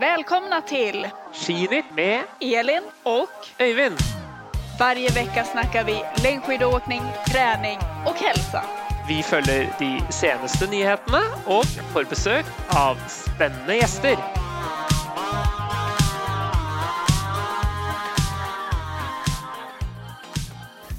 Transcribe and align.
Välkomna 0.00 0.60
till 0.60 1.08
Skinytt 1.32 1.84
med 1.94 2.22
Elin 2.40 2.82
och 3.02 3.28
Öyvind. 3.58 3.98
varje 4.80 5.08
vecka 5.08 5.44
snackar 5.44 5.84
vi 5.84 6.02
längdskidåkning, 6.22 7.02
träning 7.32 7.78
och 8.06 8.14
hälsa. 8.14 8.62
Vi 9.08 9.22
følger 9.22 9.76
de 9.78 10.12
seneste 10.12 10.66
nyhetene 10.66 11.20
og 11.46 11.64
får 11.64 12.04
besøk 12.04 12.44
av 12.68 12.96
spennende 13.08 13.76
gjester. 13.76 14.16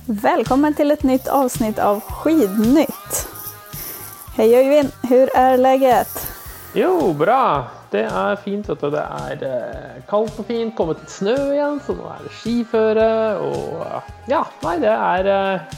Välkommen 0.07 0.73
till 0.73 0.91
ett 0.91 1.03
nytt 1.03 1.27
avsnitt 1.27 1.79
av 1.79 1.99
Skidnytt. 1.99 3.24
Hej 4.35 4.51
Øyvind. 4.51 4.91
Hvor 5.07 5.29
er 5.39 5.55
leget? 5.55 6.15
Jo, 6.75 7.13
bra. 7.19 7.67
Det 7.91 8.01
er 8.03 8.35
fint. 8.35 8.67
vet 8.67 8.81
du. 8.81 8.89
Det 8.91 8.99
er 8.99 9.43
eh, 9.47 10.01
kaldt 10.09 10.39
og 10.41 10.45
fint. 10.49 10.73
Kommet 10.75 10.99
litt 10.99 11.13
snø 11.13 11.35
igjen, 11.53 11.77
så 11.85 11.93
nå 11.95 12.09
er 12.11 12.25
det 12.25 12.31
skiføre. 12.41 13.05
Og 13.39 14.27
ja, 14.27 14.41
nei, 14.65 14.73
det 14.83 14.91
er 14.91 15.29
eh, 15.31 15.77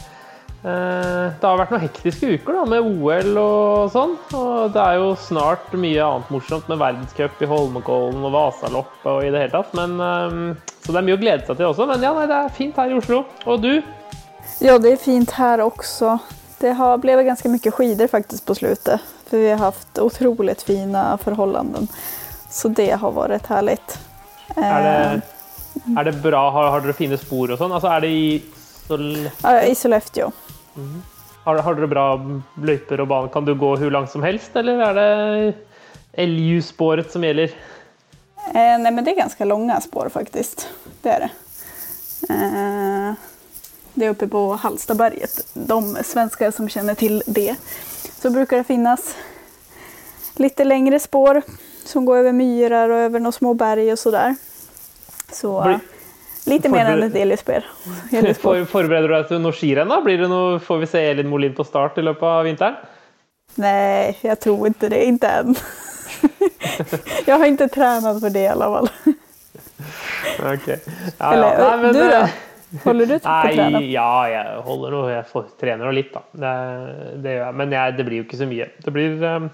eh, 0.64 1.28
Det 1.38 1.46
har 1.46 1.60
vært 1.62 1.76
noen 1.76 1.84
hektiske 1.86 2.32
uker 2.34 2.58
da, 2.58 2.64
med 2.72 2.88
OL 2.96 3.38
og 3.44 3.94
sånn. 3.94 4.16
Og 4.40 4.74
det 4.74 4.82
er 4.88 4.98
jo 5.04 5.14
snart 5.28 5.78
mye 5.78 6.08
annet 6.08 6.34
morsomt 6.34 6.74
med 6.74 6.82
verdenscup 6.82 7.38
i 7.46 7.52
Holmenkollen 7.54 8.26
og 8.26 8.34
Vasalopp 8.40 9.06
og 9.06 9.22
i 9.22 9.30
det 9.30 9.44
hele 9.44 9.54
tatt. 9.54 9.78
Men, 9.78 10.00
eh, 10.02 10.74
så 10.82 10.96
det 10.96 11.04
er 11.04 11.08
mye 11.12 11.20
å 11.20 11.22
glede 11.22 11.46
seg 11.46 11.62
til 11.62 11.70
også. 11.70 11.86
Men 11.94 12.10
ja, 12.10 12.16
nei, 12.18 12.26
det 12.26 12.42
er 12.42 12.58
fint 12.58 12.82
her 12.82 12.90
i 12.90 12.98
Oslo. 12.98 13.22
Og 13.46 13.62
du? 13.62 13.76
Ja, 14.66 14.80
det 14.82 14.96
er 14.96 15.06
fint 15.06 15.38
her 15.38 15.62
också. 15.62 16.18
Det 16.60 16.72
har 16.72 16.98
blivit 16.98 17.26
ganska 17.26 17.50
mycket 17.50 17.74
skidor 17.74 18.08
faktiskt 18.08 18.46
på 18.46 18.56
slutet. 18.56 19.02
För 19.26 19.38
vi 19.38 19.50
har 19.50 19.58
haft 19.58 20.00
otroligt 20.00 20.62
fina 20.62 21.18
förhållanden. 21.18 21.88
Så 22.50 22.68
det 22.68 22.92
har 22.92 23.12
varit 23.12 23.46
härligt. 23.48 24.00
Er 24.56 24.82
det, 24.84 25.22
Eh, 25.86 26.00
er 26.00 26.04
det 26.04 26.12
bra? 26.12 26.50
Har, 26.50 26.70
har 26.70 26.82
dere 26.82 26.94
fine 26.98 27.18
spor 27.18 27.52
og 27.54 27.60
sånn? 27.60 27.72
Altså, 27.76 27.88
er 27.94 28.02
det 28.02 28.10
i 28.10 28.44
Sollefteå? 28.88 29.32
ja, 29.44 29.62
I 29.62 29.76
Sollefteå. 29.76 30.32
Har, 31.44 31.60
har 31.64 31.76
dere 31.78 31.88
bra 31.92 32.06
løyper 32.66 33.02
og 33.04 33.08
bane? 33.12 33.30
Kan 33.34 33.46
du 33.46 33.54
gå 33.56 33.76
hvor 33.78 33.92
langt 33.94 34.12
som 34.12 34.24
helst, 34.26 34.56
eller 34.58 34.82
er 34.88 34.98
det 34.98 36.26
LU-sporet 36.28 37.12
som 37.14 37.24
gjelder? 37.24 37.54
Eh, 38.48 38.78
nej 38.80 38.92
men 38.92 39.04
det 39.04 39.12
är 39.12 39.16
ganska 39.16 39.46
långa 39.46 39.82
spår 39.82 40.10
faktiskt. 40.10 40.68
Det 41.02 41.10
är 41.10 41.20
det. 41.20 41.30
Eh, 42.34 43.14
det 43.98 44.06
är 44.06 44.10
uppe 44.10 44.28
på 44.28 44.54
Hallstaberget. 44.56 45.48
De 45.54 45.98
svenskar 46.04 46.52
som 46.52 46.70
känner 46.70 46.96
till 46.96 47.24
det. 47.26 47.56
Så 48.22 48.30
brukar 48.30 48.58
det 48.58 48.64
finnas 48.64 49.16
lite 50.36 50.64
längre 50.64 51.00
spår 51.00 51.42
som 51.86 52.06
går 52.06 52.18
över 52.18 52.32
myrar 52.32 52.90
och 52.90 52.98
över 52.98 53.20
några 53.20 53.32
små 53.32 53.54
berg 53.54 53.92
och 53.92 54.00
sådär. 54.00 54.36
Så 55.32 55.62
Blir- 55.62 55.80
lite 56.46 56.70
mer 56.70 56.86
enn 56.86 57.04
et 57.04 57.16
elljusspår. 57.16 57.64
For, 58.42 58.66
forbereder 58.66 59.08
du 59.08 59.16
deg 59.16 59.28
til 59.28 59.42
noe 59.42 59.52
skirenn? 59.52 59.90
da? 59.90 60.02
Blir 60.02 60.22
det 60.22 60.30
noe, 60.30 60.60
får 60.60 60.78
vi 60.78 60.88
se 60.94 61.02
Elin 61.10 61.28
Molin 61.30 61.56
på 61.58 61.66
start 61.66 61.98
i 61.98 62.06
løpet 62.06 62.24
av 62.24 62.46
vinteren? 62.46 62.78
Nei, 63.58 64.14
jeg 64.22 64.40
tror 64.40 64.68
ikke 64.70 64.90
det. 64.94 65.04
Inte 65.10 65.28
än. 65.28 65.56
jeg 67.26 67.34
har 67.34 67.46
ikke 67.46 67.68
trent 67.74 68.06
for 68.22 68.30
det 68.30 68.46
i 68.46 68.52
alle 68.54 68.74
fall. 68.76 68.92
Ok. 70.38 70.68
Ja, 71.18 71.34
Eller. 71.34 71.58
Nei, 71.58 71.78
men, 71.82 71.94
du 71.94 72.10
då? 72.10 72.28
Eh, 73.06 73.08
du 73.08 73.16
på 73.24 73.36
trening? 73.48 73.78
Nei, 73.78 73.92
ja, 73.94 74.10
jeg 74.32 74.62
holder 74.68 74.96
noe. 74.96 75.10
Jeg 75.14 75.26
får, 75.32 75.48
trener 75.62 75.88
litt, 75.96 76.14
da. 76.14 76.24
Det, 76.32 76.54
det 77.24 77.36
gjør 77.38 77.44
jeg. 77.46 77.58
Men 77.62 77.76
jeg, 77.78 77.98
det 77.98 78.08
blir 78.10 78.22
jo 78.22 78.28
ikke 78.28 78.42
så 78.42 78.50
mye. 78.50 78.70
Det 78.84 78.94
blir 78.96 79.26
eh, 79.32 79.50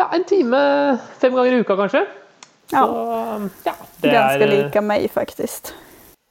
ja, 0.00 0.08
en 0.08 0.26
time 0.28 0.64
fem 1.20 1.36
ganger 1.36 1.58
i 1.58 1.62
uka, 1.62 1.78
kanskje. 1.84 2.04
Ja. 2.72 2.86
Så 2.86 3.68
ja, 3.68 3.74
det 4.00 4.12
Ganske 4.12 4.36
er 4.40 4.46
eh, 4.48 4.52
lika 4.56 4.80
mig 4.80 5.08
faktiskt. 5.12 5.74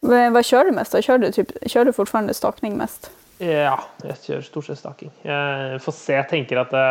Men 0.02 0.34
du 0.34 0.72
mest 0.74 0.96
da? 0.96 1.02
Kjører 1.02 1.28
du, 1.28 1.32
typ, 1.32 1.52
kjører 1.70 1.92
du 1.92 1.94
fortfarande 1.94 2.34
stakning 2.34 2.78
mest? 2.80 3.12
Ja, 3.42 3.78
jeg 4.06 4.18
kjører 4.22 4.44
stort 4.46 4.68
sett 4.68 4.78
staking. 4.78 5.12
Jeg 5.26 5.80
får 5.82 5.96
se, 5.98 6.14
jeg 6.14 6.28
tenker 6.30 6.60
at 6.62 6.74
det, 6.74 6.84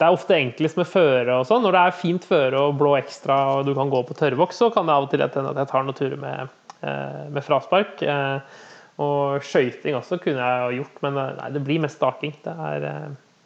det 0.00 0.06
er 0.06 0.14
ofte 0.16 0.36
enklest 0.36 0.78
med 0.80 0.88
føre 0.88 1.40
og 1.40 1.48
sånn. 1.48 1.60
Når 1.64 1.76
det 1.76 1.82
er 1.82 1.98
fint 2.00 2.28
føre 2.28 2.62
og 2.64 2.78
blå 2.80 2.94
ekstra 2.96 3.36
og 3.58 3.68
du 3.68 3.74
kan 3.76 3.92
gå 3.92 4.00
på 4.08 4.16
tørrvoks, 4.16 4.60
så 4.60 4.70
kan 4.72 4.88
det 4.88 4.94
av 4.96 5.04
og 5.04 5.12
til 5.12 5.24
hende 5.24 5.52
at 5.52 5.60
jeg 5.60 5.70
tar 5.72 5.84
noen 5.84 5.98
turer 5.98 6.20
med, 6.22 6.54
med 6.82 7.44
fraspark. 7.44 8.02
Eh, 8.02 8.40
Og 8.98 9.44
skøyting 9.46 9.94
også 9.94 10.16
kunne 10.18 10.42
jeg 10.42 10.62
ha 10.64 10.70
gjort, 10.74 10.96
men 11.04 11.16
eh, 11.22 11.34
nei, 11.38 11.50
det 11.54 11.60
blir 11.62 11.78
mest 11.84 12.00
staking. 12.00 12.32
Det 12.42 12.50
er, 12.70 12.86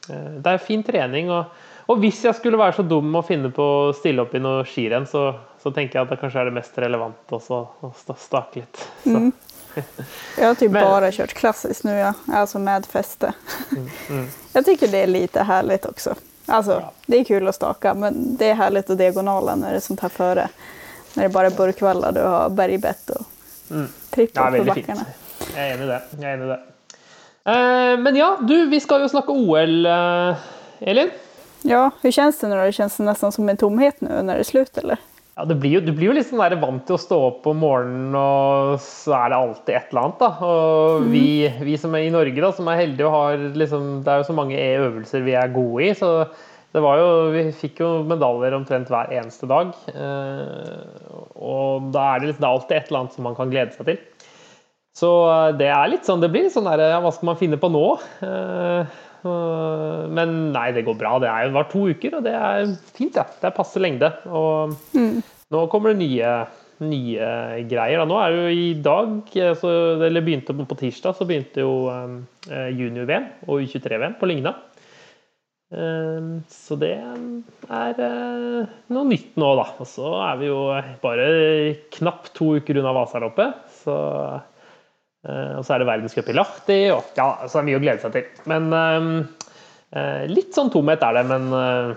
eh, 0.09 0.31
det 0.41 0.53
er 0.55 0.63
fin 0.65 0.83
trening. 0.83 1.29
Og, 1.31 1.45
og 1.93 1.99
hvis 2.01 2.23
jeg 2.25 2.35
skulle 2.39 2.57
være 2.61 2.79
så 2.79 2.85
dum 2.89 3.13
å 3.19 3.25
finne 3.27 3.51
på 3.53 3.67
å 3.83 3.93
stille 3.93 4.25
opp 4.25 4.33
i 4.35 4.41
noe 4.41 4.63
skirenn, 4.65 5.05
så, 5.11 5.27
så 5.61 5.73
tenker 5.77 5.99
jeg 5.99 6.07
at 6.07 6.15
det 6.15 6.21
kanskje 6.23 6.41
er 6.41 6.49
det 6.49 6.55
mest 6.57 6.79
relevante 6.81 7.37
også 7.37 7.61
å 7.85 7.93
stake 8.17 8.63
litt. 8.63 8.81
Så. 9.05 9.19
Mm. 9.19 9.33
Jeg 10.37 10.45
har 10.45 10.57
typ 10.61 10.73
Men- 10.73 11.13
kjørt 11.17 11.33
klassisk 11.37 11.85
nå 11.85 11.93
nu, 11.93 11.99
ja. 12.01 12.11
Altså 12.41 12.59
med 12.61 12.85
feste. 12.89 13.33
mm. 13.73 14.27
Jag 14.57 14.65
tycker 14.65 14.89
det 14.93 15.03
er 15.05 15.13
lite 15.13 15.45
herlig 15.49 15.79
også. 15.89 16.17
Altså, 16.49 16.81
Ja. 16.81 16.91
det 17.07 17.21
er 17.21 17.25
kul 17.29 17.49
å 17.49 17.53
stake, 17.57 17.93
men 17.95 18.37
det 18.41 18.51
er 18.53 18.59
herlig 18.61 18.83
å 18.91 18.97
diagonala 18.97 19.55
når 19.57 19.69
det 19.77 19.81
er 19.81 19.85
sånt 19.87 20.01
her 20.05 20.13
före. 20.13 20.49
När 21.15 21.23
det 21.23 21.29
bare 21.35 21.47
är 21.47 21.51
burkvallar, 21.57 22.13
du 22.13 22.21
har 22.21 22.49
bergbett 22.51 23.11
och 23.11 23.27
Mm. 23.71 23.89
tripp 24.11 24.39
opp 24.39 24.57
på 24.57 24.65
bakkene. 24.65 25.05
fint. 25.05 25.53
Jeg 25.57 25.71
er 25.71 25.75
enig 25.75 25.85
i 25.85 25.89
det. 25.89 26.01
Jeg 26.21 26.27
er 26.29 26.35
enig 26.37 26.45
i 26.45 26.51
det. 26.51 26.59
Uh, 27.47 27.95
men 28.03 28.17
ja, 28.17 28.27
du, 28.47 28.67
vi 28.71 28.81
skal 28.81 29.01
jo 29.01 29.09
snakke 29.09 29.33
OL, 29.33 29.87
uh, 29.87 30.37
Elin. 30.81 31.09
Ja, 31.65 31.87
hvordan 32.03 32.13
kjennes 32.13 32.39
det 32.43 32.51
når? 32.51 32.61
Det 32.69 32.77
kjennes 32.77 32.99
nesten 33.07 33.33
som 33.33 33.49
en 33.49 33.57
tomhet 33.61 34.03
nå 34.05 34.11
når 34.27 34.39
det 34.43 34.45
er 34.45 34.51
slut, 34.51 34.79
eller? 34.83 35.01
Ja, 35.39 35.47
det 35.49 35.57
blir 35.63 35.79
jo, 35.79 35.81
du 35.81 35.93
blir 35.97 36.11
jo 36.11 36.15
litt 36.19 36.29
sånn 36.29 36.43
der 36.45 36.59
vant 36.61 36.85
til 36.87 36.99
å 36.99 37.01
stå 37.01 37.19
opp 37.31 37.47
om 37.49 37.63
morgenen, 37.65 38.13
og 38.19 38.77
så 38.85 39.15
er 39.17 39.33
det 39.33 39.39
alltid 39.41 39.75
et 39.79 39.89
eller 39.95 40.03
annet. 40.03 40.21
da. 40.21 40.31
Og 40.53 41.07
vi, 41.09 41.27
vi 41.65 41.77
som 41.81 41.95
er 41.97 42.05
i 42.05 42.13
Norge, 42.13 42.37
da, 42.45 42.51
som 42.53 42.69
er 42.69 42.83
heldige 42.83 43.09
og 43.09 43.17
har 43.17 43.47
liksom 43.57 44.03
Det 44.05 44.13
er 44.13 44.21
jo 44.21 44.29
så 44.29 44.37
mange 44.37 44.61
øvelser 44.61 45.25
vi 45.25 45.33
er 45.41 45.55
gode 45.55 45.87
i, 45.89 45.95
så 45.97 46.13
jo, 46.81 47.09
vi 47.35 47.45
fikk 47.53 47.83
jo 47.83 47.91
medaljer 48.09 48.55
omtrent 48.57 48.91
hver 48.93 49.13
eneste 49.13 49.49
dag. 49.51 49.75
Eh, 49.93 51.17
og 51.37 51.91
da 51.93 52.07
er 52.15 52.23
det, 52.23 52.31
liksom, 52.31 52.41
det 52.41 52.49
er 52.49 52.57
alltid 52.57 52.77
et 52.77 52.89
eller 52.89 53.01
annet 53.03 53.17
som 53.17 53.29
man 53.29 53.37
kan 53.37 53.53
glede 53.53 53.77
seg 53.77 53.91
til. 53.91 54.29
Så 54.97 55.11
eh, 55.29 55.51
det 55.61 55.69
er 55.69 55.93
litt 55.93 56.09
sånn, 56.09 56.23
det 56.25 56.33
blir 56.33 56.49
sånn 56.53 56.71
der, 56.71 56.87
ja, 56.95 57.03
hva 57.05 57.13
skal 57.13 57.33
man 57.33 57.41
finne 57.41 57.61
på 57.61 57.69
nå? 57.73 57.85
Eh, 58.25 58.99
men 59.23 60.35
nei, 60.55 60.65
det 60.75 60.87
går 60.89 60.97
bra. 60.99 61.19
Det 61.23 61.29
er 61.31 61.47
jo 61.47 61.55
bare 61.59 61.71
to 61.71 61.85
uker, 61.93 62.17
og 62.19 62.25
det 62.27 62.33
er 62.35 62.73
fint. 62.97 63.21
Ja. 63.21 63.29
Det 63.29 63.51
er 63.51 63.55
passe 63.55 63.79
lengde. 63.79 64.09
Og 64.33 64.73
nå 64.97 65.63
kommer 65.71 65.93
det 65.93 66.01
nye, 66.01 66.33
nye 66.83 67.29
greier. 67.71 68.01
Da. 68.01 68.09
Nå 68.09 68.19
er 68.19 68.33
det 68.33 68.41
jo 68.41 68.57
i 68.57 68.67
dag, 68.83 69.15
så, 69.61 69.77
eller 70.09 70.25
begynte 70.25 70.57
på, 70.57 70.67
på 70.67 70.81
tirsdag, 70.81 71.15
så 71.21 71.29
begynte 71.29 71.63
jo 71.63 71.77
junior-VM 72.49 73.31
og 73.47 73.63
U23-VM 73.63 74.19
på 74.19 74.33
Lygna. 74.33 74.57
Eh, 75.73 76.31
så 76.53 76.79
det 76.81 76.93
er 77.01 78.05
eh, 78.07 78.79
noe 78.93 79.09
nytt 79.09 79.37
nå, 79.41 79.51
da. 79.61 79.67
Og 79.81 79.89
så 79.89 80.15
er 80.29 80.41
vi 80.41 80.53
jo 80.53 80.63
bare 81.03 81.29
knapt 81.99 82.33
to 82.39 82.55
uker 82.61 82.81
unna 82.83 82.95
Vasaloppet. 82.97 83.61
Så 83.83 83.99
Eh, 85.23 85.53
og 85.59 85.63
så 85.63 85.77
er 85.77 85.83
det 85.83 85.87
verdenscup 85.87 86.31
i 86.33 86.35
Lahti, 86.35 86.79
og 86.91 87.13
ja, 87.19 87.29
så 87.47 87.61
er 87.61 87.63
det 87.63 87.69
mye 87.69 87.79
å 87.79 87.85
glede 87.85 88.03
seg 88.03 88.17
til. 88.17 88.25
Men 88.51 88.73
eh, 88.75 89.05
eh, 89.95 90.25
litt 90.31 90.51
sånn 90.57 90.73
tomhet 90.75 91.05
er 91.07 91.21
det, 91.21 91.29
men 91.31 91.47
eh, 91.59 91.93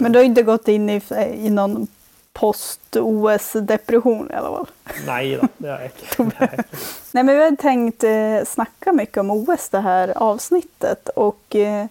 Men 0.00 0.12
du 0.12 0.20
har 0.20 0.28
ikke 0.28 0.48
gått 0.48 0.68
inn 0.72 0.90
i, 0.92 0.98
i 1.00 1.52
noen 1.52 1.88
post-OS-depresjon, 2.36 4.28
i 4.30 4.36
alle 4.38 4.52
fall? 4.58 4.68
nei 5.08 5.24
da, 5.40 5.48
det 5.60 5.72
har 5.72 5.86
jeg 5.86 5.94
ikke. 5.96 6.26
Nej, 7.14 7.22
men 7.24 7.32
vi 7.32 7.40
har 7.42 7.56
tenkt 7.60 8.06
eh, 8.06 8.38
mye 8.48 8.94
mycket 8.96 9.24
om 9.24 9.32
OS 9.34 9.70
det 9.72 9.82
her 9.84 10.12
avsnittet 10.20 11.10
og 11.16 11.58
eh, 11.58 11.88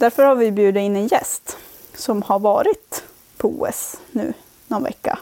därför 0.00 0.22
har 0.22 0.34
vi 0.34 0.52
bjudit 0.52 0.80
in 0.80 0.96
en 0.96 1.06
gäst 1.06 1.58
som 1.94 2.22
har 2.22 2.38
varit 2.38 3.04
på 3.36 3.48
OS 3.48 4.00
nu 4.12 4.32
någon 4.68 4.82
vecka. 4.82 5.18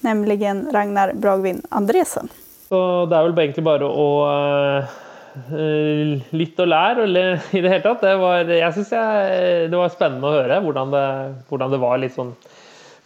Nämligen 0.00 0.68
Ragnar 0.72 1.12
Bragvin 1.12 1.62
Andresen. 1.68 2.28
Så 2.68 3.06
det 3.06 3.16
er 3.16 3.26
vel 3.26 3.38
egentlig 3.38 3.64
bare 3.66 3.86
å 3.86 4.06
eh, 4.26 4.92
eh, 5.52 6.22
lytte 6.30 6.64
og 6.64 6.70
lære 6.72 7.06
eller, 7.06 7.42
i 7.52 7.60
det 7.60 7.68
hele 7.68 7.84
tatt. 7.84 8.02
Det 8.02 8.14
var, 8.22 8.48
jeg 8.48 8.74
synes 8.78 8.92
jeg, 8.96 9.68
det 9.70 9.80
var 9.80 9.92
spennende 9.92 10.30
å 10.30 10.36
høre 10.38 10.60
hvordan 10.64 10.94
det, 10.94 11.06
hvordan 11.50 11.74
det 11.74 11.80
var 11.82 12.00
litt 12.02 12.16
sånn 12.16 12.32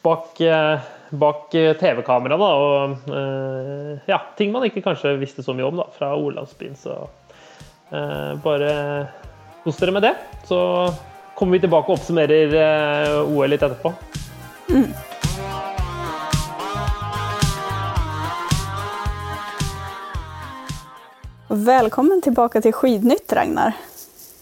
bak, 0.07 0.41
eh, 0.41 0.89
bak 1.11 1.57
TV-kamera. 1.81 2.39
Og 2.39 3.11
uh, 3.11 3.97
ja, 4.09 4.21
ting 4.39 4.53
man 4.55 4.69
ikke 4.69 4.85
kanskje 4.85 5.17
visste 5.21 5.45
så 5.45 5.57
mye 5.57 5.69
om 5.69 5.81
da, 5.83 5.89
fra 5.97 6.15
Olandsbyen. 6.17 6.79
Så 6.79 6.97
uh, 7.91 8.33
bare 8.45 8.73
kos 9.67 9.77
dere 9.77 9.91
med 9.91 10.03
det. 10.03 10.15
Så 10.49 10.93
kommer 11.35 11.53
vi 11.53 11.61
tilbake 11.61 11.91
og 11.91 11.99
oppsummerer 11.99 12.53
eh, 12.55 13.17
OL 13.27 13.51
litt 13.51 13.63
etterpå. 13.67 13.93
Välkommen 21.49 22.23
tillbaka 22.23 22.61
till 22.61 22.73
Skidnytt 22.73 23.33
Ragnar. 23.33 23.73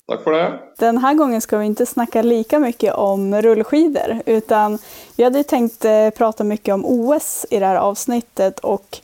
Tack 0.09 0.25
för 0.25 0.33
det. 0.33 0.59
Den 0.79 0.99
här 0.99 1.15
gången 1.15 1.41
ska 1.41 1.59
vi 1.59 1.67
inte 1.67 1.87
snacka 1.87 2.23
lika 2.23 2.59
mycket 2.59 2.95
om 2.95 3.43
rullskidor 3.43 4.23
utan 4.27 4.79
vi 5.17 5.25
hade 5.25 5.45
tänkt 5.45 5.85
eh, 5.85 6.11
prata 6.11 6.45
mycket 6.45 6.75
om 6.75 6.85
OS 6.85 7.47
i 7.51 7.59
det 7.59 7.67
här 7.67 7.77
avsnittet 7.77 8.59
och 8.59 8.99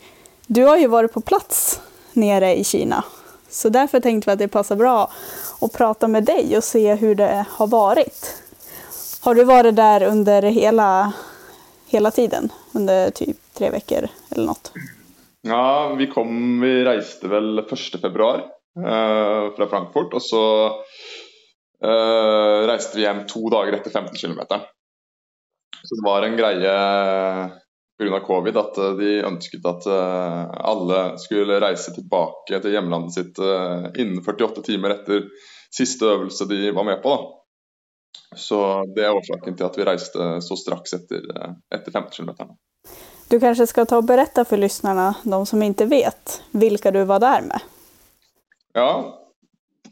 du 0.47 0.65
har 0.65 0.77
ju 0.77 0.87
varit 0.87 1.13
på 1.13 1.21
plats 1.21 1.81
nere 2.13 2.57
i 2.57 2.65
Kina. 2.65 3.05
Så 3.51 3.69
därför 3.69 4.01
tänkte 4.01 4.31
vi 4.31 4.33
att 4.33 4.39
det 4.39 4.49
passar 4.49 4.77
bra 4.77 5.11
att 5.61 5.73
prata 5.73 6.09
med 6.09 6.25
dig 6.25 6.57
och 6.57 6.65
se 6.65 6.95
hur 6.95 7.15
det 7.15 7.47
har 7.51 7.67
varit. 7.67 8.43
Har 9.21 9.35
du 9.35 9.45
varit 9.45 9.77
där 9.77 10.03
under 10.03 10.43
hela, 10.43 11.13
hela 11.87 12.11
tiden? 12.11 12.53
Under 12.75 13.11
typ 13.11 13.37
tre 13.55 13.71
veckor 13.71 14.09
eller 14.31 14.47
något? 14.47 14.73
Ja, 15.43 15.95
vi 15.99 16.07
kom 16.07 16.61
Vi 16.61 16.85
reiste 16.85 17.29
vel 17.29 17.59
1. 17.59 18.01
februar 18.01 18.39
eh, 18.79 19.55
fra 19.57 19.67
Frankfurt. 19.71 20.15
Og 20.15 20.23
så 20.23 20.45
eh, 21.85 22.67
reiste 22.69 22.97
vi 22.97 23.03
hjem 23.03 23.27
to 23.29 23.51
dager 23.51 23.73
etter 23.73 23.91
15 23.91 24.15
km. 24.17 24.41
Så 25.83 25.97
det 25.97 26.05
var 26.05 26.23
en 26.23 26.37
greie 26.37 26.73
pga. 28.01 28.21
covid 28.21 28.57
at 28.57 28.79
eh, 28.79 28.95
de 28.97 29.11
ønsket 29.27 29.67
at 29.67 29.87
eh, 29.87 30.45
alle 30.73 31.01
skulle 31.21 31.61
reise 31.61 31.93
tilbake 31.95 32.61
til 32.63 32.73
hjemlandet 32.73 33.17
sitt 33.17 33.41
eh, 33.45 33.91
innen 34.01 34.23
48 34.25 34.65
timer 34.65 34.97
etter 34.97 35.29
siste 35.71 36.09
øvelse 36.09 36.49
de 36.51 36.71
var 36.77 36.87
med 36.89 37.03
på. 37.03 37.15
Så 38.37 38.59
det 38.97 39.05
er 39.05 39.15
årsaken 39.15 39.57
til 39.59 39.67
at 39.67 39.77
vi 39.79 39.87
reiste 39.87 40.27
så 40.43 40.57
straks 40.59 40.95
etter, 40.97 41.25
etter 41.75 41.93
15 41.93 42.11
km. 42.15 42.55
Du 43.31 43.37
kanskje 43.43 43.67
skal 43.71 43.87
ta 43.91 43.99
og 43.99 44.07
berette 44.07 44.45
for 44.47 44.59
lytterne, 44.59 45.13
de 45.23 45.41
som 45.47 45.63
ikke 45.63 45.87
vet, 45.91 46.37
hvilke 46.51 46.93
du 46.95 47.01
var 47.11 47.23
der 47.23 47.47
med? 47.47 47.67
Ja, 48.75 48.91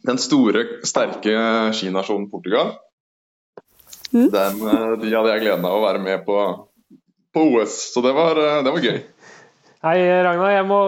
den 0.06 0.18
store, 0.22 0.64
sterke 0.86 1.34
skinasjonen 1.74 2.28
Portugal. 2.30 2.76
Mm. 4.14 4.30
Den, 4.34 4.62
de 5.02 5.14
hadde 5.14 5.34
jeg 5.34 5.44
gleden 5.44 5.66
av 5.66 5.78
å 5.78 5.84
være 5.84 6.02
med 6.02 6.22
på, 6.26 6.38
på 7.34 7.44
OS, 7.52 7.78
så 7.94 8.02
det 8.04 8.14
var, 8.16 8.38
eh, 8.40 8.62
det 8.64 8.74
var 8.74 8.84
gøy. 8.84 8.98
Hei, 9.78 9.98
Ragnar. 10.26 10.50
Jeg 10.50 10.66
må 10.66 10.78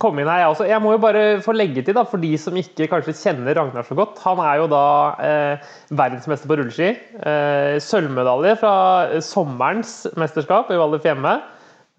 komme 0.00 0.22
inn 0.22 0.30
her, 0.30 0.40
jeg 0.40 0.52
også. 0.54 0.68
Jeg 0.70 0.80
må 0.80 0.94
jo 0.94 1.00
bare 1.02 1.24
få 1.44 1.52
legge 1.52 1.82
til, 1.84 1.92
da, 1.92 2.06
for 2.08 2.22
de 2.22 2.30
som 2.40 2.56
ikke 2.56 2.86
kanskje 2.88 3.12
kjenner 3.18 3.58
Ragnar 3.58 3.84
så 3.84 3.96
godt. 3.98 4.22
Han 4.24 4.40
er 4.40 4.62
jo 4.62 4.70
da 4.72 4.84
eh, 5.20 5.68
verdensmester 5.92 6.48
på 6.48 6.56
rulleski. 6.56 6.94
Eh, 7.28 7.76
Sølvmedalje 7.84 8.56
fra 8.62 8.72
sommerens 9.20 10.00
mesterskap 10.16 10.72
i 10.72 10.80
Val 10.80 10.96
di 10.96 11.02
Fiemme. 11.04 11.36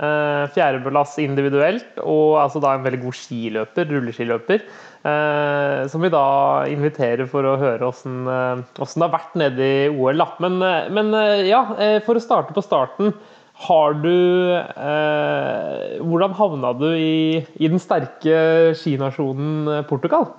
Eh, 0.01 0.43
Fjerdeplass 0.55 1.17
individuelt, 1.21 1.97
og 2.01 2.39
altså 2.41 2.61
da 2.63 2.73
en 2.73 2.85
veldig 2.85 3.03
god 3.03 3.17
skiløper, 3.19 3.89
rulleskiløper. 3.93 4.63
Eh, 5.05 5.87
som 5.91 6.01
vi 6.01 6.11
da 6.11 6.25
inviterer 6.71 7.29
for 7.29 7.45
å 7.45 7.57
høre 7.61 7.87
åssen 7.87 8.23
eh, 8.25 8.63
det 8.73 9.03
har 9.05 9.13
vært 9.13 9.35
nede 9.39 9.67
i 9.67 9.89
OL. 9.91 10.25
Men, 10.41 10.61
eh, 10.65 10.87
men 10.97 11.13
eh, 11.13 11.49
ja, 11.51 11.67
eh, 11.77 11.99
for 12.07 12.17
å 12.17 12.23
starte 12.23 12.57
på 12.57 12.65
starten. 12.65 13.13
Har 13.59 13.97
du 13.99 14.15
eh, 14.55 15.99
Hvordan 15.99 16.35
havna 16.37 16.71
du 16.79 16.87
i, 16.95 17.41
i 17.59 17.67
den 17.67 17.81
sterke 17.83 18.73
skinasjonen 18.79 19.67
eh, 19.67 19.85
Portugal? 19.89 20.31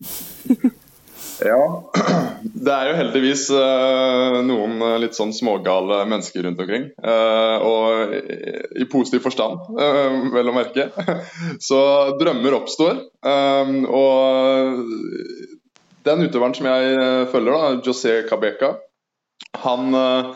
Ja, 1.38 1.58
det 2.66 2.72
er 2.72 2.88
jo 2.88 2.94
heldigvis 2.98 3.44
eh, 3.54 4.38
noen 4.46 4.80
eh, 4.82 4.96
litt 5.04 5.14
sånn 5.14 5.30
smågale 5.34 6.00
mennesker 6.10 6.42
rundt 6.42 6.58
omkring. 6.64 6.88
eh, 6.98 7.56
og 7.62 8.14
i, 8.16 8.18
i 8.82 8.86
positiv 8.90 9.22
forstand, 9.22 9.68
eh, 9.78 10.16
vel 10.34 10.50
å 10.50 10.56
merke. 10.56 10.88
Så 11.68 11.78
drømmer 12.18 12.58
oppstår. 12.58 12.98
og 13.22 14.82
den 16.08 16.26
utøveren 16.26 16.54
som 16.56 16.66
jeg 16.70 16.98
følger, 17.30 17.54
da, 17.54 17.82
José 17.86 18.18
Cabeca, 18.26 18.74
han 19.62 19.94
eh, 19.94 20.32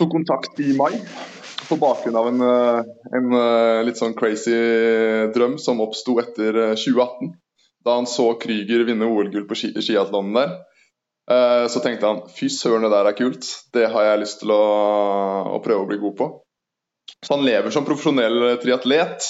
tok 0.00 0.10
kontakt 0.14 0.60
i 0.60 0.72
mai 0.78 0.92
på 1.68 1.78
bakgrunn 1.80 2.18
av 2.18 2.28
en, 2.28 2.40
eh, 2.40 2.90
en 3.18 3.38
eh, 3.38 3.84
litt 3.86 4.00
sånn 4.00 4.16
crazy 4.18 4.56
drøm 5.34 5.58
som 5.62 5.80
oppsto 5.84 6.18
etter 6.22 6.58
eh, 6.70 6.74
2018 6.76 7.32
da 7.84 7.96
han 7.98 8.06
så 8.06 8.32
Krüger 8.38 8.84
vinne 8.86 9.08
OL-gull 9.08 9.46
på 9.48 9.58
ski 9.58 9.72
skiatlonen 9.74 10.36
der, 10.36 10.52
eh, 11.30 11.66
så 11.68 11.82
tenkte 11.82 12.06
han 12.08 12.22
fy 12.30 12.48
søren, 12.52 12.86
det 12.86 12.92
der 12.94 13.10
er 13.10 13.18
kult. 13.18 13.48
Det 13.74 13.88
har 13.90 14.06
jeg 14.06 14.22
lyst 14.22 14.42
til 14.42 14.54
å, 14.54 14.62
å 15.56 15.60
prøve 15.64 15.86
å 15.86 15.88
bli 15.90 15.98
god 16.02 16.16
på. 16.20 16.28
Så 17.22 17.34
han 17.34 17.46
lever 17.46 17.74
som 17.74 17.86
profesjonell 17.86 18.56
triatlet 18.62 19.26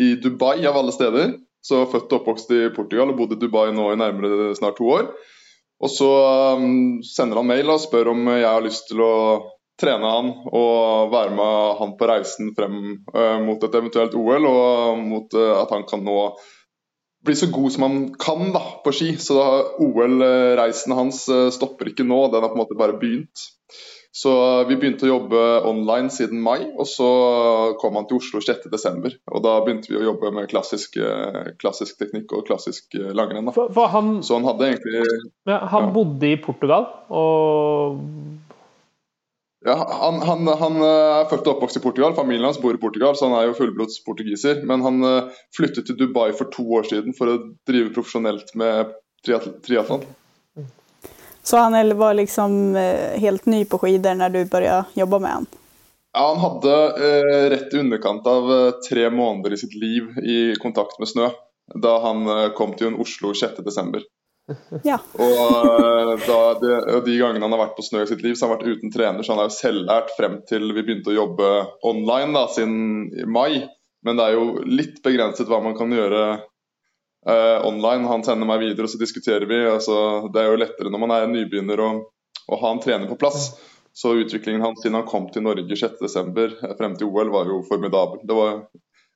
i 0.00 0.14
Dubai 0.20 0.58
av 0.68 0.76
alle 0.80 0.92
steder. 0.92 1.38
Så 1.64 1.86
født 1.88 2.12
og 2.12 2.20
oppvokst 2.20 2.50
i 2.52 2.66
Portugal 2.76 3.12
og 3.12 3.22
bodde 3.22 3.38
i 3.38 3.40
Dubai 3.40 3.70
nå 3.72 3.88
i 3.92 4.00
nærmere 4.00 4.52
snart 4.58 4.76
to 4.76 4.88
år. 4.92 5.08
Og 5.84 5.90
så 5.90 6.08
um, 6.60 7.00
sender 7.04 7.40
han 7.40 7.48
mail 7.48 7.72
og 7.72 7.80
spør 7.82 8.12
om 8.12 8.28
jeg 8.30 8.44
har 8.44 8.64
lyst 8.64 8.90
til 8.90 9.00
å 9.04 9.14
trene 9.80 10.10
han 10.10 10.32
og 10.54 11.12
være 11.12 11.34
med 11.34 11.78
han 11.80 11.94
på 11.98 12.10
reisen 12.10 12.52
frem 12.56 12.76
eh, 13.14 13.38
mot 13.42 13.62
et 13.66 13.78
eventuelt 13.80 14.14
OL, 14.18 14.46
og 14.50 15.00
mot 15.02 15.38
eh, 15.38 15.54
at 15.58 15.74
han 15.74 15.86
kan 15.88 16.04
nå 16.06 16.18
bli 17.24 17.34
så 17.38 17.48
god 17.52 17.72
som 17.72 17.86
han 17.86 17.98
kan 18.20 18.52
da, 18.54 18.62
på 18.84 18.92
ski. 18.94 19.14
Så 19.20 19.40
OL-reisen 19.82 20.94
hans 20.94 21.24
eh, 21.32 21.50
stopper 21.54 21.90
ikke 21.90 22.06
nå, 22.06 22.26
den 22.30 22.44
har 22.44 22.52
på 22.52 22.58
en 22.58 22.64
måte 22.66 22.78
bare 22.78 22.98
begynt. 23.00 23.50
Så 24.14 24.30
vi 24.68 24.76
begynte 24.78 25.08
å 25.08 25.16
jobbe 25.16 25.38
online 25.66 26.12
siden 26.14 26.38
mai, 26.38 26.60
og 26.78 26.86
så 26.86 27.08
kom 27.80 27.96
han 27.98 28.04
til 28.06 28.20
Oslo 28.20 28.38
6.12. 28.44 29.16
Og 29.26 29.42
da 29.42 29.56
begynte 29.64 29.90
vi 29.90 29.98
å 29.98 30.04
jobbe 30.04 30.30
med 30.36 30.46
klassisk, 30.52 31.00
klassisk 31.58 31.98
teknikk 31.98 32.30
og 32.38 32.44
klassisk 32.46 32.94
langrenn. 32.94 33.50
Så 33.50 33.88
han 33.90 34.46
hadde 34.46 34.68
egentlig 34.68 35.02
ja, 35.50 35.58
han 35.66 35.88
ja. 35.88 35.90
bodde 35.96 36.30
i 36.30 36.38
Portugal, 36.46 36.86
og 37.10 37.98
Ja, 39.66 39.98
han, 40.00 40.20
han, 40.22 40.46
han 40.46 40.76
eh, 40.76 41.10
er 41.20 41.28
født 41.30 41.46
og 41.48 41.54
oppvokst 41.54 41.78
i 41.78 41.80
Portugal, 41.80 42.12
familien 42.16 42.44
hans 42.44 42.58
bor 42.60 42.76
i 42.76 42.80
Portugal, 42.80 43.16
så 43.16 43.30
han 43.30 43.38
er 43.38 43.46
jo 43.48 43.54
fullblods 43.56 44.02
portugiser. 44.04 44.60
Men 44.68 44.84
han 44.84 45.00
eh, 45.08 45.30
flyttet 45.56 45.88
til 45.88 45.96
Dubai 45.96 46.34
for 46.36 46.52
to 46.52 46.66
år 46.76 46.84
siden 46.90 47.16
for 47.16 47.32
å 47.32 47.38
drive 47.68 47.94
profesjonelt 47.94 48.52
med 48.60 48.92
triatl 49.24 49.54
triatlon. 49.64 50.04
Så 51.44 51.60
han 51.60 51.76
var 51.96 52.16
liksom 52.18 52.76
eh, 52.76 53.16
helt 53.24 53.48
ny 53.48 53.62
på 53.64 53.80
ski 53.80 53.96
når 54.04 54.36
du 54.36 54.42
började 54.52 55.00
jobbe 55.00 55.22
med 55.24 55.32
han? 55.38 55.48
Ja, 56.12 56.26
han 56.28 56.44
hadde 56.44 56.76
eh, 57.08 57.48
rett 57.56 57.72
i 57.74 57.80
underkant 57.80 58.28
av 58.28 58.52
tre 58.84 59.08
måneder 59.10 59.56
i 59.56 59.62
sitt 59.64 59.72
liv 59.80 60.12
i 60.20 60.38
kontakt 60.60 61.00
med 61.00 61.08
snø 61.08 61.32
da 61.80 61.94
han 62.04 62.28
kom 62.52 62.74
til 62.76 62.92
Oslo 63.00 63.30
6.12. 63.32 64.04
Ja. 64.84 64.98
Og, 65.16 66.20
eh, 66.20 66.88
og 66.96 67.04
de 67.06 67.16
gangene 67.16 67.46
han 67.46 67.54
har 67.54 67.62
vært 67.62 67.76
på 67.78 67.84
snø 67.86 68.02
i 68.04 68.08
sitt 68.10 68.24
liv, 68.24 68.36
så 68.36 68.46
har 68.46 68.54
han 68.54 68.58
vært 68.58 68.78
uten 68.78 68.92
trener. 68.92 69.24
Så 69.24 69.34
han 69.34 69.42
er 69.42 69.48
jo 69.48 69.56
selvlært 69.56 70.12
frem 70.18 70.40
til 70.48 70.68
vi 70.72 70.82
begynte 70.82 71.12
å 71.12 71.16
jobbe 71.16 71.52
online 71.86 72.34
da, 72.36 72.46
siden 72.52 73.08
i 73.22 73.28
mai. 73.28 73.64
Men 74.04 74.20
det 74.20 74.26
er 74.26 74.36
jo 74.36 74.64
litt 74.68 75.00
begrenset 75.04 75.48
hva 75.48 75.62
man 75.64 75.76
kan 75.78 75.92
gjøre 75.94 76.24
eh, 76.34 77.60
online. 77.64 78.08
Han 78.10 78.24
sender 78.26 78.48
meg 78.48 78.60
videre, 78.66 78.84
og 78.84 78.92
så 78.92 79.00
diskuterer 79.00 79.48
vi. 79.48 79.62
Altså, 79.70 79.96
det 80.32 80.42
er 80.42 80.52
jo 80.52 80.60
lettere 80.60 80.92
når 80.92 81.04
man 81.06 81.14
er 81.16 81.30
nybegynner 81.32 81.80
å, 81.80 81.92
å 82.44 82.60
ha 82.60 82.74
en 82.74 82.82
trener 82.84 83.08
på 83.10 83.18
plass. 83.20 83.54
Så 83.94 84.16
utviklingen 84.18 84.64
hans 84.64 84.82
siden 84.82 84.98
han 84.98 85.06
kom 85.08 85.30
til 85.32 85.44
Norge 85.46 85.78
6.12. 85.78 86.74
frem 86.76 86.96
til 86.98 87.08
OL 87.08 87.30
var 87.32 87.48
jo 87.48 87.62
formidabel. 87.68 88.24
Det 88.26 88.36
var 88.36 88.64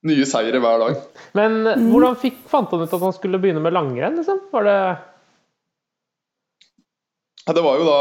nye 0.06 0.26
seire 0.30 0.61
hver 0.62 0.85
dag. 0.85 1.00
Men 1.37 1.64
hvordan 1.90 2.16
fikk, 2.23 2.38
fant 2.49 2.70
han 2.70 2.85
ut 2.87 2.92
at 2.94 3.02
han 3.02 3.16
skulle 3.16 3.40
begynne 3.42 3.61
med 3.64 3.75
langrenn? 3.75 4.20
Liksom? 4.20 4.44
Var 4.54 4.68
det 4.68 4.78
Det 7.55 7.64
var 7.64 7.78
jo 7.81 7.87
da 7.88 8.00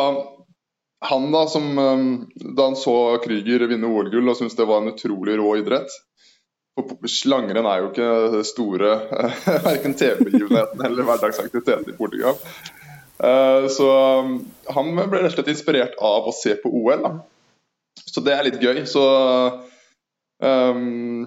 han 1.08 1.32
da 1.32 1.44
som 1.48 1.78
um, 1.78 2.30
Da 2.58 2.64
han 2.64 2.76
så 2.76 3.18
Krüger 3.24 3.68
vinne 3.70 3.88
OL-gull 3.88 4.30
og 4.30 4.38
syntes 4.40 4.58
det 4.58 4.66
var 4.66 4.82
en 4.82 4.92
utrolig 4.94 5.38
rå 5.38 5.52
idrett. 5.60 5.94
For 6.78 7.30
Langrenn 7.30 7.66
er 7.66 7.82
jo 7.82 7.92
ikke 7.92 8.44
store 8.46 8.92
verken 9.68 9.96
TV-begivenheten 9.98 10.84
eller 10.86 11.08
hverdagsaktiviteten 11.08 11.94
i 11.94 11.98
Portugal. 11.98 12.38
Eh, 13.18 13.66
så 13.74 13.88
um, 14.22 14.36
han 14.76 14.92
ble 15.00 15.24
rett 15.24 15.32
og 15.32 15.40
slett 15.40 15.50
inspirert 15.56 15.98
av 15.98 16.30
å 16.30 16.36
se 16.38 16.54
på 16.62 16.70
OL. 16.70 17.02
da. 17.02 17.14
Så 18.06 18.22
det 18.26 18.36
er 18.36 18.46
litt 18.46 18.62
gøy. 18.62 18.84
Så 18.90 19.04
um, 20.44 21.26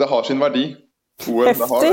det 0.00 0.08
har 0.08 0.24
sin 0.28 0.40
verdi. 0.40 0.70
OL, 1.28 1.44
det 1.52 1.68
har 1.68 1.84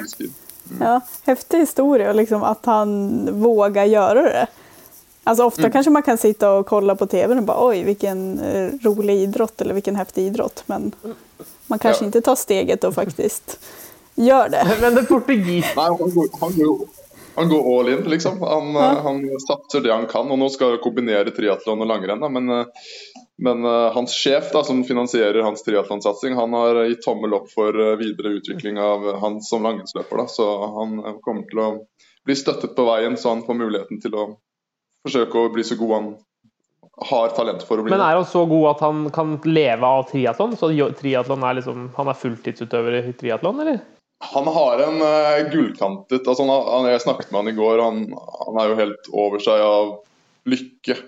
Häftig 0.00 0.32
Ja, 0.80 1.00
häftig 1.24 1.58
historia 1.58 2.12
liksom 2.12 2.42
att 2.42 2.66
han 2.66 3.28
vågar 3.42 3.84
göra 3.84 4.22
det. 4.22 4.46
Alltså 5.24 5.44
ofta 5.44 5.70
kanske 5.70 5.90
man 5.90 6.02
kan 6.02 6.18
sitta 6.18 6.50
och 6.52 6.66
kolla 6.66 6.94
på 6.96 7.06
tv 7.06 7.34
och 7.36 7.42
bara 7.42 7.66
oj 7.68 7.82
vilken 7.82 8.40
eh, 8.40 8.70
rolig 8.82 9.16
idrott 9.16 9.60
eller 9.60 9.74
vilken 9.74 9.96
häftig 9.96 10.26
idrott. 10.26 10.62
Men 10.66 10.92
man 11.66 11.78
kanske 11.78 12.04
Ja. 12.04 12.06
inte 12.06 12.20
tar 12.20 12.36
steget 12.36 12.84
och 12.84 12.94
faktiskt 12.94 13.58
gör 14.14 14.48
det. 14.48 14.66
Men 14.80 14.94
det 14.94 15.02
portugis... 15.02 15.64
Nei, 15.76 15.84
han 15.84 15.96
går, 15.96 16.28
han, 16.40 16.52
går, 16.58 16.78
han 17.34 17.48
går 17.48 17.80
all 17.80 17.88
in, 17.88 17.98
liksom. 18.10 18.42
Han, 18.42 18.72
Ja. 18.74 18.92
eh, 18.92 19.02
han 19.02 19.28
satser 19.48 19.80
det 19.80 19.92
han 19.92 20.06
kan. 20.06 20.30
Og 20.30 20.38
nå 20.38 20.48
skal 20.48 20.70
han 20.70 20.78
kombinere 20.82 21.30
triatlon 21.30 21.80
og 21.80 21.86
langrenn. 21.86 22.32
Men, 22.32 22.50
eh, 22.50 22.66
men 23.38 23.64
uh, 23.64 23.92
hans 23.94 24.14
sjef, 24.14 24.50
da, 24.52 24.64
som 24.66 24.84
finansierer 24.84 25.42
hans 25.46 25.62
triatlonsatsing, 25.62 26.34
han 26.34 26.52
har 26.52 26.80
gitt 26.88 27.04
tommel 27.04 27.36
opp 27.38 27.50
for 27.52 27.76
uh, 27.78 27.94
videre 28.00 28.34
utvikling 28.40 28.80
av 28.82 29.04
han 29.22 29.38
som 29.46 29.62
langrennsløper. 29.62 30.24
Så 30.26 30.46
han 30.74 30.96
eh, 31.04 31.18
kommer 31.22 31.44
til 31.46 31.60
å 31.62 31.68
bli 32.26 32.34
støttet 32.36 32.74
på 32.74 32.86
veien, 32.88 33.14
så 33.16 33.36
han 33.36 33.44
får 33.46 33.60
muligheten 33.60 34.00
til 34.02 34.16
å 34.18 34.24
forsøke 35.06 35.38
å 35.44 35.52
bli 35.54 35.64
så 35.64 35.78
god 35.78 35.94
han 35.94 36.08
har 37.10 37.30
talent 37.36 37.62
for 37.62 37.78
å 37.78 37.84
bli. 37.86 37.92
Men 37.94 38.02
er 38.02 38.18
han 38.18 38.26
så 38.26 38.42
god 38.50 38.66
at 38.72 38.82
han 38.82 39.04
kan 39.14 39.36
leve 39.46 39.86
av 39.86 40.08
triatlon? 40.10 40.56
Så 40.58 40.72
triatlon 40.98 41.46
er 41.46 41.60
liksom, 41.60 41.86
han 41.94 42.10
er 42.10 42.18
fulltidsutøver 42.18 42.98
i 43.04 43.14
triatlon, 43.20 43.62
eller? 43.62 43.78
Han 44.32 44.50
har 44.50 44.82
en 44.82 44.98
uh, 44.98 45.50
gullkantet 45.52 46.26
altså 46.26 46.42
han, 46.48 46.88
Jeg 46.90 47.04
snakket 47.04 47.30
med 47.30 47.38
han 47.44 47.52
i 47.52 47.54
går. 47.54 47.84
Han, 47.84 48.00
han, 48.18 48.58
er 48.58 48.72
jo 48.72 48.80
helt 48.80 49.12
over 49.14 49.46
seg 49.46 49.62
av 49.62 49.94
lykke, 50.48 50.98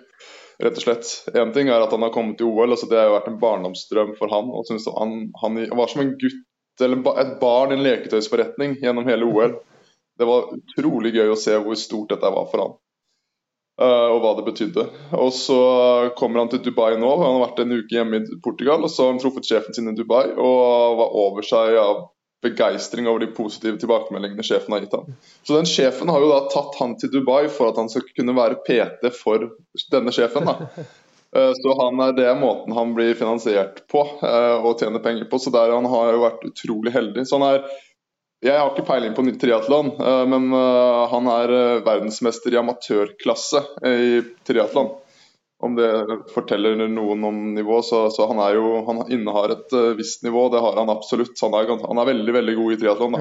rett 0.60 0.76
og 0.76 0.84
slett. 0.84 1.10
Én 1.34 1.54
ting 1.56 1.70
er 1.70 1.82
at 1.82 1.92
han 1.94 2.04
har 2.04 2.12
kommet 2.14 2.38
til 2.40 2.50
OL. 2.50 2.74
Altså 2.74 2.88
det 2.90 2.98
har 3.00 3.08
jo 3.08 3.16
vært 3.16 3.30
en 3.32 3.40
barndomsdrøm 3.40 4.14
for 4.18 4.32
han. 4.32 4.52
og 4.52 4.70
han, 5.00 5.16
han 5.42 5.58
var 5.78 5.90
som 5.92 6.04
en 6.04 6.14
gutt 6.20 6.46
eller 6.80 7.20
et 7.20 7.34
barn 7.40 7.72
i 7.72 7.76
en 7.76 7.84
leketøysforretning 7.84 8.78
gjennom 8.80 9.08
hele 9.08 9.26
OL. 9.28 9.58
Det 10.20 10.28
var 10.28 10.52
utrolig 10.54 11.12
gøy 11.16 11.32
å 11.32 11.40
se 11.40 11.56
hvor 11.60 11.76
stort 11.80 12.14
dette 12.14 12.30
var 12.32 12.46
for 12.52 12.64
han. 12.64 12.78
Uh, 13.80 14.12
og 14.12 14.18
hva 14.20 14.34
det 14.36 14.44
betydde. 14.44 14.84
Og 15.16 15.32
Så 15.32 15.58
kommer 16.18 16.42
han 16.42 16.50
til 16.52 16.60
Dubai 16.64 16.98
nå. 17.00 17.10
Han 17.22 17.38
har 17.38 17.44
vært 17.46 17.62
en 17.64 17.76
uke 17.78 17.96
hjemme 17.96 18.20
i 18.20 18.40
Portugal. 18.44 18.84
og 18.84 18.92
Så 18.92 19.06
har 19.06 19.14
han 19.14 19.20
truffet 19.22 19.48
sjefen 19.48 19.76
sin 19.76 19.88
i 19.88 19.96
Dubai 19.96 20.26
og 20.34 20.98
var 21.00 21.14
over 21.24 21.46
seg 21.46 21.78
av 21.80 22.02
begeistring 22.42 23.08
over 23.08 23.20
de 23.20 23.26
positive 23.26 23.78
tilbakemeldingene 23.78 24.44
sjefen 24.46 24.72
har 24.72 24.80
gitt 24.84 24.96
ham. 24.96 25.12
Så 25.42 25.56
den 25.56 25.68
sjefen 25.68 26.08
har 26.08 26.22
jo 26.22 26.30
da 26.30 26.40
tatt 26.52 26.78
han 26.80 26.96
til 27.00 27.12
Dubai 27.12 27.48
for 27.52 27.70
at 27.70 27.80
han 27.80 27.90
skal 27.92 28.06
kunne 28.16 28.36
være 28.36 28.62
PT 28.64 29.12
for 29.16 29.50
denne 29.92 30.14
sjefen. 30.14 30.48
da. 30.48 30.86
Eh, 31.30 31.52
så 31.54 31.74
han 31.78 32.00
er, 32.02 32.12
Det 32.12 32.30
måten 32.40 32.74
han 32.74 32.90
blir 32.90 33.14
finansiert 33.14 33.84
på 33.86 34.00
uh, 34.02 34.66
og 34.66 34.80
tjener 34.80 34.98
penger 34.98 35.28
på. 35.30 35.38
så 35.38 35.52
der 35.54 35.70
Han 35.70 35.86
har 35.86 36.08
jo 36.10 36.24
vært 36.24 36.42
utrolig 36.48 36.90
heldig. 36.90 37.22
så 37.22 37.38
han 37.38 37.46
er 37.52 37.62
jeg 38.42 38.56
har 38.56 38.72
ikke 38.72 38.88
peiling 38.88 39.12
på 39.14 39.22
triatlon, 39.38 39.92
uh, 40.00 40.24
men 40.26 40.48
han 40.50 41.26
er 41.28 41.50
verdensmester 41.86 42.50
i 42.50 42.58
amatørklasse 42.58 43.60
i 43.86 44.22
triatlon. 44.48 44.90
Om 45.60 45.74
det 45.76 45.90
forteller 46.32 46.78
noen 46.88 47.24
om 47.28 47.40
nivå, 47.54 47.82
så, 47.84 48.06
så 48.14 48.24
han, 48.30 48.40
jo, 48.56 48.78
han 48.86 49.02
innehar 49.12 49.52
et 49.52 49.74
visst 49.98 50.24
nivå. 50.24 50.48
Det 50.52 50.62
har 50.64 50.78
han 50.80 50.92
absolutt. 50.92 51.36
Han 51.44 51.56
er, 51.58 51.74
han 51.84 52.00
er 52.00 52.08
veldig 52.14 52.36
veldig 52.38 52.56
god 52.62 52.72
i 52.72 52.78
triatlon. 52.80 53.18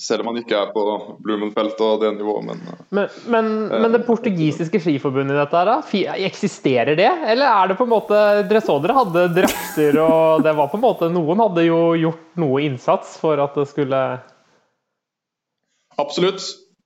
Selv 0.00 0.24
om 0.24 0.32
han 0.32 0.40
ikke 0.40 0.56
er 0.58 0.70
på 0.74 0.82
Blumenfelt 1.22 1.78
og 1.86 2.00
det 2.02 2.08
nivået, 2.16 2.48
men 2.48 2.62
Men, 2.88 3.12
men, 3.30 3.50
men 3.68 3.92
det 3.94 4.00
portugisiske 4.08 4.80
skiforbundet 4.82 5.36
i 5.36 5.38
dette, 5.38 5.60
her, 5.60 6.24
eksisterer 6.26 6.98
det? 6.98 7.10
Eller 7.30 7.46
er 7.46 7.70
det 7.70 7.76
på 7.78 7.86
en 7.86 7.92
måte 7.92 8.22
Dere 8.48 8.62
så 8.64 8.80
dere 8.82 8.96
hadde 8.96 9.28
drakter, 9.36 10.00
og 10.02 10.42
det 10.42 10.56
var 10.58 10.72
på 10.72 10.80
en 10.80 10.86
måte 10.86 11.10
Noen 11.14 11.44
hadde 11.44 11.66
jo 11.68 11.78
gjort 12.00 12.24
noe 12.42 12.64
innsats 12.66 13.14
for 13.22 13.38
at 13.44 13.54
det 13.60 13.68
skulle 13.70 14.02
Absolutt. 15.94 16.42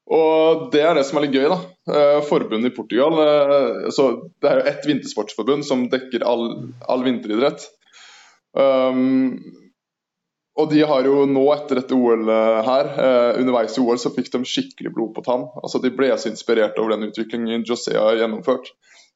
Og 0.09 0.69
det 0.73 0.81
er 0.89 0.97
det 0.97 1.05
som 1.05 1.19
er 1.19 1.27
litt 1.27 1.37
gøy. 1.37 1.49
da. 1.53 1.59
Eh, 1.89 2.19
forbundet 2.25 2.73
i 2.73 2.77
Portugal 2.77 3.19
eh, 3.21 3.89
så 3.93 4.09
Det 4.41 4.49
er 4.49 4.61
jo 4.61 4.69
ett 4.71 4.87
vintersportsforbund 4.89 5.67
som 5.69 5.87
dekker 5.93 6.25
all, 6.25 6.73
all 6.89 7.05
vinteridrett. 7.05 7.67
Um, 8.57 9.37
og 10.59 10.73
de 10.73 10.81
har 10.91 11.07
jo 11.07 11.23
nå, 11.31 11.45
etter 11.55 11.79
dette 11.79 11.95
OL 11.95 12.25
her, 12.67 12.89
eh, 12.99 13.39
underveis 13.39 13.77
i 13.77 13.83
OL, 13.85 14.01
så 14.01 14.11
fikk 14.11 14.33
de 14.33 14.41
skikkelig 14.49 14.91
blod 14.97 15.13
på 15.15 15.23
tann. 15.27 15.47
Altså 15.63 15.79
De 15.85 15.93
ble 15.95 16.11
så 16.19 16.33
inspirert 16.33 16.81
over 16.81 16.97
den 16.97 17.07
utviklingen 17.13 17.67
José 17.69 17.95
har 17.95 18.19
gjennomført. 18.19 18.73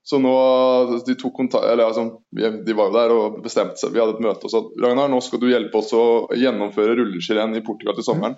Så 0.07 0.19
nå, 0.19 0.33
de 1.07 1.15
tok 1.19 1.35
kontakt, 1.37 1.67
eller 1.71 1.87
altså, 1.87 2.09
de 2.35 2.75
var 2.75 2.91
jo 2.91 2.95
der 2.97 3.13
og 3.15 3.43
bestemte 3.43 3.79
seg. 3.79 3.93
Vi 3.95 4.01
hadde 4.03 4.17
et 4.19 4.25
møte 4.25 4.49
og 4.49 4.51
sa 4.51 4.63
Ragnar, 4.83 5.11
nå 5.11 5.21
skal 5.23 5.43
du 5.43 5.47
hjelpe 5.51 5.79
oss 5.79 5.93
å 5.95 6.05
gjennomføre 6.35 6.97
rulleskirenn 6.99 7.55
i 7.55 7.63
Portugal 7.63 7.95
til 7.99 8.07
sommeren. 8.07 8.35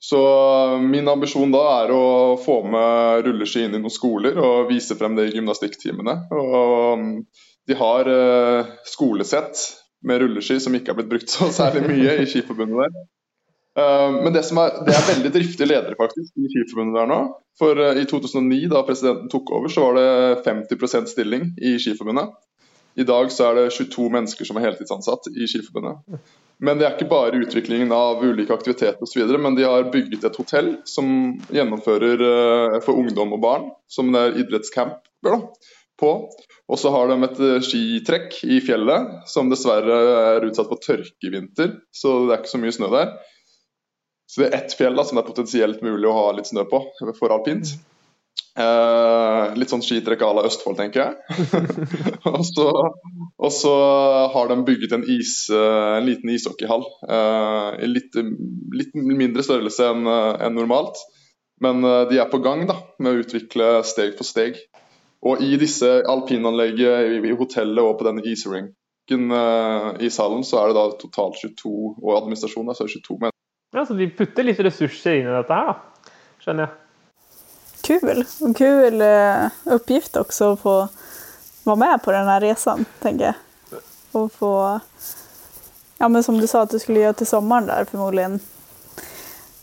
Så 0.00 0.18
min 0.80 1.08
ambisjon 1.12 1.52
da 1.52 1.60
er 1.82 1.90
å 1.92 2.04
få 2.40 2.62
med 2.72 3.26
rulleski 3.26 3.66
inn 3.66 3.76
i 3.76 3.80
noen 3.82 3.92
skoler 3.92 4.38
og 4.40 4.70
vise 4.70 4.96
frem 4.96 5.18
det 5.18 5.28
i 5.28 5.34
gymnastikktimene. 5.36 6.14
Mm, 6.32 7.10
de 7.68 7.76
har 7.76 8.08
eh, 8.08 8.70
skolesett 8.88 9.60
med 10.08 10.22
rulleski 10.22 10.56
som 10.60 10.74
ikke 10.74 10.94
har 10.94 11.00
blitt 11.02 11.10
brukt 11.12 11.32
så 11.32 11.50
særlig 11.52 11.84
mye 11.90 12.16
i 12.22 12.28
Skiforbundet 12.28 12.80
der. 12.80 13.08
Uh, 13.78 14.16
men 14.24 14.32
det, 14.34 14.40
er, 14.42 14.78
det, 14.82 14.94
er, 14.96 15.04
veldig 15.06 15.30
driftige 15.30 15.68
ledere 15.68 15.94
faktisk 15.98 16.32
i 16.40 16.48
Skiforbundet 16.50 16.96
der 16.98 17.10
nå. 17.12 17.18
For 17.60 17.78
uh, 17.78 17.92
i 18.00 18.06
2009, 18.08 18.64
da 18.72 18.82
presidenten 18.88 19.30
tok 19.30 19.52
over, 19.54 19.70
så 19.70 19.84
var 19.84 20.00
det 20.00 20.42
50% 20.48 21.12
stilling 21.12 21.52
i 21.60 21.76
Skiforbundet. 21.80 22.32
I 22.98 23.06
dag 23.06 23.30
så 23.32 23.50
er 23.50 23.60
det 23.60 23.68
22 23.76 24.08
mennesker 24.16 24.48
som 24.48 24.58
er 24.58 24.66
heltidsansatt 24.66 25.30
i 25.30 25.46
Skiforbundet. 25.48 26.18
Men 26.60 26.76
det 26.76 26.86
er 26.86 26.96
ikke 26.96 27.08
bare 27.08 27.40
utviklingen 27.40 27.92
av 27.96 28.20
ulike 28.20 28.52
aktiviteter 28.52 29.00
osv., 29.00 29.32
men 29.40 29.56
de 29.56 29.64
har 29.64 29.88
bygget 29.92 30.26
et 30.28 30.36
hotell 30.36 30.74
som 30.88 31.38
gjennomfører 31.48 32.20
uh, 32.20 32.78
for 32.84 33.00
ungdom 33.00 33.32
og 33.36 33.40
barn, 33.40 33.68
som 33.88 34.12
det 34.12 34.20
er 34.26 34.40
idrettscamp 34.42 35.00
på. 36.00 36.12
Og 36.70 36.78
så 36.78 36.92
har 36.94 37.10
de 37.10 37.16
et 37.26 37.40
eh, 37.44 37.58
skitrekk 37.66 38.38
i 38.46 38.60
fjellet, 38.64 39.08
som 39.28 39.50
dessverre 39.50 39.96
er 40.36 40.46
utsatt 40.46 40.70
for 40.70 40.80
tørke 40.80 41.26
i 41.26 41.32
vinter. 41.34 41.74
Så 41.92 42.14
det 42.24 42.32
er 42.32 42.40
ikke 42.40 42.52
så 42.54 42.60
mye 42.62 42.76
snø 42.76 42.88
der. 42.94 43.10
Så 44.30 44.40
det 44.40 44.48
er 44.48 44.58
ett 44.60 44.76
fjell 44.78 44.94
da, 44.96 45.04
som 45.04 45.18
det 45.18 45.24
er 45.24 45.32
potensielt 45.32 45.82
mulig 45.82 46.06
å 46.08 46.14
ha 46.14 46.26
litt 46.36 46.48
snø 46.48 46.64
på 46.70 46.84
for 47.18 47.34
alpint. 47.34 47.74
Eh, 48.58 49.52
litt 49.60 49.70
sånn 49.70 49.84
skitrekk 49.84 50.24
à 50.26 50.32
la 50.34 50.44
Østfold, 50.48 50.80
tenker 50.80 51.04
jeg. 51.04 51.38
og, 52.30 52.42
så, 52.48 52.66
og, 53.38 53.52
så, 53.54 53.74
har 54.34 54.50
de 54.50 54.58
bygget 54.66 54.96
en, 54.96 55.06
is, 55.06 55.44
eh, 55.54 55.94
en 56.00 56.08
liten 56.08 56.34
ishockeyhall. 56.34 56.84
Eh, 57.06 57.70
I 57.86 57.90
litt, 57.90 58.18
litt, 58.74 58.92
mindre 58.98 59.46
størrelse 59.46 59.92
enn 59.92 60.10
en 60.10 60.58
normalt. 60.58 60.98
Men 61.60 61.84
eh, 61.84 62.08
de 62.10 62.18
er 62.18 62.30
på 62.32 62.42
gang 62.42 62.66
da, 62.68 62.80
med 62.98 63.12
å 63.12 63.22
utvikle 63.22 63.72
steg 63.86 64.16
for 64.18 64.28
steg. 64.28 64.58
Og 65.20 65.42
i 65.44 65.54
disse 65.60 65.88
alpinanlegget, 66.08 67.20
i, 67.20 67.34
hotellet 67.36 67.84
og 67.84 67.98
på 68.00 68.08
denne 68.08 68.24
isrinken 68.24 69.34
eh, 69.36 69.90
i 70.06 70.12
salen, 70.12 70.44
så 70.48 70.62
er 70.62 70.70
det 70.70 70.78
da 70.80 70.86
totalt 71.02 71.40
22 71.42 71.74
og 72.00 72.14
administrasjonen 72.16 72.74
så 72.74 72.86
er 72.86 72.90
det 72.90 73.02
22 73.04 73.18
mennesker. 73.18 73.38
Ja, 73.76 73.84
Så 73.86 73.94
de 73.94 74.08
putter 74.10 74.48
litt 74.48 74.62
ressurser 74.64 75.20
inn 75.20 75.28
i 75.28 75.36
dette 75.36 75.58
her, 75.60 75.74
da. 75.74 76.14
Skjønner 76.40 76.66
jeg. 76.66 76.79
Kul. 77.86 78.24
Kul 78.56 79.02
uh, 79.02 79.48
uppgift 79.64 80.16
också 80.16 80.52
å 80.52 80.58
få 80.60 80.74
være 81.64 81.80
med 81.80 82.02
på 82.04 82.12
denne 82.14 82.40
resan, 82.40 82.84
tenker 83.02 83.32
jeg. 83.32 83.34
Och 84.12 84.32
få 84.32 84.80
Ja, 85.98 86.08
men 86.08 86.22
som 86.22 86.40
du 86.40 86.46
sa 86.46 86.62
at 86.62 86.70
du 86.72 86.78
skulle 86.78 87.02
gjøre 87.02 87.18
til 87.20 87.26
sommeren 87.26 87.66
der, 87.68 87.84
förmodligen. 87.84 88.40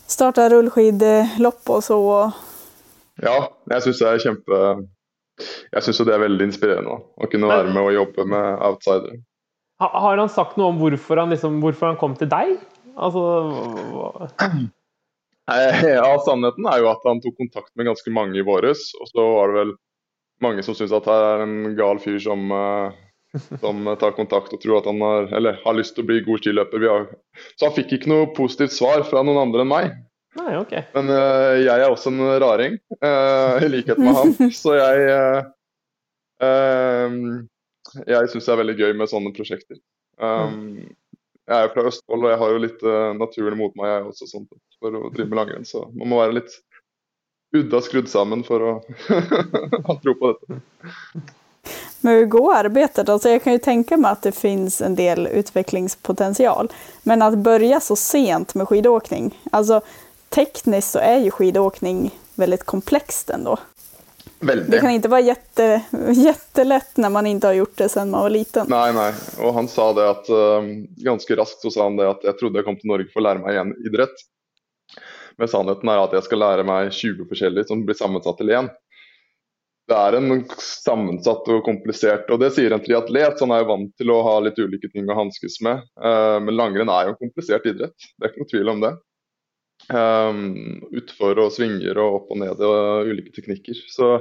Starte 0.07 0.49
rullskidlopp 0.49 1.69
og 1.69 1.83
så. 1.83 1.97
Ja, 3.21 3.39
jeg 3.73 3.83
syns 3.83 3.99
det 4.03 4.07
er 4.11 4.21
kjempe 4.21 4.59
Jag 5.71 5.83
syns 5.83 5.97
det 5.97 6.13
är 6.13 6.19
veldig 6.19 6.45
inspirerende 6.45 6.99
å 7.17 7.27
kunne 7.31 7.49
være 7.49 7.73
med 7.73 7.81
og 7.83 7.93
jobbe 7.93 8.25
med 8.25 8.61
Outsider. 8.69 9.17
Har 9.81 10.17
han 10.17 10.29
sagt 10.29 10.57
noe 10.57 10.71
om 10.71 10.79
hvorfor 10.81 11.21
han, 11.21 11.29
liksom, 11.29 11.59
hvorfor 11.61 11.91
han 11.91 11.99
kom 12.01 12.15
til 12.17 12.29
deg? 12.29 12.55
Altså 12.97 13.23
Ja, 15.97 16.11
sannheten 16.25 16.67
er 16.67 16.81
jo 16.83 16.89
at 16.91 17.03
han 17.07 17.21
tok 17.23 17.37
kontakt 17.39 17.71
med 17.79 17.87
ganske 17.87 18.11
mange 18.13 18.39
i 18.39 18.45
våres. 18.45 18.89
Og 18.99 19.11
så 19.11 19.23
var 19.23 19.51
det 19.51 19.59
vel 19.61 19.75
mange 20.43 20.63
som 20.65 20.75
syns 20.77 20.95
at 20.95 21.07
det 21.07 21.19
er 21.27 21.43
en 21.45 21.59
gal 21.77 22.01
fyr 22.03 22.19
som, 22.21 22.51
eh, 22.51 23.39
som 23.61 23.87
tar 24.01 24.17
kontakt 24.17 24.53
og 24.53 24.61
tror 24.61 24.81
at 24.81 24.89
han 24.91 25.01
har, 25.01 25.31
eller 25.39 25.61
har 25.63 25.77
lyst 25.77 25.95
til 25.95 26.05
å 26.05 26.09
bli 26.11 26.19
god 26.25 26.43
skiløper. 26.43 26.89
Så 27.55 27.69
han 27.69 27.77
fikk 27.77 27.95
ikke 27.97 28.11
noe 28.11 28.29
positivt 28.37 28.75
svar 28.75 29.07
fra 29.07 29.23
noen 29.23 29.47
andre 29.47 29.63
enn 29.63 29.71
meg. 29.71 29.95
Nei, 30.37 30.53
ok. 30.59 30.73
Men 30.93 31.09
uh, 31.09 31.55
jeg 31.57 31.73
er 31.73 31.89
også 31.89 32.11
en 32.13 32.23
raring, 32.43 32.77
uh, 33.01 33.57
i 33.63 33.69
likhet 33.71 33.97
med 34.01 34.13
han. 34.13 34.33
Så 34.61 34.75
jeg 34.77 35.07
uh, 36.43 37.39
Jeg 38.05 38.29
syns 38.29 38.45
det 38.45 38.53
er 38.53 38.61
veldig 38.61 38.77
gøy 38.77 38.93
med 38.99 39.09
sånne 39.09 39.33
prosjekter. 39.33 39.79
Um, 40.21 40.83
jeg 41.47 41.63
er 41.63 41.73
fra 41.73 41.85
Østfold, 41.87 42.25
og 42.25 42.31
jeg 42.33 42.39
har 42.41 42.53
jo 42.53 42.63
litt 42.63 42.81
naturen 43.15 43.59
mot 43.59 43.75
meg 43.79 43.91
jeg 43.93 44.07
også, 44.11 44.27
sånt, 44.27 44.49
for 44.81 44.97
å 44.99 45.09
drive 45.13 45.29
med 45.31 45.39
langrenn. 45.39 45.67
Så 45.67 45.85
man 45.93 46.11
må 46.11 46.19
være 46.19 46.41
litt 46.41 46.57
udda 47.55 47.81
skrudd 47.81 48.09
sammen 48.11 48.43
for 48.43 48.63
å 48.63 48.71
ha 49.87 49.95
tro 50.03 50.15
på 50.19 50.33
dette. 50.33 50.61
Men 52.01 52.13
hur 52.13 52.25
går 52.25 52.53
arbetet? 52.55 53.09
Alltså 53.09 53.29
jeg 53.29 53.41
kan 53.43 53.55
jo 53.55 53.63
tenke 53.63 53.97
meg 53.99 54.17
at 54.17 54.27
det 54.27 54.35
finnes 54.37 54.81
en 54.85 54.95
del 54.99 55.27
utviklingspotensial. 55.27 56.69
Men 57.09 57.25
å 57.25 57.31
begynne 57.33 57.79
så 57.83 57.97
sent 57.99 58.55
med 58.55 58.69
skidåkning, 58.69 59.31
altså, 59.51 59.81
Teknisk 60.27 60.97
så 60.97 60.99
er 60.99 61.21
jo 61.23 61.31
skidåkning 61.31 62.09
veldig 62.35 62.57
komplext 62.67 63.29
ändå. 63.31 63.53
Veldig. 64.39 64.69
Det 64.71 64.79
kan 64.79 64.93
ikke 64.93 65.09
være 65.09 65.25
jätte, 65.31 65.67
jättelätt 66.13 66.97
når 67.01 67.13
man 67.13 67.27
ikke 67.29 67.49
har 67.49 67.57
gjort 67.57 67.77
det 67.81 67.89
siden 67.89 68.11
man 68.13 68.25
var 68.27 68.33
liten. 68.33 68.69
Nei, 68.69 68.87
nei. 68.93 69.11
Og 69.41 69.53
han 69.55 69.69
sa 69.71 69.87
det 69.97 70.05
at 70.05 70.29
uh, 70.29 70.67
ganske 71.05 71.37
raskt 71.39 71.65
så 71.65 71.71
sa 71.73 71.87
han 71.87 71.97
det 71.97 72.09
at 72.09 72.27
jeg 72.27 72.37
trodde 72.39 72.61
jeg 72.61 72.67
kom 72.67 72.77
til 72.77 72.91
Norge 72.91 73.09
for 73.13 73.23
å 73.23 73.27
lære 73.27 73.41
meg 73.41 73.55
igjen 73.55 73.73
idrett. 73.89 74.25
Men 75.37 75.49
sannheten 75.49 75.89
er 75.89 76.03
at 76.03 76.13
jeg 76.17 76.25
skal 76.25 76.41
lære 76.43 76.67
meg 76.67 76.91
20 76.93 77.25
forskjellige 77.29 77.69
som 77.69 77.81
blir 77.85 77.97
sammensatt 77.97 78.37
til 78.41 78.53
én. 78.57 78.69
Det 79.87 79.95
er 79.95 80.17
en 80.17 80.41
sammensatt 80.59 81.45
og 81.47 81.61
komplisert 81.63 82.27
Og 82.33 82.41
det 82.41 82.49
sier 82.57 82.73
en 82.75 82.81
triatlet, 82.83 83.37
så 83.37 83.45
han 83.45 83.53
er 83.55 83.61
jo 83.61 83.69
vant 83.69 83.93
til 83.95 84.11
å 84.11 84.17
ha 84.25 84.33
litt 84.43 84.57
ulike 84.59 84.89
ting 84.91 85.07
å 85.07 85.17
hanskes 85.17 85.61
med. 85.65 85.85
Uh, 85.97 86.37
men 86.43 86.57
langrenn 86.59 86.91
er 86.93 87.07
jo 87.07 87.15
en 87.15 87.21
komplisert 87.25 87.65
idrett, 87.69 87.95
det 88.17 88.27
er 88.27 88.33
ikke 88.33 88.43
noe 88.43 88.53
tvil 88.53 88.73
om 88.75 88.83
det. 88.83 88.93
Um, 89.87 90.81
utfor 90.91 91.39
og 91.39 91.53
svinger 91.55 91.95
og 92.03 92.17
opp 92.17 92.31
og 92.35 92.41
ned 92.41 92.59
og 92.59 93.07
ulike 93.07 93.31
teknikker. 93.35 93.77
Så 93.87 94.17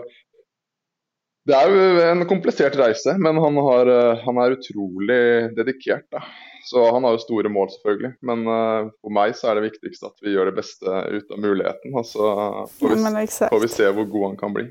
det 1.47 1.55
er 1.55 1.71
jo 1.71 2.05
en 2.07 2.23
komplisert 2.31 2.75
reise, 2.79 3.17
men 3.23 3.39
han, 3.43 3.59
har, 3.69 3.91
eh, 3.91 4.23
han 4.27 4.39
er 4.43 4.57
utrolig 4.57 5.19
dedikert. 5.55 6.07
Da. 6.11 6.25
Så 6.67 6.83
han 6.91 7.07
har 7.07 7.15
jo 7.15 7.23
store 7.23 7.51
mål, 7.55 7.69
selvfølgelig. 7.77 8.13
Men 8.27 8.43
uh, 8.51 8.89
for 8.99 9.15
meg 9.15 9.37
så 9.39 9.53
er 9.53 9.59
det 9.59 9.69
viktigst 9.69 10.07
at 10.09 10.27
vi 10.27 10.35
gjør 10.35 10.51
det 10.51 10.57
beste 10.57 10.91
ut 10.91 11.31
av 11.31 11.39
muligheten. 11.43 11.95
Og 11.95 12.09
så 12.09 12.33
får 12.81 12.97
vi, 12.97 13.29
får 13.47 13.63
vi 13.63 13.71
se 13.71 13.93
hvor 13.95 14.11
god 14.11 14.27
han 14.33 14.41
kan 14.41 14.57
bli. 14.59 14.67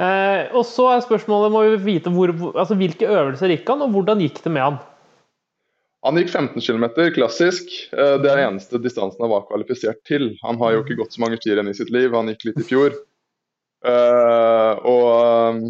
Eh, 0.00 0.48
og 0.56 0.64
så 0.64 0.86
er 0.94 1.02
spørsmålet 1.04 1.52
må 1.52 1.66
vi 1.66 1.80
vite 1.84 2.10
hvor, 2.14 2.30
altså, 2.54 2.78
hvilke 2.80 3.10
øvelser 3.10 3.52
gikk 3.52 3.68
han, 3.68 3.84
og 3.84 3.92
hvordan 3.92 4.22
gikk 4.24 4.40
det 4.44 4.52
med 4.54 4.64
han? 4.64 4.78
Han 6.02 6.18
gikk 6.18 6.32
15 6.32 6.62
km 6.62 6.86
klassisk. 7.14 7.70
Eh, 7.92 8.16
det 8.22 8.30
er 8.30 8.40
den 8.40 8.48
eneste 8.48 8.80
distansen 8.82 9.22
han 9.22 9.30
var 9.30 9.46
kvalifisert 9.46 10.02
til. 10.08 10.32
Han 10.42 10.58
har 10.62 10.74
jo 10.74 10.82
ikke 10.82 10.98
gått 10.98 11.14
så 11.14 11.22
mange 11.22 11.38
skirenn 11.38 11.70
i 11.70 11.76
sitt 11.78 11.92
liv, 11.94 12.10
han 12.14 12.32
gikk 12.32 12.48
litt 12.50 12.62
i 12.64 12.66
fjor. 12.66 12.96
Uh, 13.82 14.78
og 14.86 15.06
um, 15.50 15.62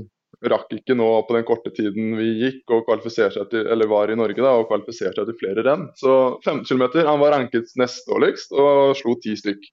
rakk 0.53 0.75
ikke 0.77 0.93
nå 0.99 1.07
på 1.25 1.33
den 1.33 1.47
korte 1.49 1.71
tiden 1.73 2.11
vi 2.19 2.27
gikk 2.43 2.73
og 2.77 2.83
kvalifiserte 2.85 3.39
seg 3.39 3.49
til, 3.49 3.65
eller 3.73 3.89
var 3.89 4.13
i 4.13 4.17
Norge 4.21 4.37
da, 4.37 4.53
og 4.61 4.67
kvalifiserte 4.69 5.21
seg 5.21 5.31
til 5.31 5.39
flere 5.41 5.65
renn. 5.65 5.87
Så 6.01 6.17
15 6.45 6.65
km. 6.69 6.85
Han 7.09 7.23
var 7.23 7.37
ranket 7.37 7.73
nest 7.81 8.09
dårligst 8.09 8.53
og 8.57 8.97
slo 9.01 9.17
ti 9.25 9.37
stykk. 9.39 9.69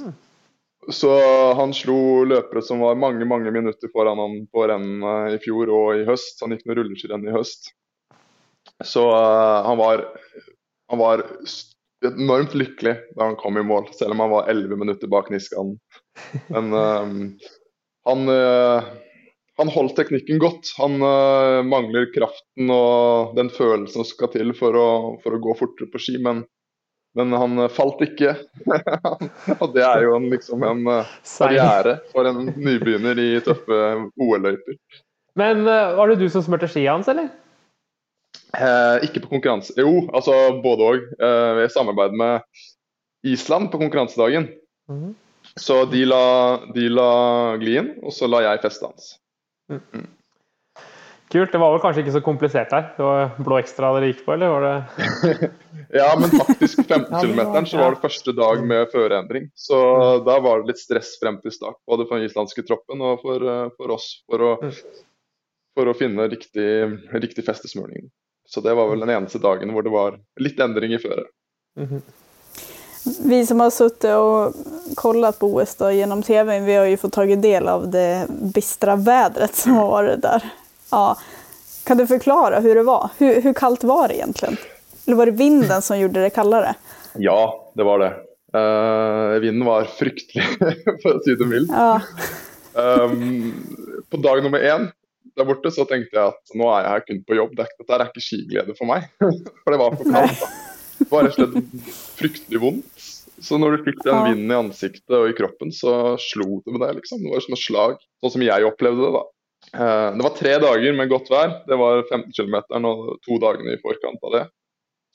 Mm. 0.00 0.12
Så 0.92 1.12
han 1.56 1.72
slo 1.72 2.26
løpere 2.28 2.60
som 2.64 2.82
var 2.84 2.98
mange 3.00 3.24
mange 3.24 3.52
minutter 3.52 3.88
foran 3.92 4.20
han 4.20 4.42
på 4.52 4.66
rennene 4.68 5.32
i 5.32 5.40
fjor 5.40 5.72
og 5.72 6.00
i 6.00 6.04
høst. 6.08 6.42
Han 6.44 6.52
gikk 6.52 6.66
noen 6.68 6.82
rulleskirenn 6.82 7.24
i 7.28 7.32
høst. 7.32 7.72
Så 8.84 9.04
uh, 9.10 9.64
han 9.66 9.78
var 9.78 10.04
han 10.88 10.98
var 10.98 11.24
enormt 12.04 12.54
lykkelig 12.54 12.96
da 13.16 13.24
han 13.24 13.36
kom 13.40 13.58
i 13.58 13.62
mål, 13.62 13.88
selv 13.92 14.14
om 14.14 14.20
han 14.20 14.30
var 14.30 14.48
11 14.52 14.76
minutter 14.76 15.08
bak 15.08 15.30
Niskan. 15.32 15.76
Men 16.52 16.72
um, 16.72 17.14
han, 18.04 18.28
uh, 18.28 18.84
han 19.56 19.72
holdt 19.72 19.96
teknikken 19.96 20.38
godt. 20.42 20.74
Han 20.78 21.00
uh, 21.02 21.62
mangler 21.66 22.10
kraften 22.14 22.72
og 22.72 23.36
den 23.38 23.50
følelsen 23.52 24.04
som 24.04 24.08
skal 24.10 24.32
til 24.34 24.52
for 24.58 24.76
å, 24.76 24.88
for 25.24 25.36
å 25.36 25.40
gå 25.42 25.56
fortere 25.58 25.88
på 25.92 26.02
ski, 26.02 26.18
men, 26.22 26.44
men 27.16 27.32
han 27.34 27.64
uh, 27.64 27.70
falt 27.72 28.04
ikke. 28.04 28.36
og 29.62 29.70
det 29.74 29.86
er 29.86 30.04
jo 30.04 30.18
en, 30.18 30.28
liksom 30.34 30.66
en 30.68 30.84
karriere 31.24 31.98
for 32.12 32.28
en 32.28 32.52
nybegynner 32.52 33.18
i 33.18 33.30
tøffe 33.46 33.80
OL-løyper. 34.20 34.78
Men 35.40 35.64
var 35.66 36.12
det 36.12 36.20
du 36.20 36.28
som 36.30 36.44
smurte 36.46 36.68
skia 36.70 36.92
hans, 36.94 37.08
eller? 37.10 37.32
Eh, 38.54 39.04
ikke 39.08 39.24
på 39.24 39.32
konkurranse 39.32 39.74
Jo, 39.78 40.06
altså 40.14 40.34
både 40.64 40.88
òg. 40.88 41.04
Eh, 41.18 41.60
jeg 41.64 41.74
samarbeid 41.74 42.16
med 42.18 42.42
Island 43.24 43.70
på 43.72 43.80
konkurransedagen. 43.80 44.50
Mm. 44.90 45.14
Så 45.60 45.84
de 45.90 46.02
la, 46.06 46.24
de 46.74 46.88
la 46.90 47.12
glien, 47.60 47.94
og 48.02 48.14
så 48.14 48.28
la 48.30 48.42
jeg 48.48 48.62
festdans. 48.64 49.16
Mm. 49.70 49.80
mm. 49.94 50.10
Kult. 51.34 51.50
Det 51.50 51.58
var 51.58 51.72
vel 51.72 51.80
kanskje 51.82 52.02
ikke 52.04 52.12
så 52.14 52.20
komplisert 52.22 52.72
her? 52.76 52.84
Det 52.94 53.02
var 53.02 53.32
blå 53.42 53.56
ekstra 53.58 53.88
dere 53.96 54.12
gikk 54.12 54.20
på, 54.26 54.36
eller 54.36 54.52
var 54.52 54.66
det 54.66 55.48
Ja, 55.98 56.12
men 56.20 56.30
faktisk 56.30 56.84
15 56.84 57.08
km 57.24 57.40
så 57.66 57.80
var 57.80 57.96
det 57.96 58.02
første 58.04 58.34
dag 58.38 58.62
med 58.62 58.92
føreendring. 58.92 59.48
Så 59.58 59.78
mm. 59.80 60.26
da 60.28 60.36
var 60.44 60.62
det 60.62 60.70
litt 60.70 60.82
stress 60.82 61.16
frem 61.18 61.40
til 61.42 61.54
start, 61.56 61.80
både 61.90 62.06
for 62.06 62.20
den 62.20 62.28
islandske 62.28 62.62
troppen 62.68 63.02
og 63.02 63.24
for, 63.24 63.48
eh, 63.50 63.66
for 63.74 63.96
oss, 63.96 64.06
for 64.30 64.46
å, 64.46 64.52
mm. 64.62 65.02
for 65.74 65.90
å 65.90 65.96
finne 65.98 66.28
riktig, 66.30 66.68
riktig 67.16 67.46
festesmurning. 67.48 68.12
Så 68.46 68.60
det 68.60 68.74
var 68.74 68.90
vel 68.90 69.00
den 69.00 69.10
eneste 69.10 69.40
dagen 69.42 69.72
hvor 69.74 69.82
det 69.82 69.92
var 69.94 70.18
litt 70.40 70.60
endring 70.60 70.92
i 70.94 70.98
føret. 70.98 71.30
Mm 71.78 71.88
-hmm. 71.88 72.00
Vi 73.24 73.46
som 73.46 73.60
har 73.60 73.70
sittet 73.70 74.14
og 74.16 74.54
kollat 74.96 75.38
på 75.38 75.46
OS 75.54 75.74
da, 75.74 75.92
gjennom 75.92 76.22
tv, 76.22 76.60
vi 76.60 76.74
har 76.74 76.86
jo 76.88 76.96
fått 76.96 77.12
tatt 77.12 77.42
del 77.42 77.68
av 77.68 77.90
det 77.90 78.26
bistra 78.54 78.96
vädret 78.96 79.54
som 79.54 79.76
har 79.76 79.90
vært 79.92 80.22
der. 80.22 80.46
Ja. 80.90 81.16
Kan 81.84 81.96
du 81.96 82.06
forklare 82.06 82.60
hur 82.60 82.74
det 82.74 82.82
var? 82.82 83.10
Hur, 83.18 83.40
hur 83.40 83.52
kallt 83.52 83.84
var 83.84 84.08
det 84.08 84.14
egentlig? 84.14 84.56
Eller 85.06 85.16
var 85.16 85.26
det 85.26 85.32
vinden 85.32 85.82
som 85.82 85.98
gjorde 85.98 86.22
det 86.22 86.30
kaldere? 86.30 86.74
Ja, 87.16 87.70
det 87.74 87.84
var 87.84 87.98
det. 87.98 88.12
Uh, 88.56 89.38
vinden 89.38 89.64
var 89.64 89.84
fryktelig, 89.84 90.46
for 91.02 91.12
å 91.14 91.20
si 91.22 91.36
det 91.38 91.46
mildt. 91.46 91.70
Ja. 91.70 92.00
Um, 92.74 93.52
på 94.10 94.18
dag 94.18 94.42
nummer 94.42 94.58
én 94.58 94.88
der 95.34 95.48
borte 95.48 95.72
så 95.74 95.86
tenkte 95.88 96.16
jeg 96.16 96.32
at 96.32 96.54
nå 96.58 96.68
er 96.70 96.84
jeg 96.84 96.92
her 96.92 97.04
kun 97.08 97.20
på 97.26 97.38
jobb. 97.40 97.56
Dette 97.58 97.96
er 97.96 98.06
ikke 98.06 98.22
skiglede 98.22 98.76
for 98.78 98.90
meg. 98.90 99.08
for 99.64 99.74
det 99.74 99.80
var 99.80 99.98
for 99.98 100.14
kaldt. 100.14 100.46
Det 101.00 101.10
var 101.10 101.26
rett 101.26 101.38
og 101.42 101.54
slett 101.56 101.94
fryktelig 102.20 102.62
vondt. 102.62 103.06
Så 103.44 103.58
når 103.58 103.74
du 103.74 103.86
fikk 103.88 104.02
den 104.06 104.20
vinden 104.28 104.52
i 104.52 104.56
ansiktet 104.56 105.14
og 105.18 105.26
i 105.28 105.34
kroppen, 105.36 105.72
så 105.74 106.14
slo 106.22 106.60
det 106.62 106.74
med 106.74 106.84
deg, 106.84 107.00
liksom. 107.00 107.24
Det 107.24 107.32
var 107.32 107.42
som 107.42 107.56
et 107.56 107.64
slag, 107.64 107.96
sånn 108.22 108.34
som 108.36 108.44
jeg 108.46 108.68
opplevde 108.68 109.02
det, 109.02 109.10
da. 109.16 109.24
Eh, 109.74 110.08
det 110.14 110.26
var 110.26 110.36
tre 110.38 110.52
dager 110.62 110.96
med 110.96 111.10
godt 111.10 111.30
vær. 111.32 111.56
Det 111.66 111.78
var 111.80 112.04
15 112.04 112.30
km 112.36 112.56
og 112.86 113.16
to 113.26 113.40
dagene 113.42 113.74
i 113.74 113.82
forkant 113.82 114.22
av 114.28 114.36
det. 114.36 114.44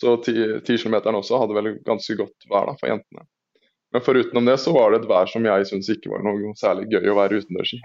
Så 0.03 0.15
10 0.23 0.61
km 0.67 0.99
også 1.15 1.39
hadde 1.41 1.55
vel 1.57 1.73
ganske 1.87 2.15
godt 2.19 2.49
vær 2.51 2.69
da, 2.69 2.75
for 2.79 2.91
jentene. 2.91 3.25
Men 3.91 4.01
forutenom 4.05 4.45
det 4.45 4.57
så 4.61 4.71
var 4.73 4.91
det 4.91 4.99
et 5.01 5.09
vær 5.09 5.29
som 5.31 5.45
jeg 5.45 5.65
syns 5.65 5.87
ikke 5.89 6.11
var 6.11 6.21
noe 6.21 6.51
særlig 6.59 6.91
gøy 6.91 7.09
å 7.09 7.15
være 7.17 7.39
utendørs 7.41 7.71
i. 7.73 7.79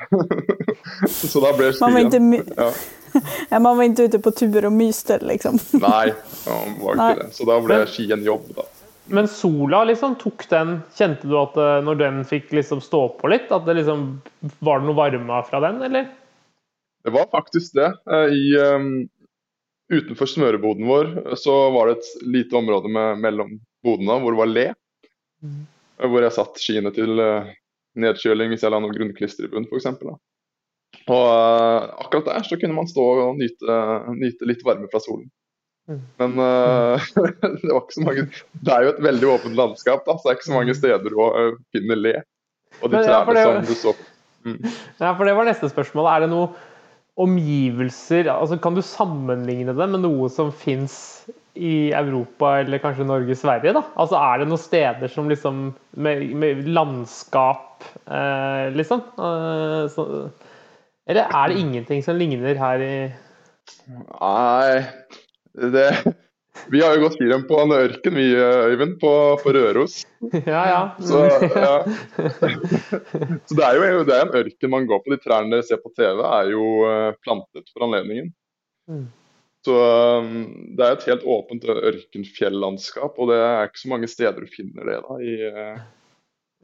så 1.30 1.40
da 1.40 1.52
ble 1.56 1.70
skien 1.72 2.34
ja. 2.50 2.68
ja. 3.52 3.60
Man 3.62 3.78
var 3.78 3.86
ikke 3.86 4.10
ute 4.10 4.20
på 4.26 4.34
tur 4.36 4.68
og 4.68 4.74
myste, 4.76 5.16
liksom? 5.24 5.56
Nei, 5.80 6.12
man 6.44 6.76
var 6.82 6.98
ikke 6.98 7.00
Nei. 7.00 7.14
det. 7.22 7.30
Så 7.38 7.48
da 7.48 7.56
ble 7.64 7.80
ski 7.88 8.10
en 8.12 8.26
jobb, 8.26 8.52
da. 8.58 8.68
Men 9.16 9.28
sola, 9.28 9.82
liksom, 9.84 10.14
tok 10.20 10.46
den 10.48 10.78
Kjente 10.96 11.28
du 11.28 11.34
at 11.36 11.56
eh, 11.60 11.80
når 11.84 11.98
den 12.00 12.22
fikk 12.28 12.52
liksom 12.56 12.80
stå 12.84 13.02
på 13.18 13.28
litt, 13.32 13.50
at 13.52 13.66
det 13.68 13.74
liksom 13.82 14.06
Var 14.64 14.80
det 14.80 14.88
noe 14.88 14.96
varme 14.96 15.42
fra 15.48 15.60
den, 15.64 15.82
eller? 15.88 16.08
Det 17.04 17.12
var 17.12 17.28
faktisk 17.32 17.76
det. 17.76 17.90
Eh, 18.08 18.32
I, 18.32 18.46
um, 18.76 18.88
utenfor 19.92 20.28
smøreboden 20.28 20.88
vår 20.88 21.12
så 21.40 21.58
var 21.72 21.88
det 21.90 21.98
et 21.98 22.26
lite 22.32 22.56
område 22.56 22.92
med, 22.92 23.20
mellom 23.24 23.58
bodene 23.84 24.16
hvor 24.22 24.32
det 24.32 24.40
var 24.40 24.52
le. 24.52 24.66
Hvor 26.02 26.24
jeg 26.24 26.35
satt 26.35 26.61
skiene 26.61 26.90
til 26.94 27.20
uh, 27.22 27.50
nedkjøling 28.00 28.50
hvis 28.52 28.64
jeg 28.64 28.74
la 28.74 28.80
noe 28.83 28.94
grunnklister 28.94 29.46
i 29.46 29.50
bunnen 29.52 29.68
f.eks. 29.70 29.87
Og 31.04 31.22
uh, 31.22 31.90
akkurat 32.02 32.30
der 32.30 32.46
så 32.48 32.59
kunne 32.61 32.76
man 32.76 32.90
stå 32.90 33.04
og 33.28 33.38
nyte, 33.38 33.78
nyte 34.18 34.48
litt 34.48 34.64
varme 34.66 34.90
fra 34.90 35.02
solen. 35.02 35.28
Mm. 35.90 36.00
Men 36.20 36.38
uh, 36.40 37.09
det 37.61 37.68
var 37.68 37.83
ikke 37.83 37.96
så 37.98 38.04
mange 38.07 38.22
Det 38.64 38.72
er 38.72 38.87
jo 38.87 38.92
et 38.94 39.02
veldig 39.04 39.26
åpent 39.35 39.59
landskap, 39.59 40.07
da, 40.07 40.16
så 40.16 40.24
det 40.24 40.30
er 40.33 40.38
ikke 40.38 40.48
så 40.48 40.57
mange 40.57 40.76
steder 40.78 41.16
å 41.20 41.26
uh, 41.35 41.59
finne 41.76 41.98
le. 42.00 42.14
Og 42.80 42.90
de 42.90 43.02
trærne 43.04 43.35
ja, 43.37 43.50
som 43.50 43.66
du 43.68 43.74
så 43.78 43.92
mm. 44.48 44.62
Ja, 45.02 45.12
for 45.12 45.28
det 45.28 45.35
var 45.37 45.46
neste 45.46 45.68
spørsmål. 45.70 46.09
Er 46.11 46.24
det 46.24 46.30
noe 46.33 46.48
omgivelser 47.20 48.27
altså 48.33 48.59
Kan 48.59 48.74
du 48.74 48.83
sammenligne 48.83 49.74
det 49.77 49.88
med 49.92 50.03
noe 50.03 50.29
som 50.33 50.50
fins 50.55 50.96
i 51.55 51.92
Europa 51.94 52.57
eller 52.64 52.83
kanskje 52.83 53.07
Norge-Sverige? 53.07 53.74
da? 53.77 53.85
Altså 53.94 54.18
Er 54.18 54.42
det 54.42 54.48
noen 54.50 54.62
steder 54.62 55.12
som 55.12 55.29
liksom 55.31 55.61
Med, 55.94 56.24
med 56.35 56.64
landskap, 56.66 57.85
eh, 58.11 58.72
liksom? 58.74 59.05
Eh, 59.14 59.85
så, 59.94 60.09
eller 61.07 61.29
er 61.29 61.53
det 61.53 61.61
ingenting 61.61 62.03
som 62.03 62.18
ligner 62.18 62.59
her 62.59 62.83
i 62.83 62.94
Nei, 63.87 64.85
det 65.72 65.88
vi 66.70 66.82
har 66.82 66.94
jo 66.94 67.02
gått 67.04 67.16
skirenn 67.18 67.44
på 67.48 67.58
en 67.60 67.74
ørken, 67.74 68.14
vi 68.14 68.28
Øyvind, 68.36 68.96
på, 69.00 69.10
på 69.42 69.52
Røros. 69.56 69.98
Ja, 70.32 70.62
ja. 70.70 70.82
Så, 70.98 71.24
ja. 71.54 71.74
Så 73.48 73.58
det 73.58 73.66
er 73.66 73.80
jo 73.80 74.06
det 74.06 74.14
er 74.14 74.24
en 74.24 74.38
ørken 74.38 74.72
man 74.72 74.86
går 74.88 75.02
på. 75.02 75.12
De 75.12 75.20
trærne 75.20 75.52
dere 75.52 75.66
ser 75.66 75.82
på 75.82 75.92
TV, 75.96 76.22
er 76.22 76.54
jo 76.54 76.70
eh, 76.88 77.10
plantet 77.26 77.68
for 77.74 77.88
anledningen. 77.88 78.30
Mm. 78.90 79.04
Så 79.64 79.74
um, 80.20 80.32
det 80.76 80.86
er 80.86 80.96
et 80.96 81.06
helt 81.08 81.22
åpent 81.24 81.68
ørkenfjellandskap, 81.72 83.16
og 83.16 83.30
det 83.32 83.38
er 83.40 83.68
ikke 83.68 83.80
så 83.80 83.92
mange 83.94 84.08
steder 84.12 84.44
du 84.44 84.50
finner 84.52 84.90
det 84.90 84.98
da, 85.06 85.20
i, 85.24 85.36
eh, 85.48 85.78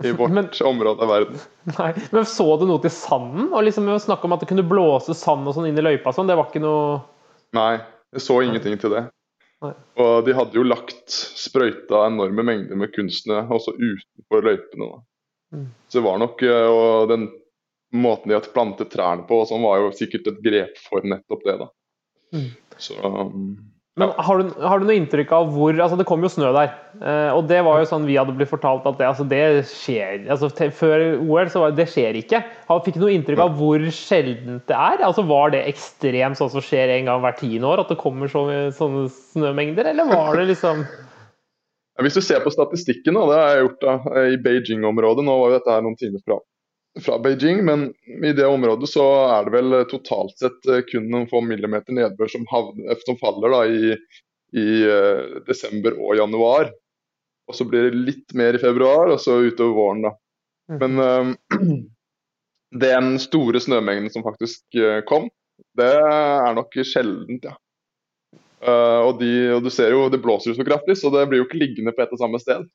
i 0.04 0.12
vårt 0.18 0.34
men, 0.36 0.50
område 0.68 1.06
av 1.06 1.12
verden. 1.12 1.40
Nei, 1.78 1.94
Men 2.12 2.28
så 2.28 2.44
du 2.60 2.66
noe 2.68 2.82
til 2.84 2.92
sanden? 2.92 3.48
Og 3.48 3.64
liksom 3.64 3.88
Snakke 4.04 4.28
om 4.28 4.36
at 4.36 4.44
det 4.44 4.50
kunne 4.52 4.68
blåse 4.68 5.16
sand 5.16 5.48
og 5.48 5.56
sånn 5.56 5.70
inn 5.70 5.80
i 5.80 5.86
løypa, 5.86 6.12
sånn, 6.12 6.28
det 6.28 6.36
var 6.38 6.52
ikke 6.52 6.62
noe 6.64 7.00
Nei, 7.56 7.80
jeg 8.14 8.22
så 8.22 8.36
ingenting 8.44 8.76
til 8.78 8.92
det. 8.94 9.08
Og 9.60 10.24
de 10.24 10.34
hadde 10.36 10.56
jo 10.56 10.64
lagt 10.64 11.12
sprøyta 11.12 12.06
enorme 12.06 12.44
mengder 12.46 12.78
med 12.80 12.92
kunstene 12.94 13.42
også 13.52 13.74
utenfor 13.76 14.46
løypene. 14.46 14.88
Mm. 15.52 15.66
Så 15.88 15.98
det 15.98 16.04
var 16.06 16.20
nok 16.22 16.42
eh, 16.46 16.68
Og 16.70 17.10
den 17.10 17.26
måten 17.92 18.30
de 18.30 18.36
hadde 18.38 18.52
plantet 18.54 18.92
trærne 18.92 19.26
på, 19.28 19.42
sånn 19.50 19.64
var 19.66 19.82
jo 19.82 19.90
sikkert 19.96 20.30
et 20.30 20.40
grep 20.44 20.80
for 20.84 21.04
nettopp 21.04 21.44
det. 21.44 21.56
da. 21.64 21.68
Mm. 22.36 22.48
Så 22.80 22.96
um, 23.02 23.56
men 24.00 24.12
har 24.16 24.40
du, 24.40 24.52
har 24.64 24.80
du, 24.80 24.86
noe 24.88 24.96
inntrykk 24.96 25.32
av 25.36 25.50
hvor 25.52 25.76
altså 25.76 25.98
Det 26.00 26.06
kom 26.08 26.22
jo 26.24 26.30
snø 26.32 26.52
der. 26.56 26.72
Eh, 27.00 27.30
og 27.36 27.44
det 27.50 27.58
var 27.66 27.82
jo 27.82 27.88
sånn 27.90 28.06
vi 28.08 28.16
hadde 28.16 28.32
blitt 28.38 28.50
fortalt 28.50 28.86
at 28.88 28.96
det, 28.96 29.08
altså 29.10 29.26
det 29.28 29.42
skjer 29.68 30.24
altså 30.32 30.48
Før 30.76 31.04
OL 31.20 31.50
så 31.52 31.64
var 31.64 31.76
det 31.76 31.88
skjer 31.92 32.16
ikke. 32.22 32.40
Fikk 32.86 32.96
du 32.96 33.04
noe 33.04 33.12
inntrykk 33.14 33.44
av 33.44 33.54
hvor 33.58 33.84
sjeldent 33.94 34.64
det 34.70 34.78
er? 34.78 35.04
Altså 35.06 35.26
Var 35.28 35.54
det 35.54 35.66
ekstremt 35.68 36.40
sånn 36.40 36.52
som 36.54 36.64
skjer 36.64 36.94
en 36.96 37.10
gang 37.10 37.22
hvert 37.24 37.40
tiende 37.42 37.68
år? 37.68 37.84
At 37.84 37.92
det 37.92 38.00
kommer 38.00 38.32
så, 38.32 38.46
sånne 38.76 39.06
snømengder? 39.32 39.92
Eller 39.92 40.08
var 40.08 40.40
det 40.40 40.48
liksom 40.54 40.84
Hvis 42.00 42.16
du 42.16 42.22
ser 42.24 42.40
på 42.40 42.52
statistikken, 42.54 43.18
og 43.20 43.28
det 43.28 43.36
har 43.36 43.50
jeg 43.52 43.64
gjort 43.66 43.82
da, 43.84 43.94
i 44.32 44.38
Beijing-området 44.40 45.26
Nå 45.26 45.34
var 45.36 45.50
jo 45.50 45.58
dette 45.58 45.74
her 45.74 45.84
noen 45.84 45.98
timer 46.00 46.24
fra, 46.24 46.40
fra, 46.98 47.18
Beijing, 47.18 47.64
men 47.64 47.94
i 48.24 48.32
det 48.32 48.46
området 48.46 48.88
så 48.90 49.04
er 49.30 49.46
det 49.46 49.54
vel 49.54 49.76
totalt 49.90 50.38
sett 50.38 50.66
eh, 50.66 50.82
kun 50.88 51.06
noen 51.12 51.28
få 51.30 51.42
millimeter 51.44 51.94
nedbør 51.96 52.32
som, 52.32 52.46
havner, 52.50 52.98
som 53.06 53.18
faller 53.20 53.54
da 53.54 53.62
i, 53.70 53.94
i 54.58 54.66
uh, 54.88 55.38
desember 55.46 55.94
og 56.00 56.18
januar. 56.18 56.72
Og 57.50 57.56
så 57.56 57.66
blir 57.66 57.88
det 57.88 58.04
litt 58.08 58.34
mer 58.38 58.58
i 58.58 58.62
februar, 58.62 59.10
og 59.10 59.22
så 59.22 59.38
utover 59.42 59.76
våren, 59.76 60.04
da. 60.08 60.14
Mm. 60.70 60.82
Men 60.82 61.00
uh, 61.06 61.72
den 62.80 63.14
store 63.22 63.62
snømengden 63.62 64.10
som 64.14 64.26
faktisk 64.26 64.78
kom, 65.06 65.30
det 65.78 65.90
er 65.90 66.54
nok 66.56 66.74
sjeldent, 66.86 67.46
ja. 67.46 67.56
Uh, 68.60 69.08
og, 69.08 69.14
de, 69.22 69.30
og, 69.54 69.62
du 69.64 69.70
ser 69.72 69.94
jo, 69.94 70.04
det 70.12 70.20
blåser 70.20 70.52
jo 70.52 70.58
så 70.58 70.66
kraftig, 70.68 70.98
så 71.00 71.08
det 71.14 71.24
blir 71.30 71.40
jo 71.40 71.46
ikke 71.46 71.62
liggende 71.62 71.94
på 71.96 72.04
ett 72.04 72.12
og 72.12 72.20
samme 72.20 72.40
sted. 72.42 72.66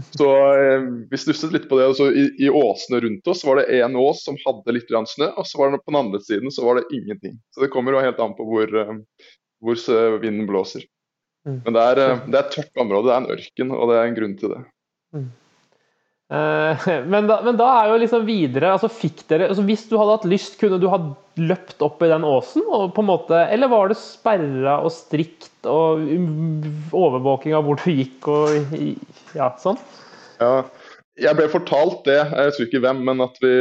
Så 0.00 0.28
eh, 0.56 0.84
vi 1.10 1.18
stusset 1.20 1.52
litt 1.52 1.68
på 1.68 1.76
det. 1.76 1.90
så 1.94 2.08
i, 2.10 2.24
i, 2.40 2.48
åsene 2.48 3.00
rundt 3.04 3.26
oss 3.28 3.44
var 3.44 3.60
det 3.60 3.68
én 3.76 3.96
ås 3.98 4.22
som 4.24 4.38
hadde 4.44 4.72
litt 4.72 4.88
snø, 4.88 5.28
og 5.36 5.46
så 5.46 5.60
var 5.60 5.72
det 5.72 5.82
på 5.84 5.92
den 5.92 6.00
andre 6.00 6.20
siden 6.24 6.52
så 6.54 6.64
var 6.64 6.80
det 6.80 6.96
ingenting. 6.96 7.36
Så 7.52 7.60
det 7.60 7.68
kommer 7.74 7.92
jo 7.92 8.00
helt 8.00 8.20
an 8.20 8.32
på 8.38 8.46
hvor, 8.48 8.72
uh, 8.72 8.96
hvor 9.60 10.18
vinden 10.22 10.48
blåser. 10.48 10.86
Mm. 11.44 11.60
Men 11.66 11.76
det 11.76 11.82
er, 11.82 12.00
det 12.24 12.38
er 12.38 12.44
et 12.44 12.54
tørt 12.54 12.80
område, 12.80 13.10
det 13.10 13.14
er 13.14 13.20
en 13.20 13.36
ørken, 13.36 13.76
og 13.76 13.90
det 13.90 13.98
er 13.98 14.08
en 14.08 14.16
grunn 14.16 14.36
til 14.40 14.54
det. 14.54 14.62
Eh, 16.32 16.88
men 17.12 17.26
da, 17.28 17.40
men 17.44 17.58
da, 17.60 17.68
er 17.82 17.92
jo 17.92 17.98
liksom 18.00 18.24
videre 18.28 18.72
altså 18.72 18.88
fikk 18.88 19.26
dere, 19.28 19.50
altså 19.52 19.64
Hvis 19.68 19.84
du 19.90 19.98
hadde 20.00 20.16
hatt 20.16 20.30
lyst, 20.30 20.56
kunne 20.60 20.80
du 20.80 20.88
ha 20.92 21.00
løpt 21.40 21.84
opp 21.84 22.00
i 22.04 22.10
den 22.12 22.24
åsen? 22.28 22.64
Og 22.68 22.94
på 22.96 23.04
en 23.04 23.10
måte, 23.10 23.44
eller 23.52 23.72
var 23.72 23.92
det 23.92 24.00
sperra 24.00 24.78
og 24.84 24.94
strikt 24.94 25.68
og 25.68 26.02
overvåking 26.96 27.56
av 27.56 27.66
hvor 27.66 27.78
du 27.82 27.90
gikk 27.92 28.30
og 28.32 28.74
ja, 29.36 29.52
sånn? 29.60 29.78
Ja, 30.40 30.64
jeg 31.20 31.36
ble 31.36 31.46
fortalt 31.52 32.02
det, 32.08 32.18
jeg 32.18 32.48
husker 32.48 32.68
ikke 32.68 32.82
hvem, 32.86 33.04
men 33.06 33.20
at 33.22 33.36
vi, 33.42 33.52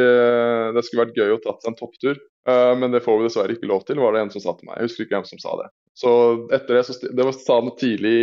det 0.75 0.83
skulle 0.87 1.05
vært 1.05 1.19
gøy 1.19 1.35
å 1.35 1.41
tatt 1.43 1.67
en 1.67 1.77
topptur. 1.77 2.15
Eh, 2.47 2.73
men 2.79 2.95
det 2.95 3.03
får 3.05 3.19
vi 3.19 3.27
dessverre 3.27 3.55
ikke 3.57 3.69
lov 3.69 3.83
til, 3.85 3.99
var 4.01 4.15
det 4.15 4.23
en 4.23 4.33
som 4.33 4.43
sa 4.43 4.55
til 4.55 4.69
meg. 4.69 4.79
Jeg 4.79 4.89
husker 4.89 5.05
ikke 5.05 5.19
hvem 5.19 5.29
som 5.29 5.41
sa 5.43 5.59
det. 5.59 5.69
Så 5.99 6.11
etter 6.55 6.79
det, 6.79 6.85
så 6.87 6.95
det 7.03 7.27
var, 7.27 7.35
sa 7.37 7.59
tidlig 7.77 8.15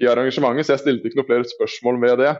i, 0.00 0.08
arrangementet, 0.08 0.66
så 0.66 0.74
jeg 0.74 0.84
stilte 0.86 1.10
ikke 1.10 1.20
noen 1.20 1.30
flere 1.30 1.50
spørsmål 1.52 2.00
ved 2.02 2.22
det. 2.24 2.32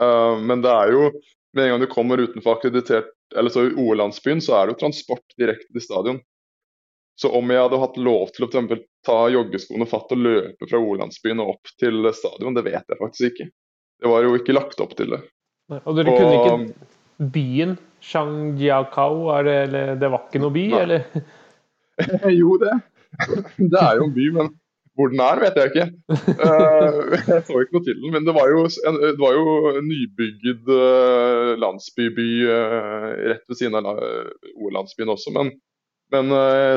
Uh, 0.00 0.36
men 0.42 0.62
det 0.64 0.72
er 0.72 0.94
jo 0.94 1.10
med 1.54 1.64
en 1.64 1.74
gang 1.74 1.84
du 1.84 1.90
kommer 1.90 2.18
utenfor 2.18 2.56
akkreditert 2.56 3.12
eller 3.36 3.50
så 3.50 3.66
i 3.66 3.74
OL-landsbyen, 3.74 4.40
så 4.42 4.56
er 4.56 4.66
det 4.66 4.74
jo 4.74 4.80
transport 4.84 5.36
direkte 5.38 5.70
til 5.72 5.82
stadion. 5.82 6.18
Så 7.18 7.30
om 7.34 7.50
jeg 7.50 7.62
hadde 7.62 7.78
hatt 7.78 7.98
lov 7.98 8.32
til 8.34 8.46
å 8.46 8.64
ta 9.06 9.18
joggeskoene 9.30 9.86
fatt 9.86 10.10
og 10.14 10.22
løpe 10.22 10.68
fra 10.70 10.80
OL-landsbyen 10.82 11.42
og 11.42 11.54
opp 11.54 11.72
til 11.80 12.08
stadion, 12.14 12.56
det 12.56 12.64
vet 12.66 12.82
jeg 12.90 13.00
faktisk 13.00 13.30
ikke. 13.30 13.48
Det 14.02 14.10
var 14.10 14.26
jo 14.26 14.34
ikke 14.38 14.56
lagt 14.56 14.82
opp 14.82 14.96
til 14.98 15.14
det. 15.14 15.20
Og 15.80 15.94
dere 15.96 16.14
kunne 16.14 16.40
ikke 16.40 17.30
byen 17.34 17.76
Shangjiakao, 18.04 19.30
det, 19.46 19.84
det 20.02 20.10
var 20.12 20.26
ikke 20.26 20.42
noe 20.42 20.54
by, 20.54 20.64
nei. 20.74 20.82
eller? 20.82 21.06
jo, 22.40 22.58
det. 22.60 22.74
Det 23.70 23.78
er 23.78 24.00
jo 24.00 24.08
en 24.08 24.14
by, 24.14 24.24
men 24.34 24.48
hvor 24.94 25.10
den 25.10 25.20
er, 25.24 25.40
vet 25.42 25.58
jeg 25.58 25.70
ikke. 25.72 25.86
Uh, 26.38 27.14
jeg 27.32 27.42
så 27.48 27.60
ikke 27.60 27.76
noe 27.76 27.86
til 27.86 27.98
den. 27.98 28.10
Men 28.14 28.26
det 28.28 28.34
var 28.36 28.50
jo 28.52 28.64
en, 28.64 28.98
det 29.02 29.18
var 29.20 29.34
jo 29.34 29.74
nybygd 29.82 30.70
uh, 30.70 31.54
landsbyby 31.62 32.28
uh, 32.46 33.08
rett 33.32 33.44
ved 33.50 33.58
siden 33.58 33.78
av 33.80 33.98
O-landsbyen 34.54 35.12
også. 35.16 35.34
Men, 35.34 35.50
men 36.14 36.30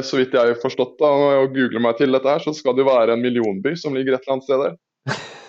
så 0.08 0.18
vidt 0.18 0.34
jeg 0.34 0.54
har 0.56 0.62
forstått 0.62 0.96
da, 1.02 1.10
og 1.44 1.54
googler 1.54 1.84
meg 1.84 2.00
til 2.00 2.16
dette, 2.16 2.32
her, 2.32 2.42
så 2.42 2.56
skal 2.58 2.78
det 2.78 2.88
være 2.88 3.14
en 3.14 3.22
millionby 3.22 3.76
som 3.78 3.94
ligger 3.94 4.16
et 4.16 4.26
eller 4.26 4.38
annet 4.38 4.48
sted 4.48 4.64
der. 4.66 4.78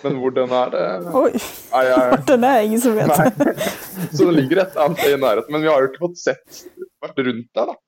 Men 0.03 0.15
hvor 0.21 0.31
den 0.35 0.51
er, 0.55 0.71
det 0.73 0.83
Oi! 1.21 1.31
Nei, 1.73 1.83
jeg, 1.89 2.19
den 2.31 2.47
er 2.47 2.63
ingen 2.65 2.81
som 2.83 2.95
vet. 2.97 3.11
Nei. 3.11 3.67
Så 4.13 4.25
den 4.25 4.35
ligger 4.39 4.63
et 4.63 4.79
annet 4.79 5.01
sted 5.01 5.17
i 5.17 5.21
nærheten. 5.21 5.51
Men 5.53 5.65
vi 5.65 5.71
har 5.71 5.83
jo 5.83 5.91
ikke 5.91 6.05
fått 6.07 6.21
sett 6.21 6.63
vært 7.03 7.23
rundt 7.27 7.47
der, 7.55 7.73
da. 7.73 7.79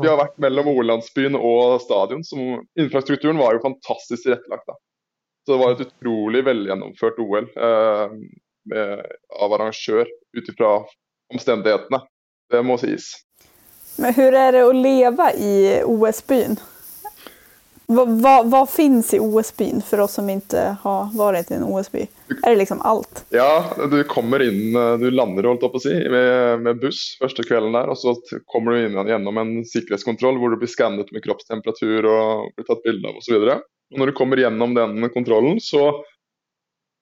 Vi 0.00 0.08
har 0.08 0.16
vært 0.16 0.38
mellom 0.40 0.70
Olandsbyen 0.72 1.36
og 1.36 1.82
stadion. 1.84 2.22
Som, 2.24 2.62
infrastrukturen 2.80 3.40
var 3.40 3.56
jo 3.56 3.64
fantastisk 3.66 4.24
tilrettelagt. 4.24 4.64
da. 4.70 4.78
Så 5.44 5.54
det 5.54 5.60
var 5.60 5.74
et 5.74 5.84
utrolig 5.84 6.44
velgjennomført 6.46 7.18
OL 7.20 7.48
eh, 7.50 8.16
med, 8.70 9.06
av 9.42 9.56
arrangør 9.58 10.06
ut 10.06 10.50
ifra 10.54 10.74
omstendighetene. 11.34 12.02
Det 12.52 12.62
må 12.64 12.78
sies. 12.80 13.12
Men 14.00 14.14
hvordan 14.16 14.40
er 14.40 14.54
det 14.56 14.62
å 14.64 14.76
leve 14.76 15.32
i 15.36 15.54
OS-byen? 15.84 16.56
Vad, 17.86 18.46
hva 18.48 18.62
finnes 18.70 19.14
i 19.14 19.18
OS-byen 19.20 19.82
for 19.84 20.04
oss 20.04 20.14
som 20.16 20.28
ikke 20.30 20.62
har 20.80 21.10
vært 21.16 21.50
i 21.50 21.56
en 21.58 21.66
OS-by? 21.66 22.04
Er 22.32 22.52
det 22.54 22.60
liksom 22.62 22.80
alt? 22.88 23.24
Ja, 23.34 23.74
du 23.90 23.98
kommer 24.08 24.42
inn 24.44 24.72
Du 25.00 25.08
lander 25.10 25.48
holdt 25.50 25.64
på 25.66 25.80
å 25.80 25.82
si, 25.82 25.92
med, 25.92 26.62
med, 26.64 26.80
buss 26.80 27.02
første 27.20 27.44
kvelden 27.46 27.76
der. 27.76 27.90
Og 27.92 27.98
så 28.00 28.14
kommer 28.50 28.72
du 28.72 28.86
inn 28.86 28.96
gjennom 29.10 29.40
en 29.42 29.52
sikkerhetskontroll 29.68 30.40
hvor 30.40 30.54
du 30.54 30.60
blir 30.62 30.72
skannet 30.72 31.12
med 31.12 31.24
kroppstemperatur 31.26 32.08
og 32.08 32.52
blir 32.56 32.68
tatt 32.68 32.84
bilde 32.86 33.10
av 33.10 33.20
osv. 33.20 33.48
Når 33.92 34.12
du 34.12 34.16
kommer 34.16 34.40
gjennom 34.40 34.76
den 34.78 35.08
kontrollen, 35.12 35.60
så 35.60 35.90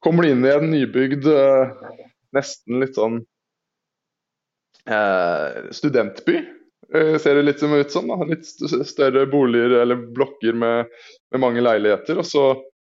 kommer 0.03 0.25
du 0.25 0.33
inn 0.33 0.47
i 0.47 0.55
en 0.55 0.71
nybygd 0.73 1.29
eh, 1.31 1.75
nesten 2.35 2.81
litt 2.83 2.97
sånn 2.99 3.21
eh, 4.88 5.71
studentby 5.77 6.40
ser 6.92 7.38
det 7.38 7.42
litt 7.46 7.62
ut 7.62 7.92
som. 7.92 8.09
Da. 8.11 8.18
Litt 8.26 8.46
større 8.88 9.26
boliger 9.31 9.81
eller 9.83 10.00
blokker 10.14 10.57
med, 10.57 10.90
med, 11.31 11.42
mange 11.42 11.62
leiligheter. 11.62 12.18
Og 12.18 12.26
så 12.26 12.46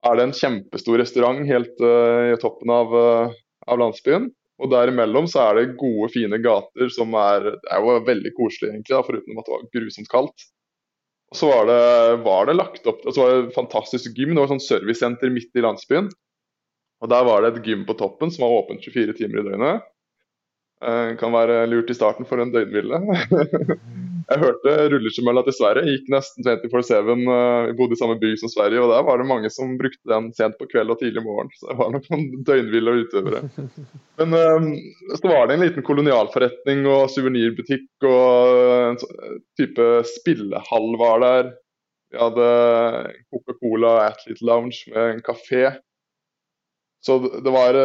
er 0.07 0.17
det 0.17 0.29
en 0.29 0.37
kjempestor 0.37 1.01
restaurant 1.01 1.43
helt 1.49 1.83
uh, 1.85 2.31
i 2.33 2.39
toppen 2.41 2.73
av, 2.73 2.95
uh, 2.95 3.35
av, 3.67 3.81
landsbyen. 3.83 4.31
Og 4.61 4.73
derimellom 4.73 5.29
så 5.31 5.43
er 5.47 5.59
det 5.59 5.79
gode, 5.81 6.11
fine 6.13 6.39
gater 6.45 6.93
som 6.93 7.15
er, 7.17 7.53
er 7.73 7.85
jo 7.85 7.99
veldig 8.07 8.33
koselig, 8.37 8.73
egentlig, 8.73 8.95
da, 8.95 9.05
foruten 9.07 9.41
at 9.41 9.47
det 9.49 9.55
var 9.57 9.69
grusomt 9.77 10.11
kaldt. 10.13 10.49
Og 11.31 11.39
så 11.39 11.49
var 11.51 11.69
det, 11.69 11.83
var 12.27 12.49
det 12.49 12.57
lagt 12.59 12.89
opp 12.91 13.05
og 13.07 13.15
så 13.15 13.23
var 13.23 13.31
det 13.31 13.43
et 13.45 13.57
fantastisk 13.57 14.17
gym. 14.19 14.35
Det 14.35 14.43
var 14.43 14.51
et 14.51 14.57
sånn 14.57 14.67
servicesenter 14.67 15.33
midt 15.33 15.57
i 15.57 15.65
landsbyen. 15.65 16.11
Og 17.01 17.09
Der 17.09 17.25
var 17.25 17.41
det 17.43 17.53
et 17.55 17.69
gym 17.69 17.87
på 17.89 17.97
toppen 17.97 18.33
som 18.35 18.45
var 18.45 18.57
åpent 18.59 18.85
24 18.85 19.17
timer 19.17 19.41
i 19.41 19.47
døgnet. 19.47 19.87
Uh, 20.81 21.13
kan 21.21 21.29
være 21.29 21.67
lurt 21.69 21.91
i 21.93 21.95
starten 21.95 22.25
for 22.25 22.41
en 22.41 22.55
døgnhvile. 22.55 22.97
jeg 24.31 24.41
hørte 24.41 24.75
rulleskimølla 24.89 25.43
til 25.45 25.55
Sverige 25.59 25.91
gikk 25.93 26.07
nesten 26.15 26.47
24-7. 26.47 26.69
Uh, 26.71 27.33
eh, 27.35 27.65
vi 27.69 27.75
bodde 27.77 27.97
i 27.97 28.01
samme 28.01 28.15
by 28.23 28.31
som 28.41 28.49
Sverige, 28.49 28.81
og 28.81 28.89
der 28.89 29.03
var 29.05 29.21
det 29.21 29.27
mange 29.29 29.51
som 29.53 29.75
brukte 29.77 30.09
den 30.09 30.31
sent 30.39 30.55
på 30.57 30.65
kveld 30.71 30.95
og 30.95 30.97
tidlig 31.03 31.21
morgen. 31.27 31.51
Så 31.53 31.69
det 31.69 31.77
var 31.77 31.91
nok 31.93 32.07
noen 32.09 32.31
døgnhvile 32.49 32.95
og 32.95 33.03
utøvere. 33.03 33.43
Men 34.23 34.33
uh, 34.33 34.71
så 35.21 35.29
var 35.29 35.51
det 35.51 35.59
en 35.59 35.65
liten 35.67 35.85
kolonialforretning 35.85 36.89
og 36.89 37.13
suvenirbutikk 37.13 38.07
og 38.09 38.63
en 38.87 38.97
type 39.61 39.91
spillehall 40.15 40.97
var 41.03 41.21
der. 41.27 41.51
Vi 42.09 42.23
hadde 42.23 42.47
Coca-Cola 43.29 43.93
Athlete 44.07 44.49
Lounge 44.49 44.81
med 44.95 45.11
en 45.11 45.21
kafé. 45.29 45.75
Så 47.05 47.19
det 47.21 47.53
var 47.53 47.77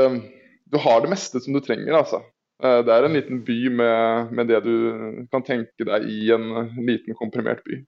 Du 0.71 0.79
har 0.81 1.03
det 1.03 1.11
meste 1.11 1.43
som 1.43 1.53
du 1.53 1.59
trenger, 1.59 1.91
altså. 1.99 2.23
Eh, 2.63 2.79
det 2.87 2.93
er 2.93 3.05
en 3.07 3.17
liten 3.17 3.41
by 3.47 3.57
med, 3.81 4.31
med, 4.35 4.47
det 4.51 4.61
du 4.63 5.25
kan 5.33 5.43
tenke 5.43 5.87
deg 5.87 6.07
i 6.07 6.29
en 6.35 6.47
liten, 6.87 7.17
komprimert 7.19 7.63
by. 7.67 7.81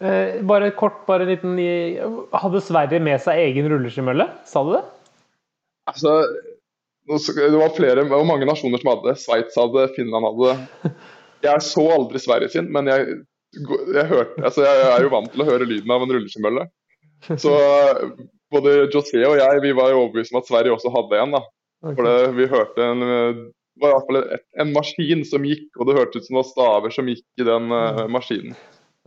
Eh, 0.00 0.38
bare 0.48 0.70
kort, 0.76 1.02
bare 1.04 1.26
en 1.26 1.32
liten 1.34 1.58
Hadde 2.32 2.62
Sverige 2.64 3.02
med 3.04 3.20
seg 3.20 3.42
egen 3.42 3.68
rulleskimølle? 3.68 4.30
Sa 4.48 4.64
du 4.64 4.72
det? 4.78 4.84
Altså, 5.90 6.14
det 7.10 7.58
var 7.58 7.76
flere, 7.76 8.00
det 8.00 8.12
var 8.12 8.28
mange 8.28 8.48
nasjoner 8.48 8.80
som 8.80 8.94
hadde 8.94 9.10
det. 9.10 9.20
Sveits 9.20 9.58
hadde 9.60 9.88
Finland 9.96 10.28
hadde 10.30 10.54
det. 10.54 10.94
Jeg 11.40 11.64
så 11.64 11.86
aldri 11.94 12.20
Sverige 12.20 12.52
sin, 12.52 12.66
men 12.72 12.88
jeg, 12.90 13.20
jeg, 13.56 14.04
hørte, 14.10 14.42
altså 14.44 14.64
jeg 14.66 14.82
er 14.90 15.04
jo 15.06 15.12
vant 15.14 15.30
til 15.32 15.40
å 15.40 15.46
høre 15.48 15.68
lyden 15.68 15.92
av 15.92 16.04
en 16.04 16.12
rulleskimølle. 16.12 16.66
Så 17.40 17.54
både 18.52 18.74
José 18.92 19.22
og 19.24 19.38
jeg 19.40 19.62
vi 19.64 19.72
var 19.76 19.88
jo 19.92 20.02
overbevist 20.02 20.34
om 20.34 20.40
at 20.42 20.48
Sverige 20.48 20.74
også 20.76 20.92
hadde 20.92 21.22
en. 21.22 21.34
da. 21.36 21.40
For 21.80 22.04
det, 22.04 22.14
vi 22.36 22.48
hørte 22.52 22.90
en 22.92 23.04
var 23.80 23.92
i 23.92 23.96
hvert 23.96 24.10
fall 24.10 24.20
en 24.64 24.74
maskin 24.74 25.24
som 25.26 25.46
gikk, 25.46 25.68
og 25.78 25.88
det 25.88 25.96
hørtes 25.96 26.22
ut 26.22 26.26
som 26.26 26.36
det 26.36 26.42
var 26.42 26.50
staver 26.50 26.94
som 26.94 27.08
gikk 27.10 27.24
i 27.40 27.46
den 27.46 27.72
uh, 27.72 28.04
maskinen. 28.12 28.54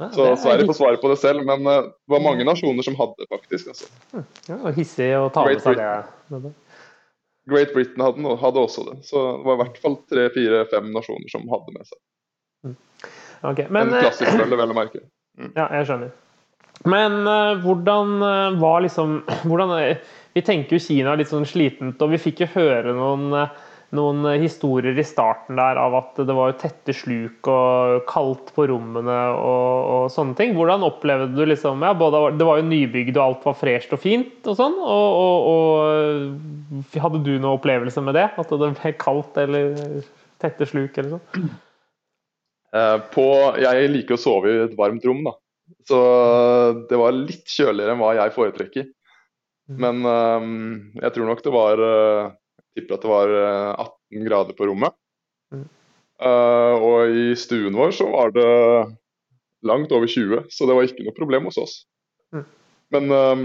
Ja, 0.01 0.09
så 0.09 0.35
Sverige 0.41 0.65
får 0.65 0.73
svare 0.73 0.97
på 0.97 1.09
det 1.11 1.19
selv, 1.21 1.45
men 1.45 1.67
uh, 1.67 1.85
det 1.85 2.13
var 2.15 2.23
mange 2.25 2.45
nasjoner 2.47 2.85
som 2.85 2.97
hadde 2.97 3.13
det, 3.21 3.29
faktisk. 3.29 3.69
Altså. 3.73 4.23
Ja, 4.49 4.57
og 4.57 4.77
hissig 4.77 5.09
å 5.19 5.27
ta 5.33 5.45
med 5.45 5.61
seg 5.61 5.77
det. 5.77 6.53
Great 7.51 7.73
Britain 7.75 8.01
hadde, 8.01 8.37
hadde, 8.39 8.63
også 8.63 8.85
det. 8.87 8.97
Så 9.05 9.19
det 9.19 9.45
var 9.45 9.59
i 9.59 9.61
hvert 9.61 9.79
fall 9.83 9.97
tre, 10.09 10.29
fire, 10.33 10.63
fem 10.71 10.89
nasjoner 10.95 11.29
som 11.29 11.45
hadde 11.51 11.75
med 11.75 11.89
seg. 11.89 11.99
Hm. 12.63 12.77
Okay, 13.51 13.67
men, 13.67 13.91
en 13.91 14.07
klassisk 14.07 14.39
øl, 14.39 14.55
vel 14.55 14.73
å 14.73 14.77
merke. 14.77 15.03
Mm. 15.37 15.51
Ja, 15.51 15.67
jeg 15.77 15.89
skjønner. 15.89 16.13
Men 16.89 17.19
uh, 17.27 17.59
hvordan 17.61 18.15
var 18.59 18.81
liksom 18.83 19.19
hvordan, 19.49 19.75
Vi 20.33 20.41
tenker 20.41 20.79
jo 20.79 20.81
Kina 20.81 21.13
er 21.13 21.21
litt 21.21 21.29
sånn 21.29 21.45
slitent, 21.45 22.01
og 22.01 22.15
vi 22.15 22.21
fikk 22.21 22.45
jo 22.45 22.49
høre 22.55 22.95
noen 22.97 23.29
uh, 23.35 23.53
noen 23.93 24.25
historier 24.41 24.97
i 24.97 25.05
starten 25.05 25.57
der 25.59 25.77
av 25.79 25.95
at 25.97 26.21
det 26.25 26.35
var 26.35 26.55
tette 26.59 26.95
sluk 26.95 27.47
og 27.51 28.03
kaldt 28.09 28.49
på 28.55 28.65
rommene 28.71 29.17
og, 29.37 29.91
og 29.93 30.05
sånne 30.13 30.37
ting. 30.39 30.55
Hvordan 30.57 30.85
opplevde 30.87 31.29
du 31.35 31.43
liksom 31.49 31.83
ja, 31.85 31.93
både, 31.97 32.23
Det 32.39 32.47
var 32.47 32.61
jo 32.61 32.69
nybygd 32.71 33.17
og 33.17 33.23
alt 33.23 33.45
var 33.49 33.59
fresht 33.59 33.93
og 33.95 34.01
fint 34.03 34.49
og 34.49 34.57
sånn. 34.59 34.79
Og, 34.81 35.19
og, 35.21 35.51
og, 35.53 36.89
hadde 37.05 37.23
du 37.25 37.35
noen 37.35 37.53
opplevelse 37.53 38.03
med 38.05 38.17
det? 38.17 38.27
At 38.41 38.51
det 38.51 38.73
ble 38.79 38.95
kaldt 39.01 39.39
eller 39.43 39.77
tette 40.41 40.67
sluk 40.69 40.97
eller 40.97 41.17
sånn? 41.17 41.53
Eh, 42.73 42.99
på, 43.13 43.29
jeg 43.61 43.89
liker 43.93 44.17
å 44.17 44.21
sove 44.21 44.49
i 44.49 44.61
et 44.63 44.77
varmt 44.77 45.03
rom, 45.05 45.19
da. 45.27 45.37
Så 45.85 45.97
det 46.89 46.97
var 46.97 47.13
litt 47.13 47.45
kjøligere 47.45 47.93
enn 47.93 48.01
hva 48.01 48.15
jeg 48.17 48.33
foretrekker. 48.33 48.87
Mm. 49.69 49.77
Men 49.79 50.07
jeg 50.97 51.13
tror 51.15 51.29
nok 51.29 51.43
det 51.45 51.53
var 51.53 51.83
tipper 52.77 52.97
at 52.97 53.05
det 53.05 53.11
var 53.11 53.33
18 53.37 53.87
eh, 54.17 54.25
grader 54.27 54.57
på 54.57 54.67
rommet. 54.69 54.95
Mm. 55.53 55.65
Uh, 56.23 56.75
og 56.79 57.15
i 57.17 57.31
stuen 57.35 57.75
vår 57.75 57.91
så 57.97 58.07
var 58.07 58.31
det 58.35 58.49
langt 59.67 59.91
over 59.95 60.07
20, 60.07 60.45
så 60.51 60.67
det 60.67 60.75
var 60.75 60.87
ikke 60.87 61.05
noe 61.07 61.17
problem 61.17 61.49
hos 61.49 61.59
oss. 61.59 61.73
Mm. 62.35 62.45
Men 62.93 63.11
um, 63.11 63.43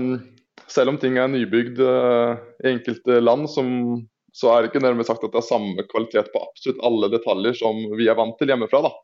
selv 0.70 0.92
om 0.92 0.98
ting 1.00 1.18
er 1.18 1.30
nybygd 1.32 1.80
uh, 1.80 2.38
i 2.64 2.72
enkelte 2.74 3.20
land, 3.22 3.48
som, 3.50 3.68
så 4.36 4.52
er 4.52 4.62
det 4.62 4.72
ikke 4.72 4.84
nærmest 4.84 5.10
sagt 5.12 5.24
at 5.26 5.34
det 5.34 5.40
er 5.42 5.48
samme 5.48 5.86
kvalitet 5.90 6.30
på 6.34 6.42
absolutt 6.44 6.82
alle 6.86 7.10
detaljer 7.14 7.56
som 7.58 7.80
vi 7.98 8.10
er 8.10 8.18
vant 8.18 8.36
til 8.40 8.52
hjemmefra. 8.52 8.84
da. 8.88 8.94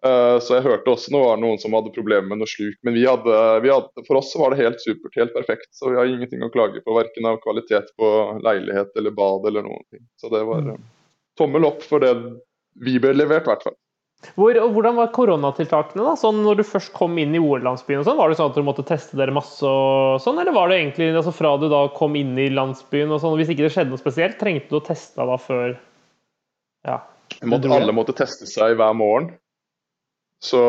Uh, 0.00 0.38
så 0.40 0.56
jeg 0.56 0.64
hørte 0.64 0.94
også 0.94 1.12
det 1.12 1.20
var 1.20 1.40
noen 1.42 1.58
som 1.60 1.74
hadde 1.76 1.92
problemer 1.92 2.24
med 2.30 2.40
noe 2.40 2.48
sluk. 2.48 2.78
Men 2.86 2.96
vi 2.96 3.04
hadde, 3.04 3.34
vi 3.64 3.72
hadde, 3.72 4.04
for 4.06 4.20
oss 4.20 4.32
var 4.40 4.54
det 4.54 4.62
helt 4.62 4.80
supert, 4.80 5.12
helt 5.20 5.34
perfekt. 5.36 5.68
Så 5.76 5.92
vi 5.92 5.98
har 6.00 6.08
ingenting 6.08 6.44
å 6.46 6.52
klage 6.52 6.80
på, 6.84 6.96
verken 6.96 7.28
av 7.28 7.42
kvalitet 7.44 7.92
på 8.00 8.14
leilighet 8.44 8.96
eller 8.96 9.14
bad 9.16 9.50
eller 9.50 9.66
noen 9.66 9.84
ting. 9.92 10.06
Så 10.20 10.32
det 10.32 10.40
var 10.48 10.72
uh, 10.72 10.80
tommel 11.40 11.68
opp 11.68 11.84
for 11.84 12.02
det 12.04 12.14
vi 12.80 12.96
ble 13.02 13.12
levert, 13.18 13.44
i 13.44 13.52
hvert 13.52 13.68
fall. 13.68 13.76
Hvor, 14.36 14.56
hvordan 14.74 14.98
var 14.98 15.12
koronatiltakene? 15.16 16.04
da? 16.04 16.12
Sånn 16.18 16.42
Når 16.44 16.58
du 16.58 16.64
først 16.68 16.92
kom 16.96 17.16
inn 17.20 17.32
i 17.36 17.40
OL-landsbyen, 17.40 18.02
sånn, 18.04 18.18
var 18.20 18.28
det 18.28 18.36
sånn 18.36 18.50
at 18.50 18.58
dere 18.58 18.68
måtte 18.68 18.84
teste 18.88 19.16
dere 19.16 19.32
masse? 19.32 19.64
og 19.64 20.20
sånn, 20.20 20.40
Eller 20.42 20.56
var 20.56 20.68
det 20.68 20.80
egentlig 20.80 21.08
altså 21.14 21.32
fra 21.32 21.54
du 21.60 21.68
da 21.72 21.86
kom 21.96 22.16
inn 22.20 22.34
i 22.38 22.50
landsbyen, 22.52 23.12
og 23.12 23.22
sånn, 23.22 23.38
hvis 23.40 23.52
ikke 23.54 23.64
det 23.64 23.72
skjedde 23.76 23.94
noe 23.94 24.02
spesielt, 24.02 24.36
trengte 24.40 24.72
du 24.72 24.80
å 24.80 24.84
teste 24.84 25.28
da 25.28 25.38
før? 25.40 25.78
Ja. 26.88 26.98
Måtte, 27.48 27.72
alle 27.72 27.94
måtte 27.96 28.16
teste 28.16 28.48
seg 28.48 28.76
hver 28.76 28.92
morgen. 28.96 29.32
Så 30.40 30.60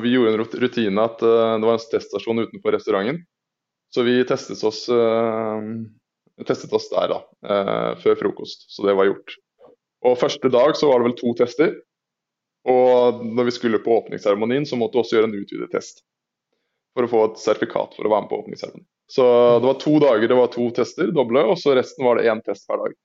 vi 0.00 0.12
gjorde 0.14 0.32
en 0.32 0.44
rutine 0.62 1.02
at 1.02 1.22
uh, 1.22 1.56
det 1.58 1.66
var 1.66 1.74
en 1.74 1.90
teststasjon 1.90 2.44
utenfor 2.46 2.74
restauranten. 2.76 3.24
Så 3.94 4.04
vi 4.06 4.20
testet 4.28 4.62
oss, 4.64 4.84
uh, 4.92 5.58
testet 6.46 6.72
oss 6.76 6.86
der 6.92 7.10
da, 7.10 7.18
uh, 7.48 7.92
før 7.98 8.18
frokost. 8.20 8.68
Så 8.70 8.86
det 8.86 8.94
var 8.98 9.10
gjort. 9.10 9.34
Og 10.06 10.18
Første 10.20 10.50
dag 10.54 10.76
så 10.78 10.90
var 10.90 11.00
det 11.00 11.08
vel 11.08 11.18
to 11.18 11.34
tester. 11.40 11.74
Og 12.68 13.24
når 13.24 13.48
vi 13.48 13.56
skulle 13.56 13.82
på 13.82 13.96
åpningsseremonien, 13.96 14.66
så 14.68 14.78
måtte 14.78 14.98
vi 14.98 15.02
også 15.02 15.18
gjøre 15.18 15.30
en 15.32 15.40
utvidet 15.40 15.72
test. 15.72 16.04
For 16.94 17.06
å 17.06 17.10
få 17.10 17.24
et 17.30 17.42
sertifikat 17.42 17.96
for 17.96 18.06
å 18.06 18.12
være 18.12 18.26
med 18.26 18.30
på 18.30 18.40
åpningsseremonien. 18.44 18.86
Så 19.08 19.24
det 19.58 19.64
var 19.64 19.78
to 19.80 19.94
dager 20.04 20.28
det 20.28 20.36
var 20.36 20.50
to 20.52 20.66
tester, 20.76 21.10
doble, 21.16 21.42
og 21.48 21.56
så 21.58 21.72
resten 21.78 22.04
var 22.04 22.18
det 22.18 22.28
én 22.28 22.42
test 22.44 22.68
hver 22.68 22.82
dag. 22.84 22.96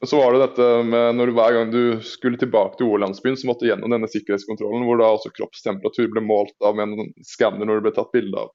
Men 0.00 0.08
så 0.10 0.18
var 0.20 0.34
det 0.34 0.42
dette 0.42 0.64
med 0.84 1.16
når 1.16 1.32
hver 1.36 1.54
gang 1.56 1.70
du 1.72 1.82
skulle 2.04 2.38
tilbake 2.40 2.76
til 2.76 2.90
OL-landsbyen, 2.90 3.38
så 3.40 3.48
måtte 3.48 3.64
du 3.64 3.70
gjennom 3.70 3.94
denne 3.94 4.08
sikkerhetskontrollen, 4.12 4.84
hvor 4.84 5.00
da 5.00 5.08
også 5.14 5.32
kroppstemperatur 5.32 6.10
ble 6.12 6.22
målt 6.24 6.52
av 6.64 6.76
med 6.76 6.92
en 6.92 7.14
skanner 7.24 7.64
når 7.64 7.80
det 7.80 7.86
ble 7.86 7.94
tatt 7.96 8.12
bilde 8.12 8.42
av. 8.44 8.50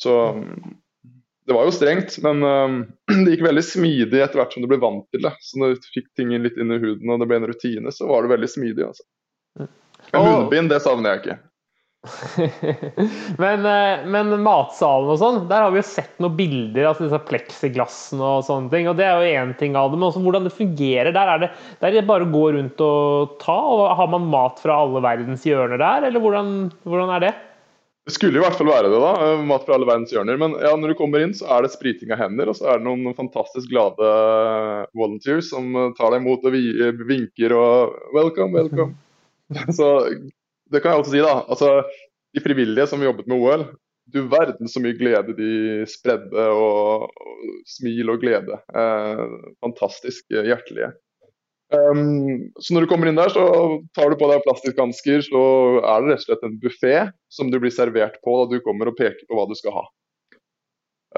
Så 0.00 0.14
det 1.44 1.56
var 1.56 1.68
jo 1.68 1.74
strengt, 1.76 2.16
men 2.24 2.40
det 3.26 3.34
gikk 3.34 3.44
veldig 3.50 3.66
smidig 3.68 4.24
etter 4.24 4.40
hvert 4.40 4.56
som 4.56 4.64
du 4.64 4.70
ble 4.70 4.80
vant 4.80 5.04
til 5.12 5.26
det. 5.26 5.34
Så 5.44 5.60
når 5.60 5.76
du 5.76 5.92
fikk 5.92 6.08
ting 6.16 6.32
litt 6.40 6.56
inn 6.56 6.72
i 6.72 6.80
huden 6.80 7.12
og 7.12 7.20
det 7.20 7.28
ble 7.28 7.42
en 7.42 7.48
rutine, 7.50 7.92
så 7.92 8.08
var 8.08 8.24
det 8.24 8.32
veldig 8.32 8.50
smidig. 8.54 8.88
altså. 8.88 9.68
Men 10.10 10.24
munnbind, 10.24 10.72
det 10.72 10.80
savner 10.84 11.12
jeg 11.12 11.22
ikke. 11.22 11.38
men, 13.42 13.66
eh, 13.66 14.06
men, 14.08 14.30
matsalen 14.40 15.10
og 15.12 15.18
sånn, 15.20 15.42
der 15.50 15.66
har 15.66 15.74
vi 15.74 15.82
jo 15.82 15.84
sett 15.84 16.14
noen 16.22 16.38
bilder 16.38 16.86
av 16.86 16.94
altså 16.94 17.04
disse 17.04 17.20
pleksiglassene 17.28 18.30
og 18.38 18.46
sånne 18.46 18.72
ting. 18.72 18.88
og 18.88 18.96
Det 18.96 19.04
er 19.04 19.20
jo 19.20 19.34
én 19.42 19.52
ting 19.60 19.76
av 19.76 19.92
det, 19.92 20.00
men 20.00 20.08
også 20.08 20.22
hvordan 20.24 20.48
det 20.48 20.54
fungerer 20.56 21.12
der. 21.12 21.34
Er 21.34 21.44
det, 21.44 21.50
der 21.82 21.90
er 21.90 21.98
det 22.00 22.08
bare 22.08 22.24
å 22.24 22.32
gå 22.32 22.46
rundt 22.56 22.80
og 22.86 23.36
ta? 23.42 23.58
og 23.74 23.84
Har 24.00 24.08
man 24.16 24.30
mat 24.32 24.62
fra 24.62 24.80
alle 24.86 25.04
verdens 25.04 25.44
hjørner 25.44 25.80
der, 25.82 26.08
eller 26.08 26.24
hvordan, 26.24 26.56
hvordan 26.88 27.14
er 27.18 27.26
det? 27.26 27.34
Det 28.08 28.16
skulle 28.16 28.40
i 28.40 28.42
hvert 28.42 28.56
fall 28.56 28.72
være 28.72 28.88
det, 28.88 29.04
da. 29.04 29.12
Eh, 29.26 29.44
mat 29.52 29.68
fra 29.68 29.76
alle 29.76 29.92
verdens 29.92 30.16
hjørner. 30.16 30.40
Men 30.40 30.56
ja, 30.56 30.72
når 30.80 30.94
du 30.94 30.98
kommer 31.02 31.20
inn, 31.20 31.36
så 31.36 31.52
er 31.52 31.66
det 31.66 31.74
spriting 31.76 32.16
av 32.16 32.24
hender, 32.24 32.48
og 32.48 32.56
så 32.56 32.72
er 32.72 32.80
det 32.80 32.88
noen 32.88 33.12
fantastisk 33.18 33.68
glade 33.68 34.16
volunteers 34.96 35.52
som 35.52 35.76
tar 36.00 36.16
deg 36.16 36.24
imot 36.24 36.48
og 36.48 36.60
vinker 37.12 37.60
og 37.60 37.96
'welcome, 38.16 38.56
welcome'. 38.56 38.96
Så 39.76 39.86
det 40.70 40.82
kan 40.82 40.94
jeg 40.94 41.02
også 41.02 41.14
si, 41.14 41.22
da. 41.24 41.36
Altså, 41.50 41.70
de 42.34 42.42
frivillige 42.44 42.88
som 42.90 43.02
jobbet 43.02 43.28
med 43.30 43.42
OL, 43.42 43.66
du 44.10 44.24
verden 44.30 44.70
så 44.70 44.82
mye 44.82 44.96
glede 44.98 45.36
de 45.38 45.52
spredde, 45.90 46.46
og, 46.50 47.06
og 47.10 47.52
smil 47.70 48.10
og 48.10 48.24
glede. 48.24 48.58
Eh, 48.74 49.22
fantastisk 49.62 50.26
hjertelige. 50.34 50.92
Um, 51.70 52.50
så 52.58 52.74
når 52.74 52.82
du 52.82 52.90
kommer 52.90 53.06
inn 53.06 53.18
der, 53.18 53.30
så 53.30 53.44
tar 53.94 54.10
du 54.10 54.18
på 54.18 54.26
deg 54.26 54.42
plastikkhansker, 54.42 55.22
så 55.22 55.42
er 55.78 56.02
det 56.02 56.10
rett 56.10 56.24
og 56.24 56.26
slett 56.26 56.46
en 56.48 56.58
buffé 56.62 56.94
som 57.30 57.52
du 57.52 57.60
blir 57.62 57.74
servert 57.74 58.18
på 58.26 58.34
da 58.40 58.48
du 58.50 58.64
kommer 58.64 58.90
og 58.90 58.98
peker 58.98 59.22
på 59.28 59.38
hva 59.38 59.46
du 59.46 59.54
skal 59.58 59.76
ha. 59.78 59.84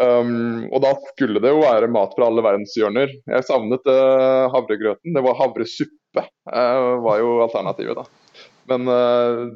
Um, 0.01 0.69
og 0.73 0.81
da 0.85 0.93
skulle 1.11 1.41
det 1.45 1.53
jo 1.53 1.65
være 1.65 1.89
mat 1.93 2.13
fra 2.17 2.29
alle 2.29 2.45
verdens 2.45 2.77
hjørner. 2.77 3.13
Jeg 3.29 3.49
savnet 3.49 3.89
uh, 3.89 4.49
havregrøten. 4.53 5.17
Det 5.17 5.25
var 5.25 5.41
havresuppe, 5.41 6.27
uh, 6.53 7.01
var 7.05 7.21
jo 7.21 7.39
alternativet, 7.47 8.03
da. 8.03 8.22
Men 8.71 8.89
uh, 8.89 9.53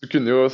du 0.00 0.08
kunne 0.12 0.30
jo 0.30 0.44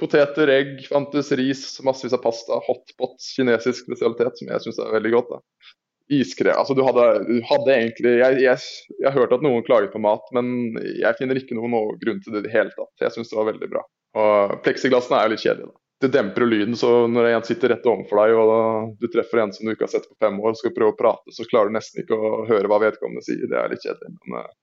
poteter, 0.00 0.50
egg, 0.50 0.80
fantes 0.90 1.30
ris, 1.38 1.62
massevis 1.86 2.16
av 2.16 2.24
pasta, 2.24 2.58
hotpot, 2.66 3.18
kinesisk 3.36 3.86
spesialitet, 3.86 4.40
som 4.40 4.50
jeg 4.50 4.64
syns 4.64 4.80
er 4.82 4.96
veldig 4.96 5.12
godt. 5.14 5.36
da. 5.36 5.68
Iskre. 6.10 6.56
Altså, 6.58 6.74
du 6.74 6.82
hadde, 6.82 7.04
du 7.28 7.36
hadde 7.46 7.70
egentlig 7.70 8.16
jeg, 8.18 8.40
jeg, 8.42 8.62
jeg, 8.98 9.12
hørte 9.14 9.36
at 9.38 9.44
noen 9.46 9.62
klaget 9.62 9.92
på 9.92 10.00
mat, 10.02 10.24
men 10.34 10.74
jeg 10.98 11.14
finner 11.20 11.38
ikke 11.38 11.54
noen 11.54 11.76
grunn 12.00 12.18
til 12.24 12.34
det 12.34 12.42
i 12.42 12.48
det 12.48 12.54
hele 12.56 12.74
tatt. 12.74 12.90
Jeg 13.04 13.14
syns 13.14 13.30
det 13.30 13.38
var 13.38 13.46
veldig 13.52 13.68
bra. 13.70 13.84
Og 14.18 14.56
Pleksiglassene 14.64 15.20
er 15.20 15.28
jo 15.28 15.36
litt 15.36 15.44
kjedelige, 15.44 15.70
da. 15.70 15.78
Det 16.00 16.08
demper 16.08 16.42
jo 16.42 16.48
lyden, 16.48 16.76
så 16.80 16.90
når 17.12 17.26
en 17.28 17.42
sitter 17.44 17.74
rett 17.74 17.86
overfor 17.86 18.22
deg 18.22 18.38
og 18.40 18.94
du 19.02 19.04
treffer 19.12 19.42
en 19.42 19.50
som 19.52 19.68
du 19.68 19.74
ikke 19.74 19.84
har 19.84 19.92
sett 19.92 20.06
på 20.08 20.16
fem 20.24 20.38
år, 20.40 20.54
og 20.54 20.58
skal 20.58 20.72
prøve 20.72 20.94
å 20.94 20.96
prate, 20.96 21.34
så 21.36 21.44
klarer 21.44 21.68
du 21.68 21.76
nesten 21.76 22.00
ikke 22.02 22.16
å 22.16 22.30
høre 22.48 22.70
hva 22.72 22.78
vedkommende 22.80 23.22
sier. 23.26 23.44
Det 23.44 23.58
er 23.60 23.68
litt 23.70 23.84
kjedelig. 23.84 24.14
Men 24.24 24.38
eh, 24.40 24.54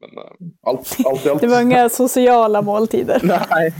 men 0.00 0.18
uh, 0.18 0.30
alt, 0.62 0.96
alt, 1.04 1.26
alt. 1.26 1.40
Det 1.44 1.46
var 1.46 1.60
ingen 1.60 1.90
sosiale 1.90 2.62
måltider? 2.62 3.20
Nei, 3.28 3.70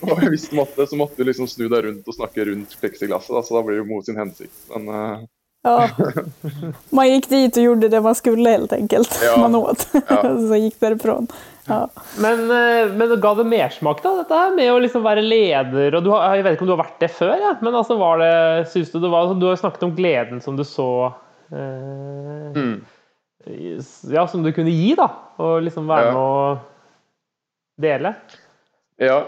på 0.00 0.18
en 0.20 0.30
viss 0.30 0.52
måte 0.52 0.86
så 0.86 0.96
måtte 0.96 1.22
du 1.22 1.30
liksom 1.30 1.48
snu 1.48 1.68
deg 1.68 1.84
rundt 1.88 2.08
og 2.08 2.14
snakke 2.14 2.44
rundt 2.44 2.76
pleksiglasset. 2.80 3.46
Så 3.46 3.56
da 3.56 3.64
blir 3.66 3.80
det 3.80 3.88
mot 3.88 4.06
sin 4.06 4.18
hensikt. 4.20 4.54
Men, 4.74 4.88
uh... 4.88 5.26
ja. 5.66 5.88
Man 6.96 7.10
gikk 7.10 7.28
dit 7.32 7.58
og 7.58 7.68
gjorde 7.68 7.90
det 7.92 8.00
man 8.04 8.16
skulle, 8.18 8.56
helt 8.58 8.72
enkelt. 8.76 9.18
Ja. 9.24 9.36
Man 9.40 9.58
åt, 9.58 9.88
ja. 9.96 10.22
så 10.22 10.60
gikk 10.60 10.80
derfra. 10.84 11.20
Ja. 11.66 11.80
Men, 12.22 12.44
eh, 12.54 12.92
men 12.94 13.14
ga 13.20 13.32
det 13.34 13.44
mersmak, 13.50 13.98
da, 14.04 14.12
dette 14.20 14.36
her 14.38 14.52
med 14.54 14.70
å 14.70 14.76
liksom 14.78 15.02
være 15.02 15.24
leder? 15.24 15.96
og 15.98 16.04
du 16.04 16.12
har, 16.14 16.36
Jeg 16.36 16.44
vet 16.46 16.54
ikke 16.54 16.62
om 16.62 16.70
du 16.70 16.74
har 16.76 16.84
vært 16.84 17.00
det 17.02 17.08
før, 17.10 17.34
ja. 17.42 17.54
men 17.58 17.74
altså 17.74 17.96
var 17.98 18.22
det, 18.22 18.36
synes 18.70 18.92
du 18.92 19.00
det 19.02 19.10
var, 19.10 19.32
du 19.34 19.48
har 19.48 19.58
snakket 19.58 19.88
om 19.88 19.96
gleden 19.96 20.44
som 20.44 20.54
du 20.54 20.62
så 20.62 20.90
eh, 21.50 22.52
mm 22.54 22.76
ja, 23.46 24.26
som 24.28 24.42
du 24.44 24.52
kunne 24.54 24.74
gi, 24.74 24.92
da? 24.98 25.08
Og 25.42 25.64
liksom 25.66 25.88
være 25.90 26.12
med 26.12 26.20
å 26.20 26.36
dele? 27.82 28.14
Ja, 29.02 29.18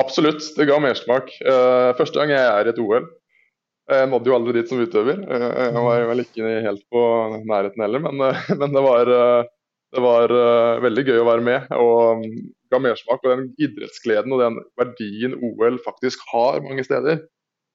absolutt. 0.00 0.42
Det 0.56 0.66
ga 0.68 0.80
mersmak. 0.82 1.30
Uh, 1.44 1.94
første 1.98 2.20
gang 2.20 2.34
jeg 2.34 2.42
er 2.44 2.68
i 2.68 2.74
et 2.74 2.80
OL. 2.82 3.06
Jeg 3.90 4.08
nådde 4.08 4.30
jo 4.30 4.36
aldri 4.36 4.56
dit 4.58 4.70
som 4.70 4.80
utøver. 4.80 5.22
Uh, 5.28 5.48
jeg 5.68 5.86
var 5.86 6.08
vel 6.10 6.24
ikke 6.24 6.54
helt 6.66 6.84
på 6.92 7.04
nærheten 7.44 7.84
heller, 7.84 8.04
men, 8.04 8.26
men 8.60 8.76
det 8.76 8.84
var, 8.84 9.12
det 9.94 10.04
var 10.04 10.36
veldig 10.84 11.06
gøy 11.08 11.22
å 11.22 11.30
være 11.30 11.48
med. 11.48 11.72
Og 11.78 12.24
um, 12.24 12.28
ga 12.74 12.82
mersmak. 12.82 13.22
Og 13.22 13.32
den 13.32 13.48
idrettsgleden 13.62 14.34
og 14.34 14.42
den 14.42 14.60
verdien 14.80 15.38
OL 15.40 15.80
faktisk 15.84 16.24
har 16.32 16.62
mange 16.66 16.84
steder, 16.86 17.22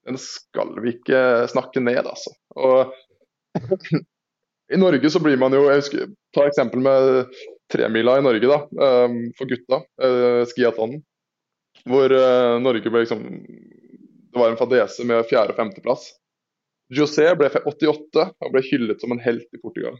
den 0.07 0.19
skal 0.21 0.75
vi 0.83 0.95
ikke 0.97 1.47
snakke 1.51 1.83
ned, 1.83 2.05
altså. 2.05 2.33
Og 2.55 2.93
I 4.73 4.77
Norge 4.77 5.09
så 5.09 5.21
blir 5.23 5.39
man 5.41 5.53
jo 5.55 5.63
jeg 5.69 5.81
husker, 5.81 6.11
Ta 6.35 6.45
eksempel 6.45 6.83
med 6.85 7.31
tremila 7.73 8.19
i 8.19 8.25
Norge, 8.25 8.45
da, 8.45 8.59
um, 9.05 9.17
for 9.37 9.49
gutta. 9.49 9.81
Uh, 10.01 10.43
skiatlonen. 10.49 11.01
Hvor 11.89 12.13
uh, 12.13 12.59
Norge 12.61 12.91
ble 12.91 13.05
liksom 13.05 13.23
Det 14.29 14.37
var 14.37 14.51
en 14.51 14.59
fadese 14.59 15.05
med 15.09 15.25
fjerde- 15.29 15.55
og 15.55 15.57
femteplass. 15.57 16.11
José 16.93 17.27
ble 17.37 17.49
88 17.49 18.25
og 18.29 18.53
ble 18.53 18.61
hyllet 18.65 19.01
som 19.01 19.13
en 19.13 19.21
helt 19.21 19.47
i 19.53 19.61
Portugal. 19.61 19.97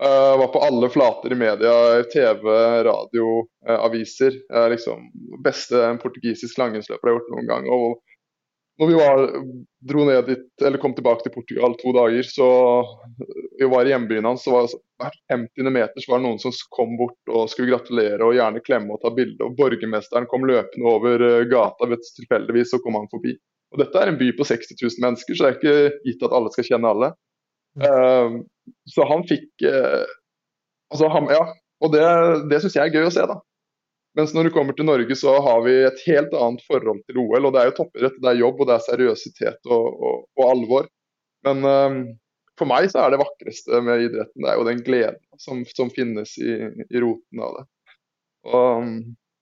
Uh, 0.00 0.38
var 0.40 0.48
på 0.54 0.62
alle 0.64 0.88
flater 0.90 1.34
i 1.34 1.38
media, 1.38 1.72
TV, 2.12 2.46
radio, 2.86 3.26
uh, 3.68 3.78
aviser. 3.84 4.38
Uh, 4.54 4.68
liksom 4.72 5.10
Beste 5.44 5.82
en 5.84 6.00
portugisisk 6.00 6.58
langrennsløper 6.58 7.10
har 7.10 7.18
gjort 7.18 7.34
noen 7.34 7.50
gang. 7.50 7.68
Og 7.68 7.98
når 8.80 8.88
vi 8.88 8.94
var, 8.96 9.20
dro 9.92 10.04
ned 10.08 10.24
dit, 10.30 10.46
eller 10.64 10.80
kom 10.80 10.94
tilbake 10.96 11.26
til 11.26 11.34
Portugal 11.34 11.74
to 11.76 11.92
dager, 11.92 12.24
så 12.24 12.46
vi 13.60 13.68
var 13.68 13.84
i 13.84 13.92
hjembyen 13.92 14.24
hans, 14.24 14.46
så 14.46 14.54
var 14.54 14.70
hvert 15.00 15.18
50. 15.32 15.68
meter 15.74 16.00
så 16.00 16.12
var 16.12 16.22
det 16.22 16.26
noen 16.26 16.40
som 16.40 16.54
kom 16.72 16.94
bort 16.96 17.32
og 17.32 17.50
skulle 17.52 17.74
gratulere 17.74 18.24
og 18.24 18.38
gjerne 18.38 18.62
klemme 18.64 18.96
og 18.96 19.02
ta 19.02 19.12
bilde. 19.12 19.44
Og 19.44 19.58
borgermesteren 19.58 20.28
kom 20.30 20.46
løpende 20.48 20.88
over 20.88 21.26
eh, 21.26 21.44
gata, 21.50 21.90
vet 21.92 22.08
tilfeldigvis 22.16 22.72
så 22.72 22.80
kom 22.80 22.96
han 22.96 23.10
forbi. 23.12 23.34
Og 23.74 23.82
Dette 23.82 24.00
er 24.00 24.14
en 24.14 24.18
by 24.20 24.30
på 24.38 24.48
60 24.48 24.72
000 24.80 25.04
mennesker, 25.04 25.36
så 25.36 25.44
det 25.44 25.50
er 25.50 25.58
ikke 25.58 26.00
gitt 26.08 26.24
at 26.26 26.38
alle 26.40 26.54
skal 26.54 26.68
kjenne 26.70 26.94
alle. 26.94 27.12
Uh, 27.78 28.40
så 28.90 29.04
han 29.06 29.22
fikk 29.28 29.62
uh, 29.62 30.08
altså 30.90 31.06
han, 31.12 31.28
Ja, 31.30 31.44
og 31.84 31.92
det, 31.94 32.02
det 32.50 32.58
syns 32.64 32.74
jeg 32.80 32.88
er 32.88 32.96
gøy 32.96 33.06
å 33.06 33.12
se, 33.14 33.28
da. 33.30 33.36
Mens 34.18 34.32
når 34.34 34.48
du 34.48 34.54
kommer 34.54 34.74
til 34.74 34.88
Norge, 34.88 35.14
så 35.16 35.36
har 35.44 35.60
vi 35.62 35.74
et 35.86 36.00
helt 36.08 36.32
annet 36.34 36.64
forhold 36.66 37.04
til 37.06 37.20
OL. 37.22 37.46
Og 37.46 37.54
det 37.54 37.60
er 37.60 37.68
jo 37.70 37.76
toppidrett, 37.76 38.18
det 38.18 38.32
er 38.32 38.40
jobb, 38.40 38.58
og 38.62 38.70
det 38.70 38.76
er 38.76 38.86
seriøsitet 38.88 39.70
og, 39.70 39.86
og, 39.86 40.24
og 40.40 40.48
alvor. 40.48 40.88
Men 41.46 41.62
um, 41.64 42.00
for 42.58 42.68
meg 42.68 42.90
så 42.92 43.04
er 43.04 43.14
det 43.14 43.20
vakreste 43.22 43.80
med 43.86 44.04
idretten 44.08 44.44
det 44.44 44.50
er 44.50 44.58
jo 44.58 44.66
den 44.66 44.82
gleden 44.84 45.20
som, 45.40 45.62
som 45.70 45.92
finnes 45.94 46.34
i, 46.42 46.56
i 46.90 47.00
roten 47.02 47.44
av 47.46 47.60
det. 47.60 47.64
Og 48.50 48.82
um, 48.82 48.98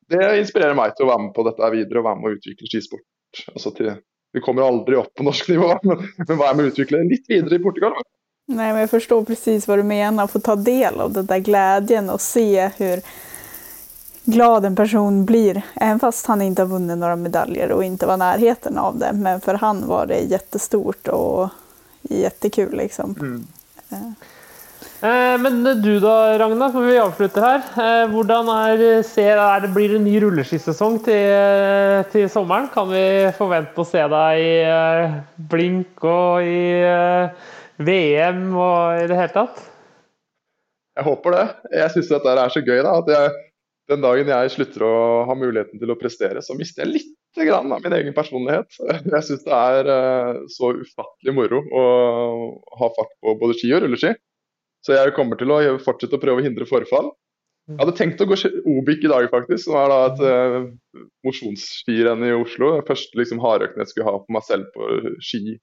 Det 0.09 0.21
inspirerer 0.43 0.77
meg 0.79 0.95
til 0.97 1.09
å 1.09 1.11
være 1.11 1.25
med 1.27 1.33
på 1.37 1.47
dette 1.49 1.73
videre 1.75 2.03
og 2.03 2.11
være 2.11 2.21
med 2.21 2.29
å 2.29 2.37
utvikle 2.37 2.71
skisport. 2.71 3.43
Altså 3.55 3.73
til, 3.77 3.91
vi 4.37 4.45
kommer 4.45 4.69
aldri 4.69 4.97
opp 5.01 5.11
på 5.17 5.27
norsk 5.27 5.51
nivå, 5.53 5.73
men, 5.89 6.07
men 6.23 6.41
være 6.45 6.55
med 6.55 6.69
å 6.69 6.75
utvikle 6.75 7.03
litt 7.09 7.29
videre 7.29 7.59
i 7.59 7.65
Portugal. 7.65 7.97
Nei, 8.49 8.71
men 8.71 8.85
Jeg 8.87 8.93
forstår 8.95 9.25
precis 9.29 9.67
hva 9.69 9.77
du 9.77 9.85
mener, 9.85 10.25
å 10.25 10.31
få 10.31 10.41
ta 10.41 10.55
del 10.57 11.03
av 11.05 11.13
den 11.17 11.27
der 11.29 11.43
gleden 11.45 12.09
og 12.13 12.23
se 12.25 12.47
hur 12.79 13.03
glad 14.31 14.65
en 14.65 14.77
person 14.77 15.25
blir, 15.25 15.63
även 15.75 15.99
fast 15.99 16.27
han 16.27 16.43
inte 16.43 16.63
har 16.63 16.67
vunnit 16.67 16.99
några 16.99 17.17
medaljer 17.17 17.73
och 17.73 17.85
inte 17.85 18.07
var 18.07 18.17
närheten 18.17 18.79
av 18.79 18.99
det. 18.99 19.13
Men 19.13 19.41
för 19.41 19.55
han 19.55 19.87
var 19.87 20.07
det 20.07 20.19
jättestort 20.19 21.09
och 21.09 21.49
jättekul 22.03 22.77
liksom. 22.77 23.17
Mm. 23.21 23.47
Eh, 25.01 25.39
men 25.41 25.83
du 25.83 26.01
da, 26.01 26.39
Ragna, 26.39 26.69
før 26.75 26.87
vi 26.89 26.99
avslutter 26.99 27.45
her. 27.45 27.65
Eh, 27.79 28.11
hvordan 28.13 28.51
er, 28.53 28.85
ser, 29.07 29.39
er 29.39 29.65
det, 29.65 29.73
Blir 29.75 29.95
det 29.95 30.01
en 30.01 30.07
ny 30.09 30.19
rulleskisesong 30.23 30.99
til, 31.07 32.05
til, 32.13 32.29
sommeren? 32.31 32.69
Kan 32.75 32.91
vi 32.93 33.03
forvente 33.39 33.81
å 33.81 33.89
se 33.89 34.05
deg 34.13 34.43
i 34.43 34.53
eh, 34.67 35.19
blink 35.51 36.05
og 36.05 36.45
i 36.45 36.63
VM 37.79 38.45
og 38.53 39.05
i 39.05 39.09
det 39.09 39.21
hele 39.23 39.35
tatt? 39.35 39.67
Jeg 40.99 41.07
håper 41.07 41.37
det. 41.37 41.45
Jeg 41.79 41.95
syns 41.95 42.11
dette 42.11 42.35
er 42.35 42.51
så 42.51 42.65
gøy. 42.67 42.81
da, 42.83 42.99
at 42.99 43.15
jeg 43.15 43.37
den 43.89 44.05
dagen 44.05 44.29
jeg 44.29 44.53
slutter 44.53 44.85
å 44.85 44.95
ha 45.29 45.37
muligheten 45.39 45.81
til 45.81 45.93
å 45.93 45.97
prestere, 45.99 46.43
så 46.45 46.57
mister 46.59 46.85
jeg 46.85 46.99
litt 46.99 47.15
grann 47.39 47.73
av 47.73 47.85
min 47.85 47.95
egen 47.97 48.17
personlighet. 48.17 48.75
Jeg 49.15 49.25
syns 49.27 49.45
det 49.45 49.55
er 49.55 49.89
uh, 49.89 50.41
så 50.51 50.73
ufattelig 50.81 51.35
moro 51.37 51.61
å 51.63 51.85
ha 52.81 52.89
fart 52.97 53.13
på 53.23 53.37
både 53.41 53.57
ski 53.59 53.71
og 53.77 53.85
rulleski. 53.85 54.15
Så 54.83 54.95
jeg 54.95 55.13
kommer 55.17 55.39
til 55.39 55.51
å 55.51 55.59
fortsette 55.83 56.15
å 56.17 56.23
prøve 56.23 56.41
å 56.41 56.45
hindre 56.47 56.67
forfall. 56.69 57.11
Jeg 57.69 57.81
hadde 57.83 57.95
tenkt 57.99 58.21
å 58.25 58.27
gå 58.31 58.37
Obik 58.71 59.03
i 59.05 59.11
dag, 59.11 59.27
faktisk, 59.29 59.67
som 59.67 59.77
er 59.77 59.91
da 59.93 59.99
et 60.07 60.21
uh, 60.25 61.07
mosjonsskirenn 61.27 62.25
i 62.25 62.35
Oslo. 62.37 62.73
Det 62.79 62.87
første 62.89 63.21
liksom, 63.21 63.43
hardøkten 63.45 63.83
jeg 63.85 63.93
skulle 63.93 64.09
ha 64.09 64.21
på 64.23 64.37
meg 64.37 64.47
selv 64.47 64.71
på 64.75 64.89
ski 65.25 65.59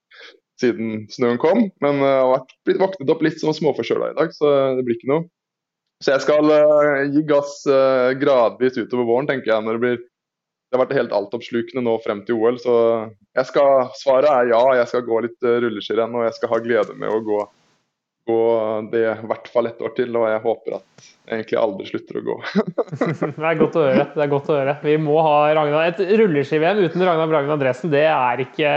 siden 0.61 1.07
snøen 1.11 1.41
kom. 1.41 1.65
Men 1.83 2.03
jeg 2.03 2.19
uh, 2.21 2.35
har 2.35 2.45
blitt 2.67 2.83
våknet 2.83 3.15
opp 3.15 3.25
litt 3.25 3.41
som 3.41 3.55
småforkjøla 3.55 4.13
i 4.13 4.19
dag, 4.19 4.35
så 4.37 4.53
det 4.77 4.85
blir 4.85 4.99
ikke 4.99 5.11
noe. 5.15 5.25
Så 6.03 6.11
jeg 6.11 6.25
skal 6.25 6.51
uh, 6.51 7.05
gi 7.13 7.23
gass 7.27 7.61
uh, 7.69 8.11
gradvis 8.19 8.77
utover 8.77 9.07
våren, 9.07 9.29
tenker 9.29 9.53
jeg. 9.53 9.63
når 9.63 9.77
Det 9.77 9.83
blir 9.83 10.03
det 10.75 10.79
har 10.79 10.81
vært 10.81 10.97
helt 10.97 11.13
altoppslukende 11.15 11.83
nå 11.85 11.93
frem 12.03 12.23
til 12.27 12.39
OL. 12.41 12.57
Så 12.59 12.73
jeg 13.37 13.47
skal, 13.47 13.91
svaret 13.95 14.27
er 14.27 14.49
ja, 14.49 14.61
jeg 14.81 14.89
skal 14.91 15.05
gå 15.07 15.21
litt 15.23 15.45
uh, 15.45 15.59
rulleskirenn. 15.63 16.15
Og 16.17 16.25
jeg 16.27 16.35
skal 16.39 16.51
ha 16.51 16.59
glede 16.65 16.97
med 16.99 17.13
å 17.13 17.21
gå 17.23 17.43
gå 18.25 18.41
det 18.91 19.03
i 19.05 19.27
hvert 19.29 19.47
fall 19.53 19.67
ett 19.69 19.81
år 19.85 19.91
til, 19.97 20.15
og 20.17 20.25
jeg 20.29 20.41
håper 20.41 20.79
at 20.79 21.05
jeg 21.25 21.39
egentlig 21.39 21.57
aldri 21.57 21.87
slutter 21.89 22.17
å 22.19 22.23
gå. 22.25 22.35
det 23.37 23.45
er 23.49 23.57
godt 23.57 23.77
å 23.77 23.83
høre. 23.85 24.05
det 24.13 24.23
er 24.23 24.29
godt 24.29 24.49
å 24.49 24.57
høre. 24.59 24.75
Vi 24.85 24.95
må 25.01 25.15
ha 25.25 25.35
Ragnar. 25.57 25.87
Et 25.89 26.01
rulleski-VM 26.21 26.81
uten 26.85 27.05
Ragnar 27.05 27.29
Bragen 27.31 27.53
Andresen, 27.55 27.91
det 27.93 28.03
er 28.09 28.43
ikke, 28.45 28.71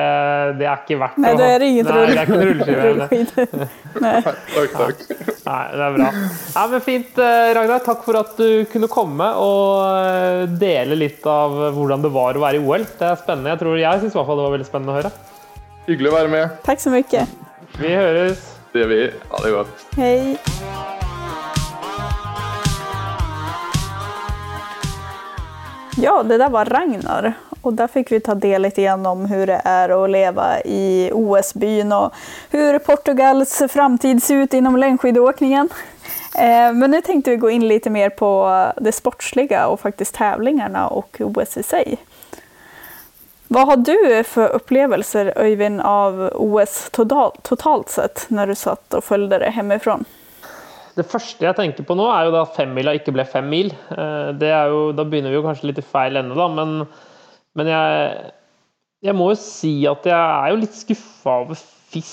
det 0.57 0.69
er 0.69 0.83
ikke 0.83 0.99
verdt 1.01 1.21
Nei, 1.21 1.33
det 1.37 1.49
er 1.53 1.65
inget 1.67 1.89
Nei, 1.89 2.03
det 2.09 2.17
er 2.17 2.33
ikke 2.33 2.49
rulleski-VM. 2.51 3.65
Nei. 4.05 4.15
takk, 4.25 4.77
takk. 4.77 5.03
Nei, 5.45 5.63
det 5.75 5.87
er 5.87 5.97
bra. 5.97 6.11
Nei, 6.19 6.67
men 6.75 6.85
Fint, 6.89 7.23
eh, 7.29 7.53
Ragnar. 7.61 7.85
Takk 7.89 8.05
for 8.09 8.21
at 8.21 8.37
du 8.41 8.69
kunne 8.73 8.93
komme 8.93 9.31
og 9.45 9.73
eh, 9.87 10.45
dele 10.61 11.01
litt 11.05 11.25
av 11.29 11.57
hvordan 11.77 12.05
det 12.05 12.13
var 12.17 12.37
å 12.37 12.45
være 12.45 12.61
i 12.61 12.65
OL. 12.65 12.85
Det 13.01 13.13
er 13.13 13.21
spennende. 13.21 13.57
Jeg 13.57 13.65
tror 13.65 13.81
jeg 13.81 14.05
syns 14.05 14.17
det 14.17 14.29
var 14.29 14.55
veldig 14.59 14.69
spennende 14.69 14.97
å 14.97 15.01
høre. 15.01 15.17
Hyggelig 15.89 16.13
å 16.13 16.17
være 16.19 16.33
med. 16.37 16.63
Takk 16.69 16.85
så 16.85 16.93
mye. 16.93 17.27
Vi 17.81 17.93
høres. 17.97 18.58
Gjør 18.79 18.87
vi. 18.87 19.11
Ha 19.29 19.39
det 19.43 19.51
godt. 19.51 19.87
Hei. 19.97 20.37
Ja, 25.97 26.23
det 26.23 26.39
där 26.39 26.49
var 26.49 26.65
Ragnar 26.65 27.33
och 27.63 27.73
där 27.73 27.87
fick 27.87 28.13
vi 28.13 28.21
ta 28.21 28.35
del 28.35 28.63
lite 28.63 28.83
grann 28.83 29.07
om 29.07 29.27
hur 29.27 29.47
det 29.47 29.61
är 29.65 30.05
att 30.05 30.11
leva 30.11 30.61
i 30.61 31.11
OS-byn 31.13 31.93
och 31.93 32.13
hur 32.51 32.79
Portugals 32.79 33.63
framtid 33.71 34.23
ser 34.23 34.35
ut 34.35 34.55
inom 34.55 34.77
längdskidåkningen. 34.77 35.69
Eh, 36.35 36.73
men 36.73 36.91
nu 36.91 37.01
tänkte 37.01 37.31
vi 37.31 37.37
gå 37.37 37.51
in 37.51 37.69
lite 37.69 37.91
mer 37.91 38.11
på 38.11 38.63
det 38.77 38.93
sportsliga 38.93 39.67
och 39.67 39.81
faktiskt 39.81 40.15
tävlingarna 40.15 40.89
och 40.89 41.21
OS 41.21 41.57
i 41.57 41.63
sig. 41.63 41.99
Vad 43.51 43.67
har 43.67 43.77
du 43.77 44.25
for 44.29 44.53
opplevelser 44.59 45.33
Øyvind, 45.41 45.81
av 45.81 46.21
OS 46.37 46.91
totalt, 46.93 47.89
sett 47.89 48.27
når 48.29 48.53
du 48.53 48.57
satt 48.61 48.97
og 48.99 49.05
fulgte 49.07 49.39
det 49.41 49.55
hemifrån? 49.57 50.05
Det 50.99 51.07
første 51.09 51.47
jeg 51.47 51.57
tenker 51.57 51.87
på 51.89 51.97
nå, 51.97 52.05
er 52.13 52.27
jo 52.27 52.35
da 52.35 52.43
femmila 52.53 52.93
ikke 52.99 53.15
ble 53.17 53.25
fem 53.25 53.49
mil. 53.49 53.71
Eh, 53.95 54.45
jo, 54.45 54.83
da 54.93 55.07
begynner 55.07 55.33
vi 55.33 55.39
jo 55.39 55.45
kanskje 55.47 55.71
litt 55.71 55.81
i 55.81 55.87
feil 55.87 56.21
ende, 56.21 56.37
da. 56.37 56.49
Men, 56.53 56.83
men 57.57 57.71
jeg, 57.73 58.11
jeg, 59.09 59.17
må 59.17 59.31
jo 59.33 59.39
si 59.41 59.73
at 59.89 60.11
jeg 60.11 60.19
er 60.19 60.53
jo 60.53 60.61
litt 60.61 60.77
skuffa 60.77 61.39
over 61.47 61.57
FIS, 61.57 62.13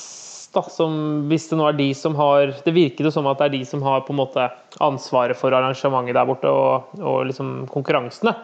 da. 0.56 0.64
Som, 0.72 0.96
hvis 1.28 1.50
det 1.52 1.60
nå 1.60 1.68
er 1.68 1.76
de 1.76 1.90
som 2.00 2.14
har 2.16 2.54
Det 2.64 2.72
virker 2.72 3.10
jo 3.10 3.12
som 3.12 3.28
at 3.28 3.42
det 3.42 3.50
er 3.50 3.56
de 3.58 3.64
som 3.68 3.84
har 3.84 4.06
på 4.08 4.16
en 4.16 4.22
måte 4.22 4.48
ansvaret 4.80 5.36
for 5.36 5.52
arrangementet 5.52 6.16
der 6.16 6.32
borte, 6.32 6.48
og, 6.48 6.96
og 7.02 7.26
liksom 7.28 7.66
konkurransene. 7.74 8.38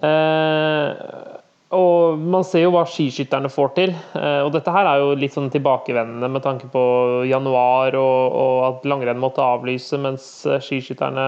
Eh, 0.00 1.42
og 1.72 2.20
man 2.20 2.44
ser 2.44 2.66
jo 2.66 2.72
hva 2.74 2.82
skiskytterne 2.88 3.48
får 3.52 3.70
til. 3.78 3.94
Eh, 4.18 4.40
og 4.44 4.50
dette 4.52 4.72
her 4.74 4.88
er 4.88 5.00
jo 5.00 5.14
litt 5.16 5.32
sånn 5.32 5.48
tilbakevendende 5.52 6.28
med 6.28 6.44
tanke 6.44 6.68
på 6.72 6.82
januar 7.28 7.96
og, 7.96 8.36
og 8.36 8.56
at 8.66 8.88
langrenn 8.92 9.20
måtte 9.22 9.44
avlyse 9.44 9.96
mens 10.00 10.26
eh, 10.44 10.60
skiskytterne 10.60 11.26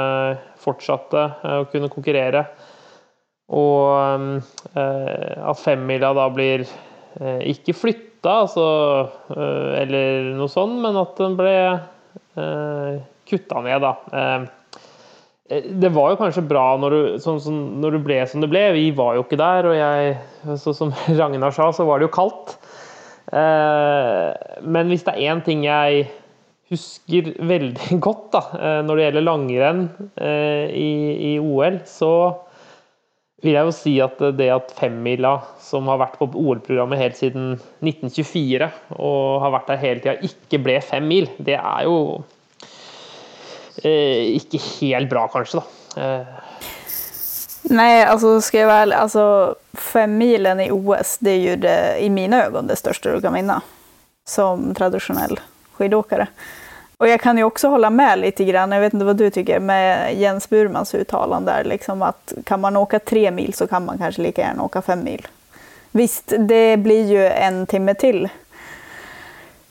fortsatte 0.60 1.22
eh, 1.32 1.58
å 1.62 1.68
kunne 1.72 1.88
konkurrere. 1.92 2.44
Og 3.54 4.40
at 4.72 5.58
femmila 5.60 6.14
da 6.16 6.22
blir 6.32 6.62
ikke 7.44 7.74
flytta, 7.76 8.38
altså, 8.46 8.64
eller 9.36 10.30
noe 10.38 10.48
sånt, 10.48 10.78
men 10.80 10.96
at 10.96 11.20
den 11.20 11.36
ble 11.36 11.52
kutta 13.28 13.60
ned, 13.66 13.84
da. 13.84 13.92
Eh, 15.50 15.64
det 15.80 15.92
var 15.92 16.12
jo 16.12 16.20
kanskje 16.20 16.46
bra 16.48 16.64
når 16.80 16.94
du, 16.94 17.00
sånn, 17.22 17.40
sånn, 17.42 17.62
når 17.82 17.98
du, 17.98 18.02
ble 18.06 18.20
som 18.30 18.44
det 18.44 18.50
ble. 18.52 18.64
Vi 18.76 18.88
var 18.96 19.18
jo 19.18 19.26
ikke 19.26 19.40
der, 19.40 19.68
og 19.68 19.76
jeg, 19.76 20.16
så 20.60 20.76
som 20.76 20.94
Ragnar 21.20 21.54
sa, 21.56 21.70
så 21.74 21.88
var 21.88 22.00
det 22.00 22.08
jo 22.08 22.16
kaldt. 22.16 22.56
Eh, 23.34 24.30
men 24.64 24.92
hvis 24.92 25.04
det 25.06 25.16
er 25.16 25.34
én 25.34 25.44
ting 25.44 25.64
jeg 25.66 26.06
husker 26.72 27.34
veldig 27.44 28.00
godt 28.06 28.26
da, 28.34 28.44
eh, 28.56 28.80
når 28.86 28.96
det 28.96 29.06
gjelder 29.08 29.28
langrenn 29.28 29.84
i, 30.16 30.90
i, 31.34 31.36
OL, 31.42 31.82
så 31.88 32.14
vil 33.44 33.58
jeg 33.58 33.68
jo 33.68 33.74
si 33.76 33.92
at 34.00 34.22
det 34.38 34.46
at 34.54 34.70
femmila, 34.78 35.34
som 35.60 35.88
har 35.92 36.00
vært 36.00 36.16
på 36.16 36.30
OL-programmet 36.32 37.00
helt 37.00 37.18
siden 37.18 37.58
1924, 37.84 38.70
og 38.96 39.42
har 39.44 39.52
vært 39.58 39.68
der 39.68 39.82
hele 39.82 40.00
tida, 40.00 40.14
ikke 40.24 40.62
ble 40.64 40.78
fem 40.80 41.04
mil, 41.10 41.28
det 41.44 41.58
er 41.58 41.84
jo 41.84 41.98
eh, 42.16 42.33
ikke 43.82 44.60
helt 44.80 45.10
bra, 45.10 45.28
kanskje, 45.28 45.60
da. 45.60 46.02
Eh. 46.02 46.26
Nej, 47.62 48.04
alltså 48.04 48.40
ska 48.40 48.58
jag 48.58 48.66
väl, 48.66 48.92
alltså 48.92 49.54
femmilen 49.72 50.60
i 50.60 50.70
OS, 50.70 51.18
det 51.18 51.30
er 51.30 51.50
jo 51.50 51.56
det, 51.56 51.98
i 52.00 52.10
mine 52.10 52.44
øyne 52.46 52.68
det 52.68 52.76
største 52.76 53.14
du 53.14 53.20
kan 53.24 53.34
vinne 53.34 53.60
som 54.28 54.74
tradisjonell 54.76 55.38
skidåkare. 55.76 56.26
Og 57.00 57.08
jeg 57.08 57.20
kan 57.20 57.38
jo 57.38 57.48
også 57.48 57.72
holde 57.72 57.90
med 57.90 58.20
litt, 58.20 58.40
jag 58.40 58.68
vet 58.68 58.94
ikke 58.94 59.08
hva 59.08 59.16
du 59.16 59.24
tykker, 59.30 59.60
med 59.60 60.20
Jens 60.20 60.46
Burmans 60.48 60.94
uttalelse 60.94 61.62
liksom 61.64 62.04
at 62.04 62.36
kan 62.46 62.60
man 62.60 62.76
åke 62.76 62.98
tre 62.98 63.30
mil 63.30 63.54
så 63.54 63.66
kan 63.66 63.84
man 63.84 63.98
kanskje 63.98 64.28
like 64.28 64.42
gjerne 64.42 64.62
åke 64.62 64.82
fem 64.82 65.04
mil. 65.04 65.26
Visst, 65.92 66.32
det 66.38 66.76
blir 66.84 67.10
jo 67.10 67.26
en 67.32 67.66
timme 67.66 67.94
til 67.94 68.26
Eh, 68.26 68.43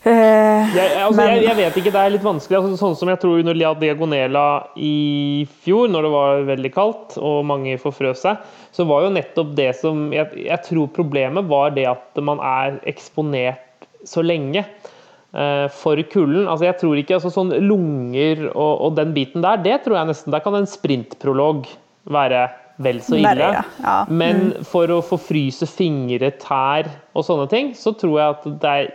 Jeg, 0.03 0.89
altså, 0.99 1.15
Men- 1.21 1.29
jeg, 1.37 1.43
jeg 1.47 1.55
vet 1.61 1.77
ikke, 1.79 1.91
det 1.95 2.01
er 2.01 2.11
litt 2.11 2.25
vanskelig. 2.25 2.57
Altså, 2.59 2.79
sånn 2.81 2.95
som 2.99 3.11
jeg 3.11 3.19
tror 3.21 3.39
under 3.39 3.55
Lia 3.55 3.73
Diagonela 3.79 4.45
i 4.75 5.47
fjor, 5.63 5.87
når 5.91 6.07
det 6.07 6.11
var 6.11 6.47
veldig 6.49 6.71
kaldt 6.75 7.17
og 7.21 7.45
mange 7.47 7.77
forfrøs 7.79 8.23
seg, 8.25 8.41
så 8.75 8.85
var 8.89 9.05
jo 9.05 9.13
nettopp 9.15 9.53
det 9.55 9.69
som 9.79 10.09
jeg, 10.11 10.27
jeg 10.43 10.59
tror 10.67 10.89
problemet 10.95 11.47
var 11.47 11.71
det 11.77 11.85
at 11.87 12.23
man 12.25 12.41
er 12.43 12.81
eksponert 12.89 13.87
så 14.03 14.23
lenge 14.25 14.65
eh, 14.65 15.67
for 15.71 15.95
kulden. 16.11 16.49
Altså, 16.49 16.67
jeg 16.67 16.79
tror 16.81 16.99
ikke 16.99 17.15
altså, 17.19 17.31
sånn 17.31 17.53
lunger 17.63 18.49
og, 18.51 18.73
og 18.89 18.97
den 18.99 19.13
biten 19.15 19.45
der, 19.45 19.61
det 19.63 19.79
tror 19.85 20.01
jeg 20.01 20.11
nesten 20.11 20.35
Der 20.35 20.43
kan 20.43 20.57
en 20.59 20.67
sprintprolog 20.67 21.63
være 22.11 22.49
vel 22.83 22.99
så 23.05 23.15
ille. 23.15 23.29
Verre, 23.29 23.61
ja. 23.61 23.63
Ja. 23.85 23.95
Men 24.09 24.51
for 24.67 24.91
å 24.91 24.99
forfryse 25.05 25.67
fingre, 25.69 26.33
tær 26.41 26.89
og 27.13 27.23
sånne 27.23 27.47
ting, 27.51 27.71
så 27.77 27.93
tror 27.95 28.17
jeg 28.19 28.35
at 28.35 28.47
det 28.65 28.73
er 28.73 28.91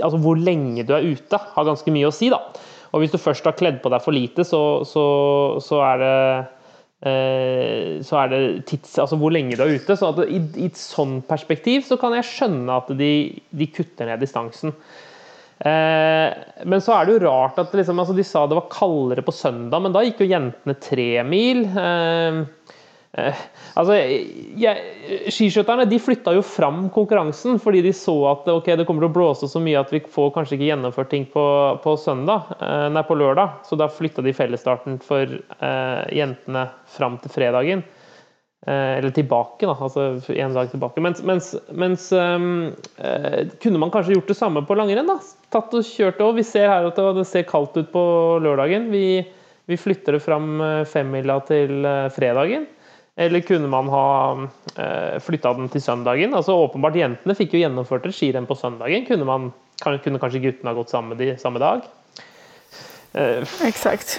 altså 0.00 0.20
hvor 0.22 0.40
lenge 0.40 0.86
du 0.88 0.94
er 0.96 1.04
ute, 1.12 1.40
har 1.54 1.68
ganske 1.68 1.94
mye 1.94 2.08
å 2.08 2.14
si. 2.14 2.30
da. 2.32 2.40
Og 2.92 3.02
hvis 3.02 3.12
du 3.12 3.20
først 3.20 3.46
har 3.48 3.56
kledd 3.58 3.80
på 3.84 3.92
deg 3.92 4.04
for 4.04 4.16
lite, 4.16 4.44
så, 4.44 4.82
så, 4.88 5.04
så 5.64 5.78
er 5.84 6.02
det 6.02 6.16
eh, 7.08 8.02
så 8.04 8.18
er 8.22 8.32
det 8.32 8.42
tids, 8.68 8.98
altså 9.00 9.18
hvor 9.20 9.32
lenge 9.34 9.56
du 9.56 9.64
er 9.64 9.78
ute. 9.78 9.96
så 9.96 10.12
i, 10.26 10.42
I 10.60 10.68
et 10.68 10.80
sånn 10.80 11.20
perspektiv 11.28 11.86
så 11.88 11.98
kan 12.00 12.16
jeg 12.16 12.28
skjønne 12.28 12.82
at 12.82 12.92
de, 12.98 13.14
de 13.50 13.70
kutter 13.72 14.08
ned 14.08 14.22
distansen. 14.22 14.76
Eh, 15.62 16.28
men 16.66 16.82
så 16.82 16.96
er 16.96 17.06
det 17.06 17.16
jo 17.16 17.24
rart 17.28 17.60
at 17.62 17.74
liksom, 17.76 18.00
altså 18.02 18.16
de 18.16 18.26
sa 18.26 18.44
det 18.50 18.58
var 18.58 18.70
kaldere 18.72 19.24
på 19.24 19.34
søndag, 19.34 19.84
men 19.84 19.94
da 19.94 20.02
gikk 20.04 20.24
jo 20.24 20.32
jentene 20.32 20.78
tre 20.82 21.10
mil. 21.28 21.64
Eh, 21.68 22.42
Eh, 23.12 23.40
altså, 23.76 23.96
jeg, 24.56 25.26
Skiskytterne 25.34 25.84
de 25.84 25.98
flytta 26.00 26.32
jo 26.32 26.40
fram 26.46 26.86
konkurransen 26.94 27.58
fordi 27.60 27.82
de 27.84 27.90
så 27.92 28.14
at 28.30 28.46
okay, 28.48 28.78
det 28.80 28.86
kommer 28.88 29.04
til 29.04 29.10
å 29.10 29.16
blåse 29.18 29.48
så 29.52 29.60
mye 29.60 29.82
at 29.82 29.92
vi 29.92 30.00
får 30.14 30.30
kanskje 30.32 30.56
ikke 30.56 30.70
gjennomført 30.70 31.10
ting 31.12 31.26
på, 31.28 31.44
på 31.84 31.96
søndag, 32.00 32.54
eh, 32.56 32.86
nei, 32.94 33.04
på 33.04 33.18
lørdag. 33.20 33.60
Så 33.68 33.76
da 33.80 33.90
flytta 33.92 34.24
de 34.24 34.32
fellesstarten 34.36 34.96
for 35.04 35.28
eh, 35.28 36.00
jentene 36.16 36.70
fram 36.96 37.20
til 37.20 37.36
fredagen. 37.36 37.84
Eh, 38.66 38.98
eller 38.98 39.10
tilbake, 39.10 39.66
da. 39.66 39.74
Altså 39.74 40.08
en 40.32 40.52
dag 40.54 40.68
tilbake. 40.70 41.02
Mens, 41.02 41.22
mens, 41.26 41.52
mens 41.74 42.08
eh, 42.14 43.48
kunne 43.60 43.80
man 43.82 43.90
kanskje 43.92 44.16
gjort 44.16 44.30
det 44.30 44.38
samme 44.38 44.62
på 44.64 44.76
langrenn? 44.78 45.10
da? 45.10 45.18
Tatt 45.52 45.74
og 45.74 45.84
kjørt 45.84 46.20
over. 46.22 46.40
Vi 46.40 46.46
ser 46.46 46.70
her 46.70 46.86
at 46.88 47.00
det 47.18 47.26
ser 47.28 47.48
kaldt 47.48 47.76
ut 47.76 47.90
på 47.92 48.04
lørdagen. 48.40 48.92
Vi, 48.94 49.18
vi 49.68 49.80
flytter 49.80 50.16
det 50.16 50.22
fram 50.24 50.54
eh, 50.62 50.84
femmila 50.88 51.42
til 51.44 51.82
fredagen. 52.14 52.70
Eller 53.16 53.40
kunne 53.44 53.68
man 53.68 53.88
ha 53.92 54.06
eh, 54.80 55.18
flytta 55.20 55.52
den 55.58 55.68
til 55.72 55.82
søndagen? 55.84 56.32
Altså 56.34 56.54
åpenbart 56.56 56.96
Jentene 56.96 57.34
fikk 57.36 57.52
jo 57.56 57.60
gjennomført 57.60 58.06
et 58.08 58.16
skirenn 58.16 58.46
på 58.48 58.56
søndagen. 58.56 59.04
Kunne, 59.08 59.26
man, 59.28 59.50
kan- 59.82 59.98
kunne 60.00 60.20
kanskje 60.22 60.40
guttene 60.46 60.72
ha 60.72 60.78
gått 60.78 60.94
samme, 60.94 61.18
de, 61.20 61.34
samme 61.40 61.60
dag? 61.60 61.84
Eh, 63.12 63.44
Exakt. 63.68 64.14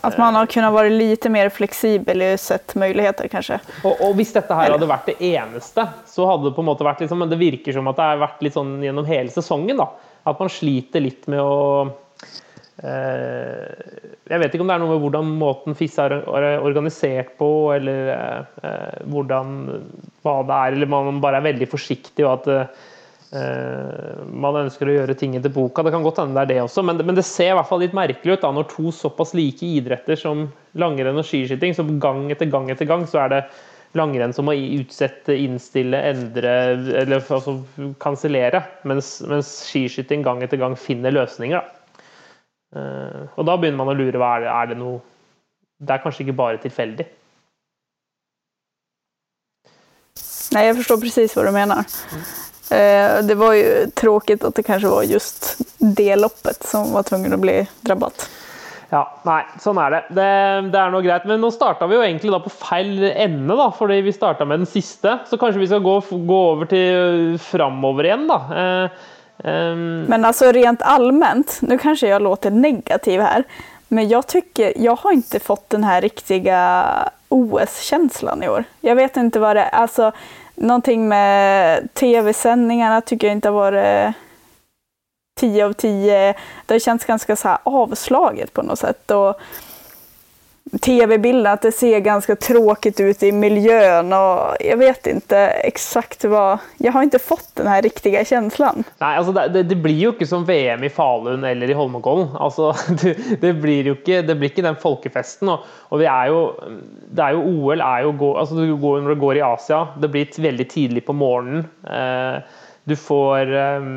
At 0.00 0.16
man 0.16 0.32
har 0.38 0.48
kunnet 0.48 0.72
være 0.72 0.94
litt 0.96 1.26
mer 1.28 1.50
fleksibel 1.52 2.22
i 2.24 2.30
sett 2.40 2.72
muligheter, 2.80 3.28
kanskje. 3.28 3.58
Og, 3.84 4.00
og 4.08 4.14
hvis 4.16 4.32
dette 4.32 4.56
her 4.56 4.72
hadde 4.72 4.88
vært 4.88 5.10
det 5.12 5.18
eneste, 5.34 5.84
så 6.08 6.30
hadde 6.30 6.48
det 6.48 6.54
på 6.56 6.64
en 6.64 6.70
måte 6.70 6.86
vært 6.88 7.02
litt 7.04 7.12
sånn, 7.12 7.20
men 7.20 7.28
det 7.34 7.36
virker 7.42 7.76
som 7.76 7.90
at 7.92 8.00
det 8.00 8.06
har 8.14 8.22
vært 8.24 8.40
litt 8.46 8.56
sånn 8.56 8.78
gjennom 8.80 9.04
hele 9.10 9.28
sesongen. 9.34 9.76
da, 9.76 9.90
At 10.24 10.40
man 10.40 10.48
sliter 10.48 11.04
litt 11.04 11.28
med 11.28 11.44
å 11.44 11.90
Jeg 12.78 14.38
vet 14.38 14.52
ikke 14.54 14.62
om 14.62 14.68
det 14.70 14.76
er 14.76 14.82
noe 14.84 14.92
med 14.92 15.00
hvordan 15.02 15.30
måten 15.40 15.74
FIS 15.78 15.96
er 15.98 16.14
er 16.20 16.60
organisert 16.62 17.32
på, 17.40 17.48
eller 17.74 18.12
eh, 18.12 19.00
hvordan 19.10 19.56
hva 20.22 20.36
det 20.46 20.58
er, 20.58 20.76
eller 20.76 20.92
man 20.92 21.18
bare 21.22 21.40
er 21.40 21.48
veldig 21.48 21.68
forsiktig 21.72 22.26
og 22.26 22.36
at 22.36 22.76
eh, 23.34 24.20
man 24.30 24.60
ønsker 24.60 24.86
å 24.90 24.94
gjøre 25.00 25.16
ting 25.18 25.34
etter 25.38 25.50
boka. 25.54 25.82
Det 25.82 25.94
kan 25.94 26.06
godt 26.06 26.20
hende 26.22 26.36
det 26.38 26.44
er 26.44 26.52
det 26.52 26.60
også, 26.68 26.84
men 26.86 27.18
det 27.18 27.26
ser 27.26 27.54
i 27.54 27.56
hvert 27.58 27.70
fall 27.70 27.82
litt 27.82 27.96
merkelig 27.98 28.36
ut 28.36 28.46
da, 28.46 28.52
når 28.54 28.68
to 28.70 28.92
såpass 28.94 29.34
like 29.34 29.64
idretter 29.66 30.20
som 30.20 30.46
langrenn 30.78 31.18
og 31.18 31.26
skiskyting, 31.26 31.74
så 31.74 31.86
gang 31.98 32.28
etter 32.30 32.52
gang 32.52 32.70
etter 32.70 32.86
gang 32.86 33.08
så 33.10 33.24
er 33.24 33.34
det 33.34 33.42
langrenn 33.96 34.34
som 34.36 34.46
må 34.46 34.52
utsette, 34.54 35.34
innstille, 35.34 35.98
endre 36.12 36.54
eller 37.00 37.18
altså 37.18 37.56
kansellere, 38.04 38.60
mens, 38.86 39.16
mens 39.26 39.50
skiskyting 39.66 40.22
gang 40.26 40.44
etter 40.44 40.60
gang 40.60 40.76
finner 40.78 41.16
løsninger. 41.16 41.58
da. 41.58 41.77
Eh, 42.76 43.22
og 43.36 43.46
da 43.48 43.56
begynner 43.56 43.80
man 43.80 43.92
å 43.94 43.96
lure 43.96 44.20
hva 44.20 44.34
er 44.36 44.44
det, 44.44 44.50
er 44.52 44.66
det 44.68 44.74
noe 44.76 44.98
Det 45.78 45.94
er 45.94 46.02
kanskje 46.02 46.26
ikke 46.26 46.36
bare 46.36 46.60
tilfeldig. 46.60 47.06
Nei, 50.56 50.64
jeg 50.64 50.76
forstår 50.80 51.00
precis 51.02 51.36
hva 51.36 51.44
du 51.46 51.52
mener. 51.54 51.84
Eh, 52.74 53.20
det 53.24 53.36
var 53.38 53.54
jo 53.54 53.86
tråkigt 53.96 54.44
at 54.44 54.56
det 54.56 54.64
kanskje 54.66 54.90
var 54.92 55.06
just 55.08 55.54
det 55.78 56.16
loppet 56.18 56.66
som 56.66 56.90
var 56.96 57.06
tvunget 57.08 57.36
å 57.36 57.40
bli 57.40 57.60
drabbet. 57.86 58.26
Ja, 58.88 59.02
nei, 59.28 59.42
sånn 59.60 59.78
er 59.82 59.92
det. 59.92 60.00
det. 60.16 60.28
Det 60.72 60.80
er 60.80 60.92
noe 60.92 61.04
greit. 61.04 61.26
Men 61.28 61.42
nå 61.44 61.52
starta 61.52 61.86
vi 61.88 61.98
jo 61.98 62.04
egentlig 62.04 62.32
da 62.32 62.40
på 62.40 62.52
feil 62.52 63.04
ende, 63.10 63.52
da, 63.52 63.68
fordi 63.76 64.00
vi 64.06 64.16
starta 64.16 64.48
med 64.48 64.62
den 64.62 64.70
siste. 64.70 65.18
Så 65.28 65.36
kanskje 65.40 65.60
vi 65.60 65.68
skal 65.68 65.84
gå, 65.84 65.98
gå 66.08 66.40
over 66.54 66.70
til 66.70 67.36
framover 67.50 68.08
igjen, 68.08 68.24
da. 68.30 68.40
Ehm, 69.44 70.04
Men 70.08 70.24
alltså 70.24 70.52
rent 70.52 70.82
allmänt, 70.82 71.58
nu 71.62 71.78
kanske 71.78 72.08
jag 72.08 72.22
låter 72.22 72.50
negativ 72.50 73.20
här, 73.20 73.44
men 73.88 74.08
jag 74.08 74.26
tycker, 74.26 74.72
jag 74.76 74.96
har 74.96 75.12
inte 75.12 75.40
fått 75.40 75.70
den 75.70 75.84
här 75.84 76.00
riktiga 76.00 76.84
OS-känslan 77.28 78.42
i 78.42 78.48
år. 78.48 78.64
Jag 78.80 78.94
vet 78.96 79.16
inte 79.16 79.38
vad 79.38 79.56
det 79.56 79.62
är, 79.62 79.70
alltså 79.70 80.12
någonting 80.54 81.08
med 81.08 81.94
tv-sändningarna 81.94 83.00
tycker 83.00 83.26
jag 83.26 83.36
inte 83.36 83.48
har 83.48 83.54
varit 83.54 84.14
10 85.40 85.64
av 85.64 85.72
10. 85.72 86.34
Det 86.66 86.74
har 86.74 86.78
känts 86.78 87.04
ganska 87.04 87.36
så 87.36 87.58
avslaget 87.62 88.52
på 88.52 88.62
något 88.62 88.78
sätt. 88.78 89.10
Och 89.10 89.40
tv-bilden, 90.80 91.52
att 91.52 91.62
det 91.62 91.72
ser 91.72 92.00
ganska 92.00 92.36
tråkigt 92.36 93.00
ut 93.00 93.22
i 93.22 93.32
miljön 93.32 94.12
och 94.12 94.56
jag 94.60 94.76
vet 94.76 95.06
inte 95.06 95.38
exakt 95.46 96.24
vad... 96.24 96.58
Jag 96.76 96.92
har 96.92 97.02
inte 97.02 97.18
fått 97.18 97.48
den 97.54 97.66
här 97.66 97.82
riktiga 97.82 98.24
känslan. 98.24 98.84
Nei, 98.98 99.16
altså 99.16 99.32
det, 99.32 99.62
det, 99.62 99.76
blir 99.76 99.98
jo 99.98 100.12
ikke 100.14 100.28
som 100.28 100.44
VM 100.46 100.84
i 100.84 100.90
Falun 100.90 101.44
eller 101.44 101.70
i 101.70 101.76
Holmenkollen. 101.76 102.28
Altså, 102.36 102.72
det, 103.02 103.16
det 103.40 103.52
blir 103.62 103.90
jo 103.90 103.96
ikke, 103.98 104.22
det 104.22 104.36
blir 104.38 104.52
ikke 104.52 104.66
den 104.66 104.78
folkefesten. 104.80 105.50
Og, 105.52 105.66
og 105.88 106.02
vi 106.02 106.08
er 106.10 106.30
jo, 106.32 106.40
det 107.10 107.24
er 107.24 107.36
jo 107.36 107.44
OL 107.48 107.84
er 107.84 108.06
jo 108.06 108.14
gå, 108.20 108.32
altså 108.38 108.58
du 108.58 108.76
går, 108.76 109.00
Når 109.02 109.14
det 109.14 109.20
går 109.24 109.40
i 109.40 109.44
Asia, 109.48 109.82
det 110.00 110.10
blir 110.12 110.40
veldig 110.48 110.68
tidlig 110.70 111.04
på 111.06 111.16
morgenen. 111.16 111.66
Eh, 111.84 112.57
du 112.88 112.94
får 112.98 113.50
eh, 113.52 113.88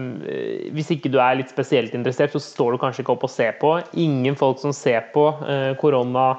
Hvis 0.75 0.91
ikke 0.95 1.11
du 1.11 1.19
er 1.21 1.39
litt 1.39 1.51
spesielt 1.51 1.95
interessert, 1.97 2.33
så 2.35 2.41
står 2.43 2.75
du 2.75 2.81
kanskje 2.81 3.05
ikke 3.05 3.15
opp 3.15 3.27
og 3.27 3.33
ser 3.33 3.55
på. 3.61 3.77
Ingen 3.99 4.37
folk 4.39 4.59
som 4.61 4.75
ser 4.75 5.07
på. 5.15 5.29
Eh, 5.47 5.71
korona 5.81 6.33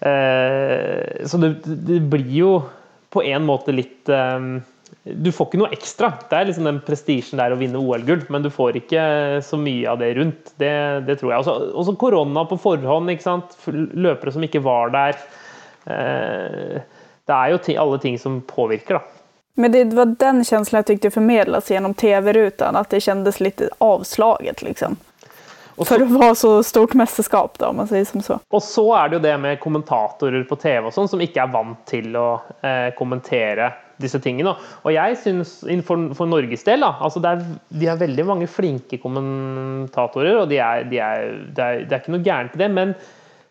eh, 0.00 1.22
Så 1.28 1.40
det, 1.42 1.54
det 1.88 2.02
blir 2.10 2.34
jo 2.34 2.52
på 3.14 3.22
en 3.24 3.46
måte 3.48 3.72
litt 3.72 4.10
eh, 4.12 4.50
du 5.08 5.30
får 5.32 5.48
ikke 5.48 5.60
noe 5.60 5.72
ekstra. 5.72 6.10
Det 6.28 6.36
er 6.36 6.48
liksom 6.48 6.66
den 6.68 6.80
prestisjen 6.84 7.40
der 7.40 7.54
å 7.54 7.58
vinne 7.60 7.80
OL-gull, 7.80 8.26
men 8.32 8.44
du 8.44 8.50
får 8.52 8.76
ikke 8.80 9.02
så 9.44 9.56
mye 9.60 9.88
av 9.88 10.00
det 10.00 10.10
rundt. 10.18 10.52
Det, 10.60 10.72
det 11.08 11.16
tror 11.20 11.32
jeg. 11.32 11.44
Også, 11.44 11.54
også 11.80 11.94
korona 12.00 12.44
på 12.48 12.58
forhånd. 12.60 13.12
ikke 13.12 13.24
sant? 13.24 13.54
Løpere 13.68 14.34
som 14.34 14.44
ikke 14.44 14.64
var 14.64 14.92
der. 14.92 15.20
Det 17.28 17.36
er 17.36 17.54
jo 17.54 17.60
alle 17.80 18.00
ting 18.02 18.18
som 18.20 18.40
påvirker, 18.48 18.98
da. 18.98 19.17
Men 19.54 19.72
det 19.72 19.84
var 19.84 20.06
den 20.06 20.44
känslan 20.44 20.78
jag 20.78 20.86
tyckte 20.86 21.10
förmedlas 21.10 21.70
genom 21.70 21.94
tv-rutan, 21.94 22.76
att 22.76 22.90
det 22.90 23.00
kändes 23.00 23.40
lite 23.40 23.68
avslaget 23.78 24.62
liksom. 24.62 24.96
Så, 25.76 25.84
För 25.84 25.98
så, 25.98 26.04
att 26.04 26.10
vara 26.10 26.34
så 26.34 26.62
stort 26.62 26.94
mästerskap 26.94 27.58
då, 27.58 27.66
om 27.66 27.76
man 27.76 27.88
säger 27.88 28.04
som 28.04 28.22
så. 28.22 28.38
og 28.50 28.62
så 28.62 28.84
er 28.96 29.08
det 29.08 29.16
jo 29.16 29.22
det 29.22 29.34
med 29.38 29.60
kommentatorer 29.60 30.42
på 30.44 30.56
TV 30.56 30.88
og 30.88 30.94
sånn, 30.94 31.08
som 31.08 31.20
ikke 31.22 31.44
er 31.44 31.52
vant 31.52 31.84
til 31.86 32.16
å 32.18 32.40
eh, 32.66 32.88
kommentere 32.98 33.70
disse 34.02 34.18
tingene. 34.22 34.56
Og 34.82 34.90
jeg 34.94 35.18
syns, 35.22 35.52
for, 35.86 36.08
for 36.18 36.30
Norges 36.30 36.64
del, 36.66 36.82
da, 36.82 36.96
altså 36.98 37.22
det 37.22 37.30
er, 37.30 37.44
de 37.82 37.90
er 37.90 38.00
veldig 38.00 38.26
mange 38.26 38.50
flinke 38.50 38.98
kommentatorer, 39.02 40.40
og 40.42 40.50
de 40.50 40.58
er, 40.62 40.82
de 40.90 40.98
er, 40.98 41.30
det, 41.46 41.62
er, 41.62 41.86
det 41.86 41.94
er 41.94 42.02
ikke 42.02 42.16
noe 42.16 42.26
gærent 42.26 42.58
i 42.58 42.62
det. 42.64 42.70
men 42.74 42.94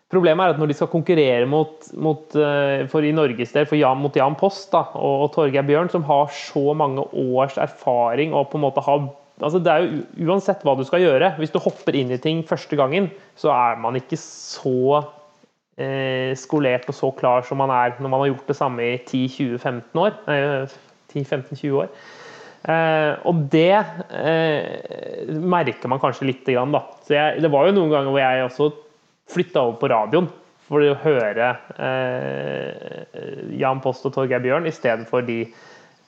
Problemet 0.08 0.40
er 0.40 0.54
at 0.54 0.60
når 0.60 0.70
de 0.70 0.76
skal 0.78 0.88
konkurrere 0.88 1.44
mot, 1.48 1.84
mot, 2.00 2.32
eh, 2.40 2.86
for 2.88 3.04
i 3.04 3.12
Norges 3.12 3.52
del, 3.52 3.68
Jan, 3.76 4.00
mot 4.00 4.14
Jan 4.16 4.36
Post 4.40 4.70
da, 4.72 4.86
og, 4.96 5.26
og 5.26 5.32
Torgeir 5.34 5.66
Bjørn, 5.68 5.90
som 5.92 6.06
har 6.08 6.30
så 6.32 6.72
mange 6.76 7.04
års 7.12 7.58
erfaring 7.60 8.32
og 8.32 8.48
på 8.48 8.60
en 8.60 8.64
måte 8.64 8.84
har 8.86 9.08
altså 9.38 9.60
det 9.62 9.70
er 9.70 9.84
jo 9.84 10.30
Uansett 10.32 10.64
hva 10.66 10.74
du 10.74 10.82
skal 10.86 11.04
gjøre, 11.04 11.34
hvis 11.38 11.52
du 11.54 11.60
hopper 11.62 11.94
inn 11.94 12.10
i 12.10 12.18
ting 12.18 12.40
første 12.46 12.78
gangen, 12.78 13.10
så 13.38 13.52
er 13.54 13.78
man 13.78 13.98
ikke 14.00 14.18
så 14.18 15.04
eh, 15.78 16.32
skolert 16.38 16.88
og 16.90 16.96
så 16.96 17.12
klar 17.18 17.46
som 17.46 17.60
man 17.62 17.72
er 17.74 17.94
når 17.98 18.10
man 18.10 18.24
har 18.24 18.32
gjort 18.32 18.50
det 18.50 18.58
samme 18.58 18.88
i 18.88 18.96
10-20-15 19.04 20.02
år. 20.02 20.18
Eh, 20.32 20.78
10-15-20 21.14 21.78
år. 21.84 21.92
Eh, 22.68 23.12
og 23.28 23.46
det 23.52 23.76
eh, 23.78 25.30
merker 25.30 25.90
man 25.90 26.02
kanskje 26.02 26.28
lite 26.28 26.56
grann, 26.56 26.74
da. 26.74 26.82
Jeg, 27.08 27.40
det 27.44 27.52
var 27.52 27.68
jo 27.68 27.76
noen 27.76 27.94
ganger 27.94 28.12
hvor 28.12 28.22
jeg 28.24 28.44
også 28.48 28.70
flytta 29.32 29.62
over 29.62 29.78
på 29.80 29.90
radioen 29.92 30.28
for 30.68 30.84
å 30.84 30.94
høre 31.02 31.48
eh, 31.80 33.52
Jan 33.60 33.80
Post 33.84 34.06
og 34.08 34.14
Torgeir 34.16 34.42
Bjørn 34.44 34.68
i 34.68 34.74
stedet 34.74 35.08
for 35.08 35.24
de 35.24 35.42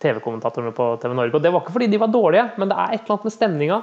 TV-kommentatorene 0.00 0.72
på 0.76 0.86
TV 1.02 1.12
Norge. 1.16 1.36
Og 1.36 1.42
det 1.44 1.50
var 1.52 1.60
ikke 1.64 1.74
fordi 1.74 1.88
de 1.92 1.98
var 2.00 2.08
dårlige, 2.12 2.46
men 2.60 2.70
det 2.70 2.76
er 2.80 2.94
et 2.94 3.02
eller 3.02 3.14
annet 3.18 3.26
med 3.28 3.34
stemninga. 3.34 3.78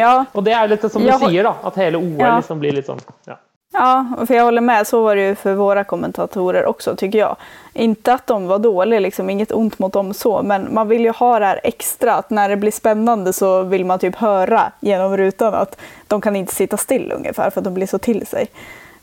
Ja. 0.00 0.12
Og 0.32 0.44
det 0.46 0.54
er 0.56 0.70
litt 0.72 0.86
som 0.88 1.02
du 1.04 1.08
Ja. 1.10 1.18
sier, 1.20 1.44
da, 1.44 1.54
at 1.68 1.76
hele 1.76 2.00
OL 2.00 2.16
liksom 2.40 2.60
blir 2.62 2.72
litt 2.76 2.88
sånn 2.88 3.02
ja. 3.28 3.36
Ja, 3.82 4.06
för 4.26 4.34
jag 4.34 4.44
håller 4.44 4.60
med. 4.60 4.86
Så 4.86 5.02
var 5.02 5.16
det 5.16 5.22
ju 5.22 5.34
för 5.34 5.54
våra 5.54 5.84
kommentatorer 5.84 6.66
också 6.66 6.96
tycker 6.96 7.18
jag. 7.18 7.36
Inte 7.72 8.12
att 8.12 8.26
de 8.26 8.46
var 8.46 8.58
dåliga, 8.58 9.00
liksom, 9.00 9.30
inget 9.30 9.52
ont 9.52 9.78
mot 9.78 9.92
dem 9.92 10.14
så, 10.14 10.42
men 10.42 10.74
man 10.74 10.88
vill 10.88 11.00
ju 11.00 11.10
ha 11.10 11.38
det 11.38 11.46
här 11.46 11.60
extra 11.62 12.14
att 12.14 12.30
när 12.30 12.48
det 12.48 12.56
blir 12.56 12.70
spännande 12.70 13.32
så 13.32 13.62
vill 13.62 13.84
man 13.84 13.98
typ 13.98 14.16
höra 14.16 14.72
genom 14.80 15.16
rutan 15.16 15.54
att 15.54 15.80
de 16.06 16.20
kan 16.20 16.36
inte 16.36 16.54
sitta 16.54 16.76
still 16.76 17.12
ungefär 17.16 17.50
för 17.50 17.60
de 17.60 17.74
blir 17.74 17.86
så 17.86 17.98
till 17.98 18.26
sig. 18.26 18.46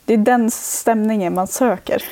Det 0.04 0.14
är 0.14 0.18
den 0.18 0.50
stämningen 0.50 1.34
man 1.34 1.46
söker. 1.46 2.02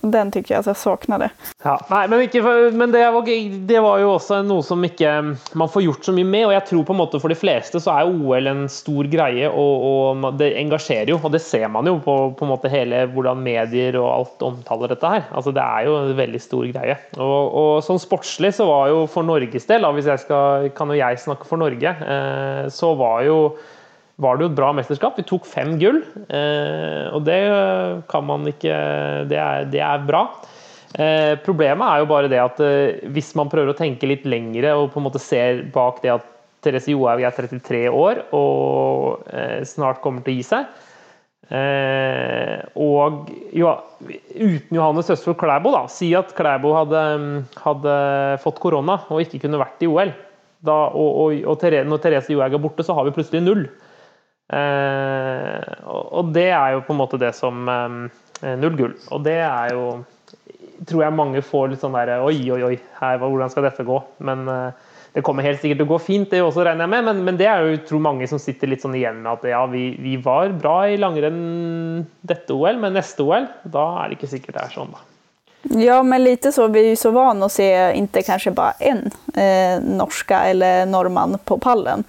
Den 0.00 0.30
tycker 0.30 0.54
jag 0.54 0.60
att 0.60 0.66
jag 0.66 0.76
saknade. 0.76 1.30
Ja, 1.62 1.74
nei, 1.90 2.08
men, 2.08 2.22
ikke, 2.24 2.42
men 2.72 2.92
det, 2.92 3.02
var, 3.10 3.26
det 3.66 3.80
var 3.84 3.98
jo 4.00 4.12
også 4.14 4.38
noe 4.46 4.64
som 4.64 4.84
ikke 4.86 5.10
man 5.58 5.68
får 5.68 5.84
gjort 5.84 6.06
så 6.08 6.14
mye 6.16 6.28
med. 6.28 6.46
Og 6.48 6.54
jeg 6.54 6.66
tror 6.70 6.86
på 6.88 6.94
en 6.94 7.00
måte 7.02 7.20
for 7.20 7.32
de 7.32 7.36
fleste 7.36 7.82
så 7.82 7.92
er 7.98 8.08
OL 8.08 8.48
en 8.48 8.62
stor 8.72 9.08
greie, 9.12 9.50
og, 9.50 9.84
og 9.90 10.38
det 10.40 10.54
engasjerer 10.60 11.12
jo. 11.12 11.18
Og 11.20 11.34
det 11.34 11.42
ser 11.44 11.68
man 11.72 11.88
jo 11.90 11.98
på, 12.04 12.16
på 12.38 12.46
en 12.46 12.52
måte 12.54 12.72
hele 12.72 13.02
hvordan 13.12 13.42
medier 13.44 13.98
og 14.00 14.08
alt 14.14 14.46
omtaler 14.48 14.94
dette 14.94 15.12
her. 15.16 15.26
Altså 15.36 15.52
Det 15.56 15.66
er 15.66 15.90
jo 15.90 15.98
en 15.98 16.14
veldig 16.22 16.40
stor 16.46 16.70
greie. 16.70 16.96
Og, 17.18 17.58
og 17.62 17.72
sånn 17.84 18.00
sportslig 18.00 18.54
så 18.56 18.68
var 18.70 18.88
jo 18.94 19.04
for 19.10 19.26
Norges 19.26 19.68
del, 19.68 19.84
da, 19.84 19.92
hvis 19.92 20.08
jeg 20.08 20.72
kan 20.76 20.94
jo 20.94 20.96
jeg 20.96 21.20
snakke 21.20 21.48
for 21.48 21.60
Norge, 21.60 21.92
eh, 21.92 22.64
så 22.72 22.94
var 22.96 23.26
jo 23.28 23.38
var 24.20 24.36
det 24.36 24.44
jo 24.44 24.50
et 24.52 24.58
bra 24.58 24.70
mesterskap. 24.76 25.18
Vi 25.18 25.26
tok 25.28 25.48
fem 25.48 25.74
gull, 25.80 26.02
eh, 26.28 27.06
og 27.14 27.24
det 27.26 27.40
kan 28.10 28.26
man 28.28 28.46
ikke 28.48 28.74
Det 29.30 29.38
er, 29.40 29.68
det 29.72 29.80
er 29.84 30.06
bra. 30.06 30.26
Eh, 30.98 31.36
problemet 31.44 31.86
er 31.86 32.02
jo 32.02 32.10
bare 32.10 32.28
det 32.30 32.40
at 32.42 32.60
eh, 32.66 32.98
hvis 33.14 33.30
man 33.38 33.50
prøver 33.50 33.70
å 33.70 33.78
tenke 33.78 34.08
litt 34.10 34.24
lengre 34.26 34.72
og 34.74 34.88
på 34.90 34.98
en 34.98 35.06
måte 35.06 35.22
ser 35.22 35.62
bak 35.70 36.00
det 36.02 36.16
at 36.16 36.24
Therese 36.64 36.90
Johaug 36.90 37.22
er 37.22 37.36
33 37.36 37.84
år 37.94 38.24
og 38.34 39.28
eh, 39.30 39.60
snart 39.68 40.00
kommer 40.02 40.24
til 40.26 40.34
å 40.34 40.40
gi 40.40 40.46
seg 40.48 40.66
eh, 41.54 42.58
Og 42.74 43.30
jo, 43.54 43.70
uten 44.02 44.80
Johannes 44.80 45.12
Østfold 45.14 45.38
Klæbo, 45.38 45.70
da, 45.76 45.84
si 45.94 46.10
at 46.18 46.34
Klæbo 46.34 46.74
hadde, 46.74 47.04
hadde 47.62 47.94
fått 48.42 48.58
korona 48.58 48.98
og 49.06 49.22
ikke 49.22 49.44
kunne 49.46 49.62
vært 49.62 49.86
i 49.86 49.90
OL. 49.90 50.10
Da, 50.66 50.74
og, 50.90 51.22
og, 51.22 51.38
og 51.46 51.62
Therese, 51.62 51.86
når 51.88 52.02
Therese 52.02 52.34
Johaug 52.34 52.58
er 52.58 52.66
borte, 52.66 52.84
så 52.84 52.98
har 52.98 53.06
vi 53.06 53.14
plutselig 53.14 53.46
null. 53.46 53.62
Eh, 54.50 55.74
og, 55.86 56.32
det 56.34 56.48
er 56.50 56.74
jo 56.74 56.82
på 56.82 56.94
en 56.94 56.98
måte 56.98 57.20
det 57.22 57.30
som 57.38 57.68
eh, 57.70 58.56
Null 58.58 58.78
gull. 58.78 58.96
Og 59.14 59.22
det 59.26 59.38
er 59.46 59.76
jo 59.76 59.84
Tror 60.88 61.04
jeg 61.04 61.12
mange 61.12 61.42
får 61.44 61.68
litt 61.70 61.82
sånn 61.82 61.92
der 61.92 62.22
Oi, 62.24 62.38
oi, 62.50 62.62
oi, 62.64 62.76
her, 63.02 63.18
hvordan 63.20 63.52
skal 63.52 63.66
dette 63.68 63.84
gå? 63.84 63.98
Men 64.24 64.48
eh, 64.48 64.86
det 65.12 65.24
kommer 65.26 65.44
helt 65.44 65.60
sikkert 65.60 65.82
til 65.82 65.88
å 65.88 65.90
gå 65.90 65.98
fint, 66.02 66.30
det 66.30 66.40
også, 66.40 66.62
regner 66.64 66.86
jeg 66.86 66.92
med. 66.94 67.04
Men, 67.08 67.22
men 67.26 67.38
det 67.38 67.48
er 67.50 67.66
jo 67.66 67.80
tror 67.84 68.02
mange 68.04 68.28
som 68.30 68.40
sitter 68.40 68.70
litt 68.70 68.84
sånn 68.84 68.94
igjen 68.96 69.20
med 69.24 69.32
at 69.32 69.46
ja, 69.50 69.60
vi, 69.68 69.90
vi 70.00 70.14
var 70.22 70.54
bra 70.56 70.76
i 70.88 70.98
langrenn 71.00 72.04
dette 72.22 72.54
OL, 72.54 72.78
men 72.80 72.94
neste 72.96 73.26
OL, 73.26 73.48
da 73.66 73.86
er 74.00 74.10
det 74.10 74.20
ikke 74.20 74.30
sikkert 74.30 74.56
det 74.56 74.66
er 74.68 74.76
sånn, 74.78 74.94
da. 74.94 75.04
Ja, 75.76 75.98
men 76.06 76.24
lite 76.24 76.52
så. 76.54 76.70
Vi 76.72 76.80
er 76.80 76.92
jo 76.94 77.00
så 77.02 77.10
vant 77.12 77.44
å 77.44 77.50
se, 77.52 77.66
ikke 77.98 78.24
kanskje 78.30 78.54
bare 78.56 78.78
en 78.80 79.02
eh, 79.36 79.82
norske 79.84 80.38
eller 80.54 80.86
nordmann 80.88 81.36
på 81.44 81.58
pallen. 81.60 82.06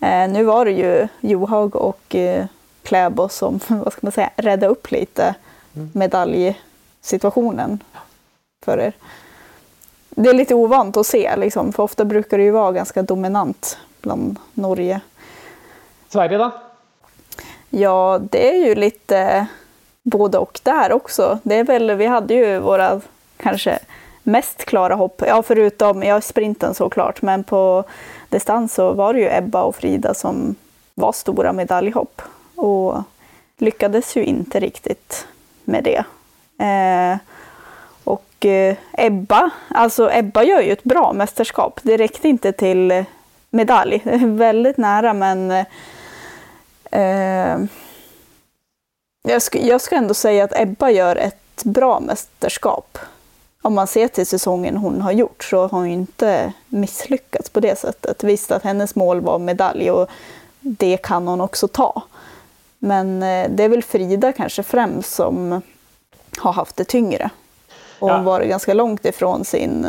Eh, 0.00 0.28
nu 0.28 0.44
var 0.44 0.64
det 0.64 0.70
ju 0.70 1.08
Johaug 1.20 1.76
och 1.76 2.14
eh, 2.14 2.46
Kläbo 2.82 3.28
som, 3.28 3.60
vad 3.68 3.92
ska 3.92 4.00
man 4.02 4.12
säga, 4.12 4.30
räddade 4.36 4.72
upp 4.72 4.90
lite 4.90 5.34
medaljsituationen 5.92 7.82
för 8.64 8.78
er. 8.78 8.92
Det 10.10 10.28
är 10.28 10.34
lite 10.34 10.54
ovant 10.54 10.96
att 10.96 11.06
se, 11.06 11.36
liksom, 11.36 11.72
för 11.72 11.82
ofta 11.82 12.04
brukar 12.04 12.38
det 12.38 12.44
ju 12.44 12.50
vara 12.50 12.72
ganska 12.72 13.02
dominant 13.02 13.78
bland 14.00 14.36
Norge. 14.54 15.00
Sverige, 16.08 16.38
da? 16.38 16.50
Ja, 17.70 18.20
det 18.30 18.48
är 18.48 18.66
ju 18.66 18.74
lite 18.74 19.46
både 20.02 20.38
och 20.38 20.60
där 20.62 20.92
också. 20.92 21.38
Det 21.42 21.54
är 21.54 21.64
väl, 21.64 21.90
vi 21.90 22.06
hade 22.06 22.34
ju 22.34 22.58
våra 22.58 23.00
kanske 23.36 23.78
mest 24.22 24.64
klara 24.64 24.94
hopp, 24.94 25.22
ja 25.26 25.42
förutom 25.42 26.02
ja, 26.02 26.20
sprinten 26.20 26.74
såklart, 26.74 27.22
men 27.22 27.44
på 27.44 27.84
distans 28.28 28.74
så 28.74 28.92
var 28.92 29.14
det 29.14 29.20
ju 29.20 29.28
Ebba 29.36 29.62
och 29.62 29.76
Frida 29.76 30.14
som 30.14 30.54
var 30.94 31.12
stora 31.12 31.52
medaljhopp 31.52 32.22
och 32.56 33.02
lyckades 33.56 34.16
ju 34.16 34.24
inte 34.24 34.60
riktigt 34.60 35.26
med 35.64 35.84
det. 35.84 36.04
Eh, 36.64 37.18
och 38.04 38.46
eh, 38.46 38.76
Ebba, 38.92 39.50
alltså 39.68 40.10
Ebba 40.12 40.42
gör 40.42 40.60
ju 40.60 40.72
ett 40.72 40.84
bra 40.84 41.12
mästerskap. 41.12 41.80
Det 41.82 41.96
räckte 41.96 42.28
inte 42.28 42.52
till 42.52 43.04
medalj. 43.50 44.02
Väldigt 44.24 44.76
nära 44.76 45.12
men 45.12 45.50
eh, 46.90 47.58
jag, 49.22 49.42
sk 49.42 49.54
jag 49.54 49.80
ska 49.80 49.96
ändå 49.96 50.14
säga 50.14 50.48
Ebba 50.52 50.90
gör 50.90 51.16
ett 51.16 51.64
bra 51.64 52.00
mästerskap. 52.00 52.98
Om 53.62 53.74
man 53.74 53.86
ser 53.86 54.08
till 54.08 54.26
säsongen 54.26 54.76
hon 54.76 55.00
har 55.00 55.12
gjort 55.12 55.44
så 55.44 55.60
har 55.60 55.68
hon 55.68 55.86
ikke 55.86 55.94
inte 56.00 56.52
misslyckats 56.68 57.50
på 57.50 57.60
det 57.60 57.78
sättet. 57.78 58.24
Visst 58.24 58.50
att 58.50 58.62
hennes 58.64 58.94
mål 58.94 59.20
var 59.20 59.38
medalj 59.38 59.90
och 59.90 60.08
det 60.60 60.96
kan 60.96 61.28
hon 61.28 61.40
också 61.40 61.68
ta. 61.68 62.02
Men 62.78 63.22
eh, 63.22 63.50
det 63.50 63.64
är 63.64 63.68
väl 63.68 63.82
Frida 63.82 64.32
kanske 64.32 64.62
främst 64.62 65.14
som 65.14 65.62
har 66.38 66.52
haft 66.52 66.76
det 66.76 66.84
tyngre. 66.84 67.30
Och 67.98 68.10
Ja. 68.10 68.22
varit 68.22 68.48
ganska 68.48 68.74
långt 68.74 69.04
ifrån 69.04 69.44
sin 69.44 69.82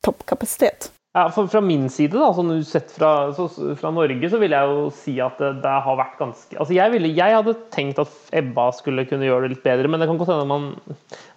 toppkapacitet. 0.00 0.92
Ja, 1.18 1.24
Fra 1.34 1.60
min 1.64 1.88
side, 1.90 2.14
da, 2.14 2.28
sånn 2.36 2.52
sett 2.66 2.92
fra, 2.94 3.32
så, 3.34 3.48
fra 3.80 3.90
Norge, 3.94 4.28
så 4.30 4.38
vil 4.38 4.54
jeg 4.54 4.70
jo 4.70 4.84
si 4.94 5.16
at 5.24 5.40
det, 5.42 5.50
det 5.64 5.74
har 5.86 5.98
vært 5.98 6.18
ganske 6.20 6.58
altså 6.60 6.76
jeg, 6.76 6.92
ville, 6.94 7.10
jeg 7.16 7.34
hadde 7.34 7.56
tenkt 7.74 7.98
at 8.02 8.34
Ebba 8.38 8.68
skulle 8.76 9.06
kunne 9.08 9.26
gjøre 9.26 9.48
det 9.48 9.56
litt 9.56 9.64
bedre, 9.66 9.90
men 9.90 9.98
det 9.98 10.06
kan 10.10 10.20
godt 10.20 10.30
hende 10.30 10.46
man 10.46 10.68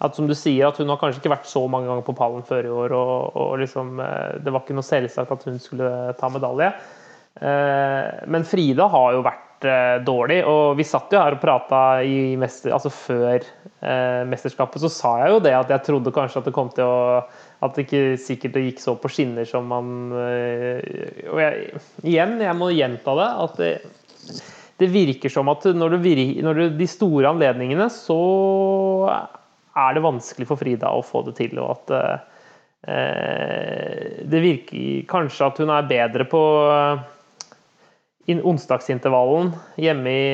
at 0.04 0.18
som 0.18 0.28
du 0.30 0.36
sier, 0.38 0.68
at 0.68 0.78
hun 0.78 0.92
har 0.92 1.00
kanskje 1.00 1.22
ikke 1.22 1.34
vært 1.34 1.50
så 1.50 1.64
mange 1.72 1.90
ganger 1.90 2.06
på 2.06 2.14
pallen 2.18 2.46
før 2.46 2.68
i 2.68 2.74
år. 2.84 2.94
og, 2.94 3.38
og 3.42 3.54
liksom, 3.62 3.96
eh, 4.04 4.38
Det 4.44 4.54
var 4.54 4.62
ikke 4.62 4.78
noe 4.78 4.86
selvsagt 4.86 5.34
at 5.34 5.46
hun 5.48 5.58
skulle 5.62 5.90
ta 6.20 6.30
medalje. 6.30 6.70
Eh, 7.40 8.10
Men 8.28 8.46
Frida 8.46 8.86
har 8.92 9.16
jo 9.16 9.24
vært 9.24 9.66
eh, 9.66 9.96
dårlig, 10.06 10.42
og 10.46 10.76
vi 10.78 10.86
satt 10.86 11.14
jo 11.14 11.22
her 11.22 11.38
og 11.38 11.42
prata 11.42 11.80
mester, 12.38 12.74
altså 12.76 12.92
før 12.92 13.38
eh, 13.40 14.22
mesterskapet, 14.28 14.82
så 14.84 14.92
sa 14.92 15.16
jeg 15.24 15.34
jo 15.34 15.40
det 15.46 15.56
at 15.56 15.72
jeg 15.72 15.88
trodde 15.88 16.14
kanskje 16.14 16.42
at 16.42 16.50
det 16.50 16.54
kom 16.56 16.70
til 16.76 16.86
å 16.86 17.24
At 17.62 17.76
det 17.76 17.86
ikke 17.86 18.16
sikkert 18.18 18.56
det 18.56 18.64
gikk 18.64 18.80
så 18.82 18.96
på 18.98 19.10
skinner 19.12 19.46
som 19.46 19.68
man 19.70 20.10
eh, 20.18 21.28
Og 21.30 21.38
jeg, 21.38 21.68
igjen, 22.02 22.40
jeg 22.42 22.58
må 22.58 22.72
gjenta 22.74 23.14
det, 23.18 23.28
at 23.44 23.60
det, 23.60 23.72
det 24.82 24.90
virker 24.90 25.30
som 25.30 25.50
at 25.52 25.68
når, 25.70 25.96
du... 26.02 26.10
når 26.42 26.62
de 26.78 26.88
store 26.90 27.30
anledningene, 27.30 27.86
så 27.92 28.18
er 29.78 29.94
det 29.94 30.04
vanskelig 30.04 30.48
for 30.50 30.60
Frida 30.60 30.90
å 30.92 31.04
få 31.06 31.22
det 31.28 31.36
til. 31.38 31.58
og 31.62 31.76
at 31.76 31.94
eh, 32.90 34.20
det 34.28 34.42
virker 34.44 35.06
kanskje 35.10 35.48
at 35.48 35.62
hun 35.62 35.72
er 35.72 35.90
bedre 35.90 36.26
på 36.28 36.42
eh, 36.74 38.42
onsdagsintervallen 38.42 39.52
hjemme 39.80 40.12
i, 40.12 40.30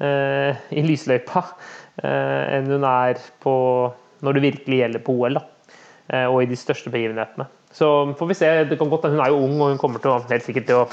eh, 0.00 0.64
i 0.74 0.86
lysløypa 0.86 1.44
enn 2.04 2.66
hun 2.72 2.84
er 2.88 3.20
på 3.44 3.52
når 4.24 4.34
det 4.34 4.42
virkelig 4.48 4.78
gjelder 4.80 5.02
på 5.04 5.14
OL. 5.20 5.36
da 5.38 5.53
og 6.12 6.42
i 6.42 6.46
de 6.46 6.56
største 6.56 6.90
begivenhetene. 6.92 7.46
Så 7.74 7.86
får 8.18 8.26
vi 8.26 8.34
se. 8.34 8.48
det 8.64 8.76
kan 8.78 8.90
godt, 8.90 9.06
Hun 9.08 9.20
er 9.20 9.32
jo 9.32 9.38
ung 9.40 9.60
og 9.60 9.68
hun 9.72 9.78
kommer 9.78 9.98
til 9.98 10.12
å, 10.12 10.20
helt 10.30 10.44
sikkert 10.44 10.66
til 10.68 10.82
å 10.82 10.88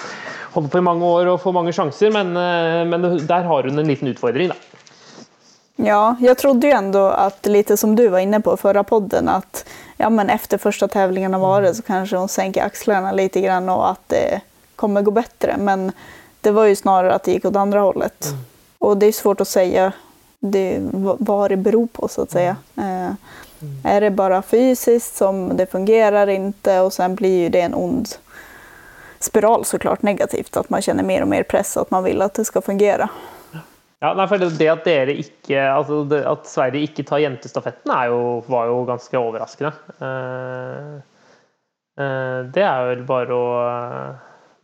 holde 0.55 0.69
på 0.71 0.79
i 0.79 0.85
mange 0.87 1.05
år 1.05 1.33
og 1.33 1.41
få 1.43 1.53
mange 1.53 1.73
sjanser, 1.75 2.09
men, 2.11 2.31
eh, 2.37 2.85
men 2.89 3.27
der 3.27 3.43
har 3.43 3.63
hun 3.69 3.79
en 3.79 3.87
liten 3.87 4.07
utfordring. 4.07 4.49
da. 4.49 4.55
Ja, 5.75 6.15
jag 6.19 6.37
trodde 6.37 6.67
ju 6.67 6.73
ändå 6.73 7.07
att 7.07 7.45
lite 7.45 7.77
som 7.77 7.95
du 7.95 8.07
var 8.07 8.19
inne 8.19 8.41
på 8.41 8.57
förra 8.57 8.83
podden 8.83 9.29
att 9.29 9.65
ja, 9.97 10.09
men 10.09 10.29
efter 10.29 10.57
första 10.57 10.87
tävlingarna 10.87 11.39
varit 11.39 11.75
så 11.75 11.81
kanske 11.81 12.15
hon 12.15 12.27
sänker 12.27 12.63
axlarna 12.63 13.11
lite 13.11 13.41
grann 13.41 13.69
och 13.69 13.89
att 13.89 14.09
det 14.09 14.41
kommer 14.75 15.01
gå 15.01 15.11
bättre. 15.11 15.55
Men 15.57 15.91
det 16.41 16.51
var 16.51 16.65
ju 16.65 16.75
snarare 16.75 17.13
att 17.13 17.23
det 17.23 17.31
gick 17.31 17.45
åt 17.45 17.55
andra 17.55 17.79
hållet. 17.79 18.27
Och 18.79 18.97
det 18.97 19.05
är 19.05 19.11
svårt 19.11 19.41
att 19.41 19.47
säga 19.47 19.93
det, 20.39 20.79
vad 21.19 21.51
det 21.51 21.57
beror 21.57 21.87
på 21.87 22.07
så 22.07 22.21
att 22.21 22.31
säga. 22.31 22.55
Eh, 22.77 23.13
Är 23.83 24.01
det 24.01 24.11
bara 24.11 24.41
fysiskt 24.41 25.15
som 25.15 25.57
det 25.57 25.65
fungerar 25.65 26.27
inte 26.27 26.79
och 26.79 26.93
sen 26.93 27.15
blir 27.15 27.43
ju 27.43 27.49
det 27.49 27.61
en 27.61 27.75
ond 27.75 28.07
spiral 29.19 29.65
såklart 29.65 30.01
negativt. 30.01 30.57
Att 30.57 30.69
man 30.69 30.81
känner 30.81 31.03
mer 31.03 31.21
och 31.21 31.27
mer 31.27 31.43
press 31.43 31.77
att 31.77 31.91
man 31.91 32.03
vill 32.03 32.21
att 32.21 32.33
det 32.33 32.45
ska 32.45 32.61
fungera. 32.61 33.09
Ja, 34.01 34.15
nei, 34.17 34.25
for 34.25 34.41
det, 34.41 34.65
at 34.65 34.87
dere 34.87 35.13
ikke, 35.21 35.61
altså 35.61 35.99
det, 36.09 36.23
at 36.25 36.47
Sverige 36.49 36.87
ikke 36.87 37.03
tar 37.05 37.21
jentestafetten, 37.21 37.91
jo, 38.09 38.39
var 38.49 38.71
jo 38.71 38.79
ganske 38.87 39.19
overraskende. 39.19 39.69
Uh, 40.01 40.95
uh, 42.01 42.39
det 42.49 42.63
er 42.65 42.87
vel 42.87 43.03
bare 43.05 43.37
å, 43.37 43.51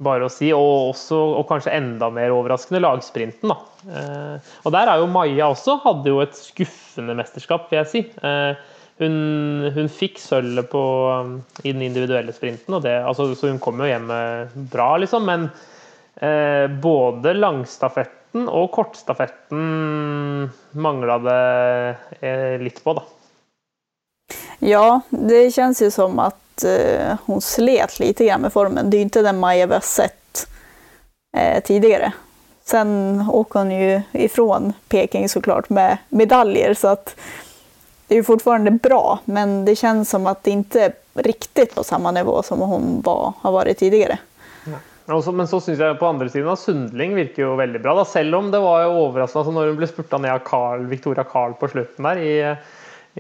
bare 0.01 0.25
å 0.25 0.31
si. 0.33 0.49
Og, 0.57 0.89
også, 0.95 1.19
og 1.37 1.45
kanskje 1.51 1.75
enda 1.77 2.09
mer 2.15 2.33
overraskende 2.33 2.81
lagsprinten. 2.81 3.53
Da. 3.53 3.59
Uh, 3.85 4.49
og 4.65 4.73
der 4.73 4.89
er 4.89 5.03
jo 5.03 5.11
Maja 5.13 5.51
også 5.53 5.77
hadde 5.85 6.15
jo 6.15 6.23
et 6.25 6.33
skuffende 6.39 7.13
mesterskap, 7.21 7.69
vil 7.69 7.83
jeg 7.83 7.91
si. 7.93 8.03
Eh, 8.99 9.05
Hun, 9.05 9.71
hun 9.75 9.89
fikk 9.89 10.19
sølvet 10.19 10.69
på, 10.71 10.81
i 11.63 11.71
den 11.71 11.81
individuelle 11.81 12.33
sprinten, 12.33 12.81
det, 12.81 13.03
altså, 13.05 13.35
så 13.35 13.47
hun 13.47 13.59
kom 13.59 13.79
jo 13.79 13.85
hjem 13.85 14.09
bra, 14.71 14.97
liksom. 14.97 15.25
Men 15.25 15.49
eh, 16.15 16.65
både 16.81 17.33
langstafetten 17.33 18.47
og 18.49 18.71
kortstafetten 18.73 20.49
mangla 20.71 21.19
det 21.19 21.95
eh, 22.21 22.57
litt 22.61 22.83
på, 22.83 22.93
da. 22.97 23.03
Ja, 24.59 25.01
det 25.09 25.51
känns 25.53 25.81
ju 25.81 25.91
som 25.91 26.19
att 26.19 26.63
eh, 26.63 27.17
hon 27.25 27.41
slet 27.41 28.17
grann 28.17 28.41
med 28.41 28.53
formen. 28.53 28.89
Det 28.89 28.97
är 28.97 28.99
ju 28.99 29.03
inte 29.03 29.21
den 29.21 29.39
Maja 29.39 29.67
vi 29.67 29.73
har 29.73 29.81
sett 29.81 30.47
eh, 31.37 31.63
tidigare. 31.63 32.11
Sen 32.65 33.21
åker 33.31 33.59
hon 33.59 33.71
ju 33.71 34.01
ifrån 34.11 34.73
Peking 34.87 35.29
såklart 35.29 35.69
med 35.69 35.97
medaljer 36.09 36.73
så 36.73 36.87
att 36.87 37.15
det 38.07 38.15
är 38.15 38.17
ju 38.17 38.23
fortfarande 38.23 38.71
bra 38.71 39.19
men 39.25 39.65
det 39.65 39.75
känns 39.75 40.09
som 40.09 40.27
att 40.27 40.43
det 40.43 40.51
inte 40.51 40.91
riktigt 41.13 41.75
på 41.75 41.83
samma 41.83 42.11
nivå 42.11 42.43
som 42.43 42.59
hon 42.59 43.01
var, 43.01 43.33
har 43.41 43.51
varit 43.51 43.77
tidigare. 43.77 44.17
Ja. 44.65 45.21
Men 45.31 45.47
så 45.47 45.61
syns 45.61 45.79
jeg 45.79 45.99
på 45.99 46.07
andre 46.07 46.29
siden 46.29 46.49
at 46.51 46.59
Sundling 46.59 47.15
virker 47.15 47.45
jo 47.45 47.55
veldig 47.55 47.79
bra. 47.81 47.93
Da. 47.95 48.05
Selv 48.05 48.35
om 48.35 48.51
det 48.51 48.59
var 48.59 48.89
overraskende 48.89 49.43
altså 49.43 49.53
når 49.55 49.71
hun 49.71 49.79
ble 49.79 49.87
spurta 49.87 50.19
ned 50.19 50.33
av 50.33 50.43
Carl, 50.47 50.83
Victoria 50.91 51.23
Carl 51.27 51.55
på 51.59 51.69
slutten 51.71 52.09
der 52.09 52.19
i, 52.19 52.33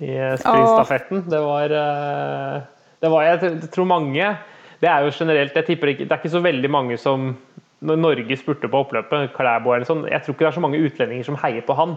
i 0.03 0.11
sprintstafetten. 0.41 1.23
Det 1.31 1.39
var, 1.43 1.71
eh, 1.71 2.57
det 2.99 3.11
var 3.13 3.23
Jeg 3.23 3.71
tror 3.71 3.87
mange 3.87 4.35
Det 4.81 4.89
er 4.89 5.05
jo 5.05 5.13
generelt 5.15 5.55
jeg 5.55 5.65
tipper 5.65 5.93
ikke, 5.93 6.05
Det 6.05 6.11
er 6.11 6.19
ikke 6.21 6.35
så 6.35 6.43
veldig 6.43 6.69
mange 6.69 6.97
som 7.01 7.31
når 7.79 7.99
Norge 8.01 8.37
spurte 8.37 8.67
på 8.67 8.79
oppløpet, 8.81 9.31
Klæbo 9.35 9.73
eller 9.73 9.85
sånn, 9.85 10.07
jeg 10.09 10.23
tror 10.23 10.33
ikke 10.33 10.45
det 10.45 10.49
er 10.49 10.55
så 10.55 10.63
mange 10.63 10.81
utlendinger 10.81 11.27
som 11.27 11.37
heier 11.43 11.61
på 11.61 11.75
han. 11.77 11.91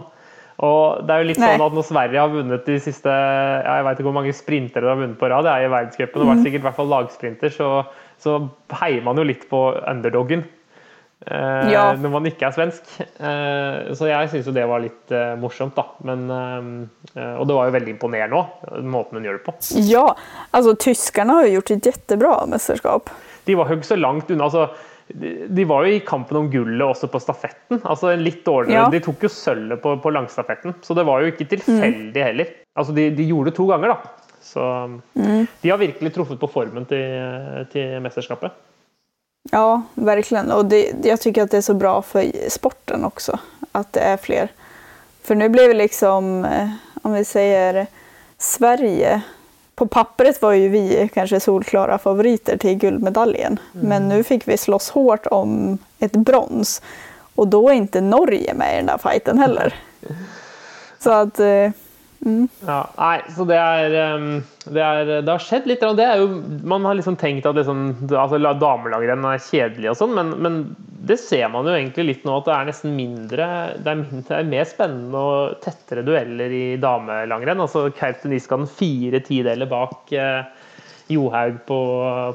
Og 0.61 1.01
det 1.07 1.13
er 1.13 1.23
jo 1.23 1.29
litt 1.31 1.41
sånn 1.41 1.65
at 1.65 1.75
Når 1.75 1.85
Sverige 1.87 2.21
har 2.21 2.31
vunnet 2.31 2.67
de 2.69 2.77
siste 2.83 3.09
ja, 3.11 3.79
jeg 3.79 3.85
vet 3.87 3.99
ikke 3.99 4.09
hvor 4.09 4.17
mange 4.19 4.37
sprintere 4.37 4.85
de 4.85 4.93
har 4.93 4.99
vunnet 4.99 5.19
på 5.19 5.29
rad, 5.31 5.45
det 5.47 5.53
er 5.53 5.67
i 5.67 5.73
verdenscupen, 5.73 6.23
og 6.23 6.31
mm. 6.31 6.41
sikkert 6.45 6.61
i 6.61 6.67
hvert 6.67 6.79
fall 6.79 6.91
lagsprinter, 6.91 7.53
så, 7.53 7.69
så, 8.21 8.39
heier 8.81 9.05
man 9.05 9.17
jo 9.17 9.25
litt 9.25 9.47
på 9.49 9.61
underdogen. 9.79 10.43
Eh, 11.21 11.71
ja. 11.73 11.83
Når 12.01 12.13
man 12.13 12.29
ikke 12.29 12.47
er 12.47 12.55
svensk. 12.55 12.93
Eh, 13.21 13.91
så 13.97 14.07
jeg 14.09 14.29
syns 14.31 14.47
jo 14.49 14.53
det 14.55 14.67
var 14.69 14.81
litt 14.81 15.11
eh, 15.13 15.33
morsomt, 15.41 15.77
da. 15.77 15.85
Men, 16.07 16.23
eh, 17.13 17.35
og 17.37 17.45
det 17.49 17.57
var 17.57 17.69
jo 17.69 17.75
veldig 17.77 17.93
imponerende 17.93 18.39
òg, 18.39 18.79
måten 18.81 19.19
hun 19.19 19.27
gjør 19.27 19.37
det 19.37 19.45
på. 19.45 19.57
Ja, 19.85 20.07
altså 20.49 20.73
tyskerne 20.81 21.37
har 21.37 21.49
jo 21.49 21.59
gjort 21.59 21.75
et 21.75 21.91
kjempebra 21.91 22.37
mesterskap. 22.49 23.13
De 23.45 23.57
var 23.57 23.69
jo 23.69 23.77
ikke 23.77 23.91
så 23.93 23.99
langt 23.99 24.29
unna. 24.33 24.49
altså 24.49 24.69
de 25.47 25.65
var 25.67 25.85
jo 25.85 25.95
i 25.95 26.01
kampen 26.05 26.37
om 26.37 26.49
gullet 26.51 26.83
også 26.85 27.09
på 27.11 27.19
stafetten. 27.21 27.81
altså 27.83 28.15
litt 28.19 28.43
dårligere. 28.45 28.85
Ja. 28.85 28.89
De 28.93 29.01
tok 29.03 29.25
jo 29.25 29.31
sølvet 29.31 29.81
på, 29.83 29.95
på, 30.03 30.13
langstafetten, 30.13 30.75
så 30.81 30.97
det 30.97 31.05
var 31.07 31.21
jo 31.21 31.31
ikke 31.31 31.49
tilfeldig 31.51 32.15
mm. 32.15 32.25
heller. 32.27 32.51
Altså, 32.77 32.95
de, 32.95 33.09
de, 33.15 33.27
gjorde 33.29 33.51
det 33.51 33.57
to 33.57 33.67
ganger, 33.69 33.95
da. 33.95 34.35
Så 34.41 34.67
mm. 35.13 35.47
de 35.61 35.69
har 35.69 35.79
virkelig 35.81 36.13
truffet 36.15 36.39
på 36.41 36.49
formen 36.51 36.87
til, 36.89 37.65
til 37.73 37.99
mesterskapet. 38.03 38.55
Ja, 39.51 39.81
virkelig. 39.95 40.45
Og 40.53 40.69
det, 40.69 40.81
jeg 41.05 41.19
syns 41.19 41.39
det 41.49 41.59
er 41.61 41.65
så 41.65 41.77
bra 41.77 41.95
for 42.05 42.47
sporten 42.53 43.05
også, 43.07 43.39
at 43.77 43.89
det 43.97 44.05
er 44.13 44.21
flere. 44.21 44.49
For 45.25 45.37
nå 45.37 45.49
blir 45.53 45.71
vi 45.71 45.81
liksom, 45.83 46.43
eh, 46.45 46.73
om 47.05 47.13
vi 47.13 47.23
sier 47.25 47.85
Sverige 48.41 49.19
på 49.81 49.87
pappret 49.87 50.41
var 50.41 50.51
ju 50.51 50.69
vi 50.69 51.09
kanske 51.13 51.39
solklara 51.39 51.97
favoriter 51.97 52.57
till 52.57 52.75
guldmedaljen. 52.75 53.59
Mm. 53.75 53.87
Men 53.87 54.09
nu 54.09 54.23
fick 54.23 54.47
vi 54.47 54.57
slåss 54.57 54.89
hårt 54.89 55.25
om 55.25 55.77
ett 55.99 56.11
brons. 56.11 56.81
Och 57.35 57.47
då 57.47 57.69
är 57.69 57.73
inte 57.73 58.01
Norge 58.01 58.53
med 58.53 58.73
i 58.73 58.77
den 58.77 58.85
där 58.85 58.97
fighten 58.97 59.39
heller. 59.39 59.75
Så 60.99 61.11
at 61.11 61.39
eh, 61.39 61.69
mm. 62.25 62.45
Ja, 62.67 62.79
nei, 62.97 63.17
så 63.35 63.45
det 63.49 63.57
er, 63.57 63.95
det 64.67 64.85
er 64.85 65.11
Det 65.11 65.31
har 65.31 65.43
skjedd 65.43 65.67
litt. 65.69 65.83
Det 65.97 66.05
er 66.05 66.21
jo, 66.21 66.29
man 66.67 66.85
har 66.87 66.97
liksom 66.99 67.17
tenkt 67.19 67.47
at 67.49 67.57
liksom, 67.57 67.89
altså, 68.09 68.39
damelagrenn 68.61 69.27
er 69.29 69.43
kjedelig 69.43 69.91
og 69.93 69.99
sånn, 70.01 70.15
men, 70.17 70.33
men, 70.41 70.61
det 71.01 71.17
ser 71.17 71.47
man 71.49 71.65
jo 71.65 71.73
egentlig 71.73 72.03
litt 72.05 72.25
nå 72.27 72.35
at 72.37 72.45
det 72.45 72.53
er 72.53 72.67
nesten 72.67 72.91
mindre 72.93 73.45
Det 73.81 73.89
er, 73.89 74.01
mindre, 74.03 74.21
det 74.27 74.35
er 74.37 74.51
mer 74.51 74.67
spennende 74.69 75.23
og 75.31 75.55
tettere 75.63 76.03
dueller 76.05 76.53
i 76.53 76.65
damelangrenn. 76.81 77.63
Altså 77.63 77.87
Kautokeino-Niskanen 77.89 78.69
fire 78.69 79.23
tideler 79.25 79.69
bak 79.71 80.13
eh, 80.13 80.60
Johaug 81.11 81.57
på, 81.67 81.79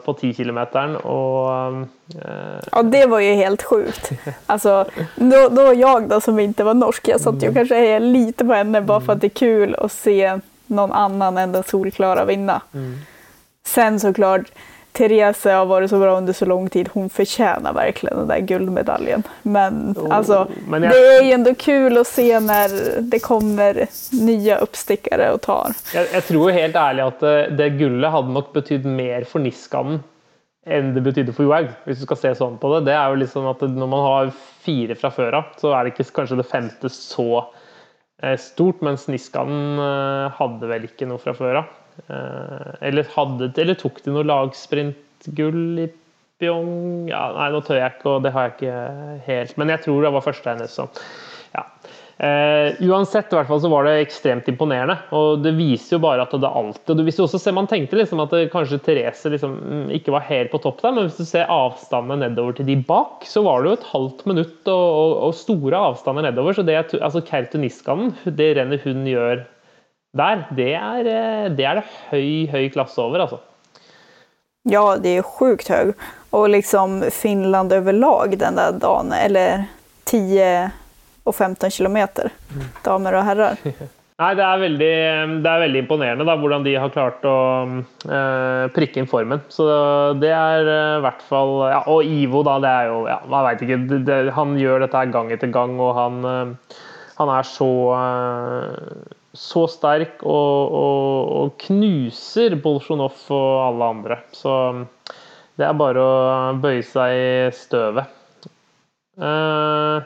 på 0.05 0.14
10 0.20 0.35
km. 0.35 0.59
Og 1.05 1.87
eh, 2.14 2.61
Ja, 2.72 2.83
det 2.83 3.07
var 3.07 3.20
jo 3.24 3.35
helt 3.35 3.62
sjukt. 3.62 4.12
Alltså, 4.47 4.85
då, 5.16 5.49
då 5.49 5.74
jag 5.74 6.09
då 6.09 6.20
som 6.20 6.39
ikke 6.41 6.64
var 6.64 6.74
norsk, 6.74 7.09
jeg 7.09 7.20
satt 7.20 7.43
jo 7.43 7.53
kanskje 7.53 7.77
kanskje 7.77 7.99
lite 7.99 8.45
på 8.45 8.53
henne 8.53 8.81
bare 8.81 9.01
for 9.01 9.16
at 9.16 9.24
det 9.24 9.33
er 9.33 9.39
kul 9.39 9.74
å 9.79 9.89
se 9.89 10.39
noen 10.66 10.93
annen 10.93 11.39
enn 11.39 11.53
den 11.55 11.66
solklara 11.66 12.24
vinne. 12.24 12.61
Mm. 12.74 12.95
Sen 13.66 14.01
såklart 14.01 14.51
Therese 14.97 15.53
har 15.53 15.66
vært 15.68 15.90
så 15.92 16.01
bra 16.01 16.16
under 16.16 16.36
så 16.36 16.49
lang 16.49 16.68
tid. 16.72 16.88
Hun 16.94 17.11
fortjener 17.12 17.76
virkelig 17.76 18.14
den 18.14 18.30
der 18.30 18.44
gullmedaljen. 18.49 19.24
Men 19.44 19.94
oh, 19.97 20.09
altså, 20.16 20.44
men 20.66 20.86
jeg... 20.86 20.94
det 20.94 21.12
er 21.12 21.22
jo 21.26 21.36
ändå 21.36 21.55
kul 21.61 22.01
å 22.01 22.05
se 22.09 22.26
når 22.47 22.76
det 23.12 23.22
kommer 23.24 23.82
nye 24.16 24.59
oppstikkere 24.64 25.30
og 25.36 25.42
tar. 25.47 25.76
Jeg, 25.92 26.11
jeg, 26.14 26.26
tror 26.30 26.57
helt 26.57 26.80
ærlig 26.80 27.07
at 27.07 27.24
det, 27.24 27.38
eh, 27.44 27.57
det 27.61 27.70
gullet 27.80 28.14
hadde 28.16 28.36
nok 28.36 28.53
betydd 28.57 28.88
mer 28.88 29.26
for 29.28 29.44
Niskanen 29.44 30.03
enn 30.66 30.90
det 30.97 31.03
betydde 31.07 31.30
for 31.34 31.47
Johaug, 31.47 31.68
hvis 31.86 32.01
du 32.01 32.09
skal 32.09 32.18
se 32.18 32.32
sånn 32.40 32.57
på 32.59 32.72
det. 32.72 32.88
Det 32.88 32.97
er 32.97 33.12
jo 33.14 33.28
sånn 33.30 33.47
at 33.53 33.62
Når 33.70 33.90
man 33.90 34.03
har 34.03 34.32
fire 34.64 34.97
fra 34.99 35.12
før 35.14 35.38
av, 35.38 35.53
så 35.61 35.70
er 35.76 35.84
det 35.86 35.94
ikke 35.94 36.11
kanskje 36.16 36.40
det 36.40 36.49
femte 36.51 36.90
så 36.90 37.28
eh, 38.22 38.34
stort, 38.40 38.82
mens 38.82 39.07
Niskanen 39.11 39.78
eh, 39.78 40.38
hadde 40.40 40.70
vel 40.72 40.88
ikke 40.88 41.07
noe 41.07 41.22
fra 41.22 41.36
før 41.38 41.62
av. 41.62 41.74
Eh, 42.07 42.72
eller, 42.88 43.07
hadde, 43.16 43.53
eller 43.62 43.78
tok 43.78 44.03
de 44.05 44.14
noe 44.14 44.26
lagsprintgull 44.26 45.86
i 45.86 45.90
Pyong? 46.40 47.07
Ja, 47.09 47.30
nei, 47.36 47.51
nå 47.55 47.62
tør 47.64 47.80
jeg 47.80 47.97
ikke, 47.97 48.11
og 48.16 48.26
det 48.26 48.34
har 48.34 48.51
jeg 48.51 48.57
ikke 48.59 48.80
helt. 49.28 49.57
Men 49.61 49.72
jeg 49.72 49.86
tror 49.86 50.05
det 50.05 50.16
var 50.16 50.26
første 50.26 50.53
hennes. 50.53 50.76
Så. 50.76 50.88
Ja. 51.57 51.64
Uh, 52.16 52.72
uansett, 52.88 53.28
i 53.28 53.36
hvert 53.36 53.49
fall 53.51 53.59
så 53.61 53.68
var 53.68 53.84
det 53.84 53.99
ekstremt 54.01 54.47
imponerende. 54.49 54.94
Og 55.16 55.42
det 55.44 55.53
viser 55.57 55.97
jo 55.97 56.03
bare 56.05 56.24
at 56.24 56.32
det 56.32 56.49
alltid 56.49 57.03
hvis 57.05 57.18
du 57.18 57.24
også 57.26 57.40
ser, 57.40 57.57
Man 57.57 57.68
tenkte 57.68 57.99
liksom 57.99 58.22
at 58.24 58.32
kanskje 58.53 58.80
Therese 58.84 59.32
liksom 59.32 59.57
mm, 59.61 59.82
ikke 59.99 60.14
var 60.14 60.24
helt 60.28 60.53
på 60.53 60.61
topp 60.64 60.80
der, 60.84 60.94
men 60.97 61.09
hvis 61.09 61.20
du 61.20 61.28
ser 61.28 61.53
avstandene 61.53 62.30
nedover 62.30 62.57
til 62.57 62.68
de 62.68 62.78
bak, 62.88 63.24
så 63.28 63.44
var 63.44 63.61
det 63.61 63.72
jo 63.72 63.80
et 63.80 63.90
halvt 63.92 64.24
minutt 64.32 64.72
og, 64.72 64.86
og, 64.86 65.12
og 65.28 65.36
store 65.36 65.82
avstander 65.90 66.28
nedover. 66.28 66.57
Så 66.57 66.64
det, 66.64 66.78
altså 67.01 67.24
Kertu 67.24 67.61
Niskanen, 67.61 68.14
det 68.24 68.55
rennet 68.61 68.84
hun 68.84 69.05
gjør 69.09 69.44
der, 70.17 70.47
det 70.57 70.73
er, 70.79 71.11
eh, 71.12 71.51
det 71.57 71.67
er 71.69 71.81
det 71.81 71.87
høy, 72.11 72.47
høy 72.53 72.71
klasse 72.75 73.03
over, 73.03 73.27
altså. 73.27 73.41
Ja, 74.67 74.97
det 74.99 75.19
er 75.19 75.27
sjukt 75.37 75.71
høy. 75.71 75.93
Og 76.35 76.49
liksom 76.53 77.05
Finland 77.14 77.73
overlag 77.73 78.35
den 78.41 78.59
der 78.59 78.79
dagen, 78.83 79.12
eller 79.14 79.69
10 80.11 80.73
og 81.27 81.35
15 81.35 81.71
kilometer, 81.71 82.33
damer 82.87 83.21
og 83.21 83.29
herrer. 83.29 83.61
Nei, 84.17 84.31
det 84.33 84.45
er, 84.47 84.61
veldig, 84.62 84.93
det 85.45 85.51
er 85.51 85.61
veldig, 85.61 85.81
imponerende 85.83 86.25
da, 86.25 86.39
hvordan 86.41 86.62
de 86.64 86.73
har 86.81 86.93
klart 86.95 87.25
å 87.29 87.35
eh, 87.69 88.62
prikke 88.73 89.03
inn 89.03 89.09
formen. 89.11 89.43
Så 89.53 89.67
det 90.17 90.31
er 90.33 90.71
eh, 90.73 91.01
hvert 91.05 91.21
fall 91.29 91.53
ja, 91.69 91.83
Og 91.93 92.09
Ivo, 92.09 92.41
da. 92.47 92.55
Det 92.64 92.71
er 92.71 92.89
jo 92.89 93.03
ja, 93.11 93.19
Man 93.29 93.45
vet 93.45 93.67
ikke, 93.67 93.79
det, 93.91 93.99
det, 94.09 94.17
Han 94.39 94.55
gjør 94.57 94.87
dette 94.87 95.03
gang 95.12 95.29
etter 95.37 95.53
gang, 95.53 95.77
og 95.77 95.93
han, 95.99 96.17
eh, 96.31 96.81
han 97.19 97.35
er 97.35 97.51
så 97.51 97.69
eh, 97.99 99.12
så 99.37 99.66
sterk 99.70 100.22
og, 100.24 100.76
og, 100.80 101.32
og, 101.39 101.55
knuser 101.66 102.57
Bolsjunov 102.62 103.18
og 103.34 103.51
alle 103.68 103.91
andre. 103.95 104.20
Så 104.37 104.53
det 105.57 105.68
er 105.68 105.78
bare 105.78 106.03
å 106.03 106.55
bøye 106.61 106.84
seg 106.84 107.16
i 107.16 107.28
støvet. 107.57 108.12
Uh, 109.16 110.05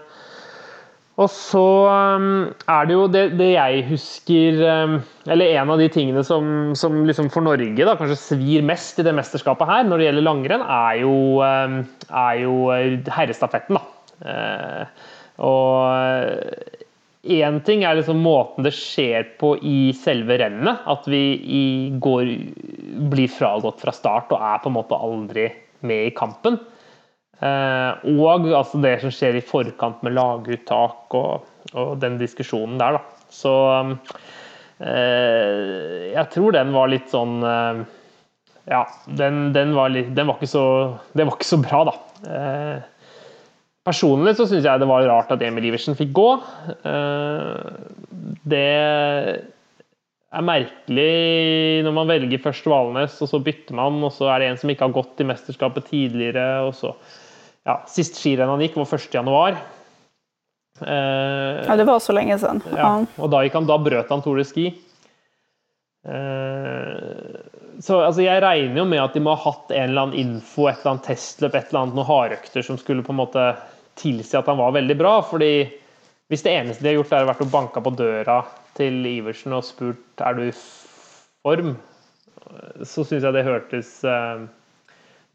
og 1.20 1.28
så 1.34 1.64
um, 1.90 2.28
er 2.70 2.86
det 2.86 2.94
jo 2.94 3.06
det, 3.10 3.24
det, 3.36 3.48
jeg 3.56 3.80
husker 3.88 4.60
um, 4.62 4.92
Eller 5.26 5.56
en 5.58 5.72
av 5.74 5.80
de 5.82 5.88
tingene 5.90 6.22
som, 6.24 6.70
som 6.78 7.00
liksom 7.08 7.26
for 7.34 7.42
Norge 7.44 7.74
da, 7.74 7.96
kanskje 7.98 8.20
svir 8.20 8.62
mest 8.64 9.02
i 9.02 9.04
det 9.04 9.16
mesterskapet 9.18 9.68
her, 9.68 9.82
når 9.88 10.00
det 10.00 10.06
gjelder 10.06 10.26
langrenn, 10.28 10.64
er 10.64 11.00
jo, 11.02 11.14
um, 11.42 11.80
er 12.22 12.44
jo 12.44 12.54
herrestafetten. 13.18 13.80
da. 13.80 13.84
Uh, 14.20 15.10
og 15.40 16.79
Én 17.20 17.58
ting 17.66 17.82
er 17.84 17.98
liksom 17.98 18.22
måten 18.24 18.64
det 18.64 18.72
skjer 18.72 19.34
på 19.40 19.52
i 19.60 19.92
selve 19.96 20.38
rennet. 20.40 20.86
At 20.88 21.04
vi 21.10 21.20
i 21.36 21.64
går 22.00 22.30
blir 23.12 23.32
fragått 23.32 23.82
fra 23.82 23.92
start 23.92 24.32
og 24.32 24.40
er 24.40 24.62
på 24.62 24.70
en 24.70 24.78
måte 24.78 24.96
aldri 24.96 25.50
med 25.84 26.06
i 26.08 26.14
kampen. 26.16 26.56
Eh, 27.40 28.08
og 28.20 28.48
altså 28.48 28.80
det 28.80 28.98
som 29.00 29.12
skjer 29.12 29.38
i 29.38 29.44
forkant 29.44 30.02
med 30.04 30.16
laguttak 30.16 31.14
og, 31.16 31.46
og 31.72 31.94
den 32.00 32.18
diskusjonen 32.20 32.80
der, 32.80 32.98
da. 32.98 33.28
Så 33.32 33.54
eh, 34.80 36.10
jeg 36.12 36.26
tror 36.34 36.56
den 36.56 36.74
var 36.76 36.90
litt 36.92 37.08
sånn 37.12 37.40
eh, 37.46 37.84
Ja, 38.70 38.82
den, 39.06 39.50
den, 39.56 39.72
var 39.76 39.92
litt, 39.92 40.12
den, 40.16 40.28
var 40.28 40.36
ikke 40.36 40.52
så, 40.52 40.64
den 41.16 41.28
var 41.30 41.36
ikke 41.38 41.52
så 41.52 41.60
bra, 41.64 41.84
da. 41.88 41.94
Personlig 43.86 44.34
så 44.36 44.44
syns 44.48 44.66
jeg 44.68 44.80
det 44.82 44.88
var 44.90 45.06
rart 45.08 45.30
at 45.32 45.40
Emil 45.44 45.70
Iversen 45.70 45.96
fikk 45.96 46.12
gå. 46.16 46.28
Eh, 46.84 47.70
det 48.52 48.66
er 50.30 50.44
merkelig 50.46 51.82
når 51.86 51.96
man 51.96 52.10
velger 52.10 52.42
først 52.44 52.68
Valnes, 52.70 53.16
og 53.24 53.30
så 53.32 53.40
bytter 53.42 53.78
man, 53.78 53.96
og 54.04 54.12
så 54.14 54.28
er 54.30 54.42
det 54.42 54.50
en 54.50 54.60
som 54.60 54.72
ikke 54.72 54.86
har 54.86 54.96
gått 54.98 55.22
i 55.24 55.26
mesterskapet 55.30 55.88
tidligere. 55.88 56.46
og 56.68 56.76
så 56.76 56.92
ja, 57.66 57.80
Sist 57.90 58.20
skirenn 58.20 58.52
han 58.52 58.62
gikk, 58.62 58.76
var 58.76 59.00
1.1. 59.00 59.60
Eh, 60.80 61.64
ja, 61.66 61.76
det 61.76 61.88
var 61.88 62.04
så 62.04 62.14
lenge 62.16 62.38
siden. 62.40 62.62
Ja, 62.76 62.92
og 63.16 63.32
da, 63.32 63.42
han, 63.48 63.68
da 63.68 63.80
brøt 63.80 64.12
han 64.12 64.24
Tour 64.24 64.40
de 64.40 64.46
Ski. 64.48 64.68
Eh, 66.08 67.40
så 67.80 68.00
altså, 68.04 68.22
jeg 68.24 68.42
regner 68.44 68.82
jo 68.82 68.86
med 68.88 69.00
at 69.02 69.14
de 69.16 69.22
må 69.24 69.34
ha 69.34 69.42
hatt 69.50 69.72
en 69.72 69.90
eller 69.90 70.06
annen 70.06 70.20
info, 70.20 70.66
et 70.68 70.80
eller 70.80 70.94
annet 70.94 71.06
testløp, 71.08 71.54
et 71.54 71.70
eller 71.70 71.84
annet 71.84 71.96
noen 71.98 72.08
hardøkter 72.10 72.66
som 72.66 72.78
skulle 72.80 73.04
på 73.06 73.14
en 73.14 73.22
måte 73.22 73.44
tilsi 74.00 74.36
at 74.38 74.48
han 74.50 74.60
var 74.60 74.76
veldig 74.76 74.96
bra. 75.00 75.14
fordi 75.24 75.52
hvis 76.30 76.44
det 76.46 76.52
eneste 76.54 76.84
de 76.84 76.92
har 76.92 77.00
gjort, 77.00 77.12
er 77.16 77.26
vært 77.26 77.42
å 77.42 77.50
banke 77.50 77.82
på 77.82 77.92
døra 77.98 78.36
til 78.78 79.00
Iversen 79.08 79.56
og 79.56 79.66
spurt 79.66 80.22
er 80.22 80.36
du 80.38 80.44
i 80.46 80.54
form, 80.54 81.74
så 82.86 83.02
syns 83.02 83.24
jeg 83.26 83.34
det 83.34 83.46
hørtes 83.46 83.90
eh, 84.06 84.44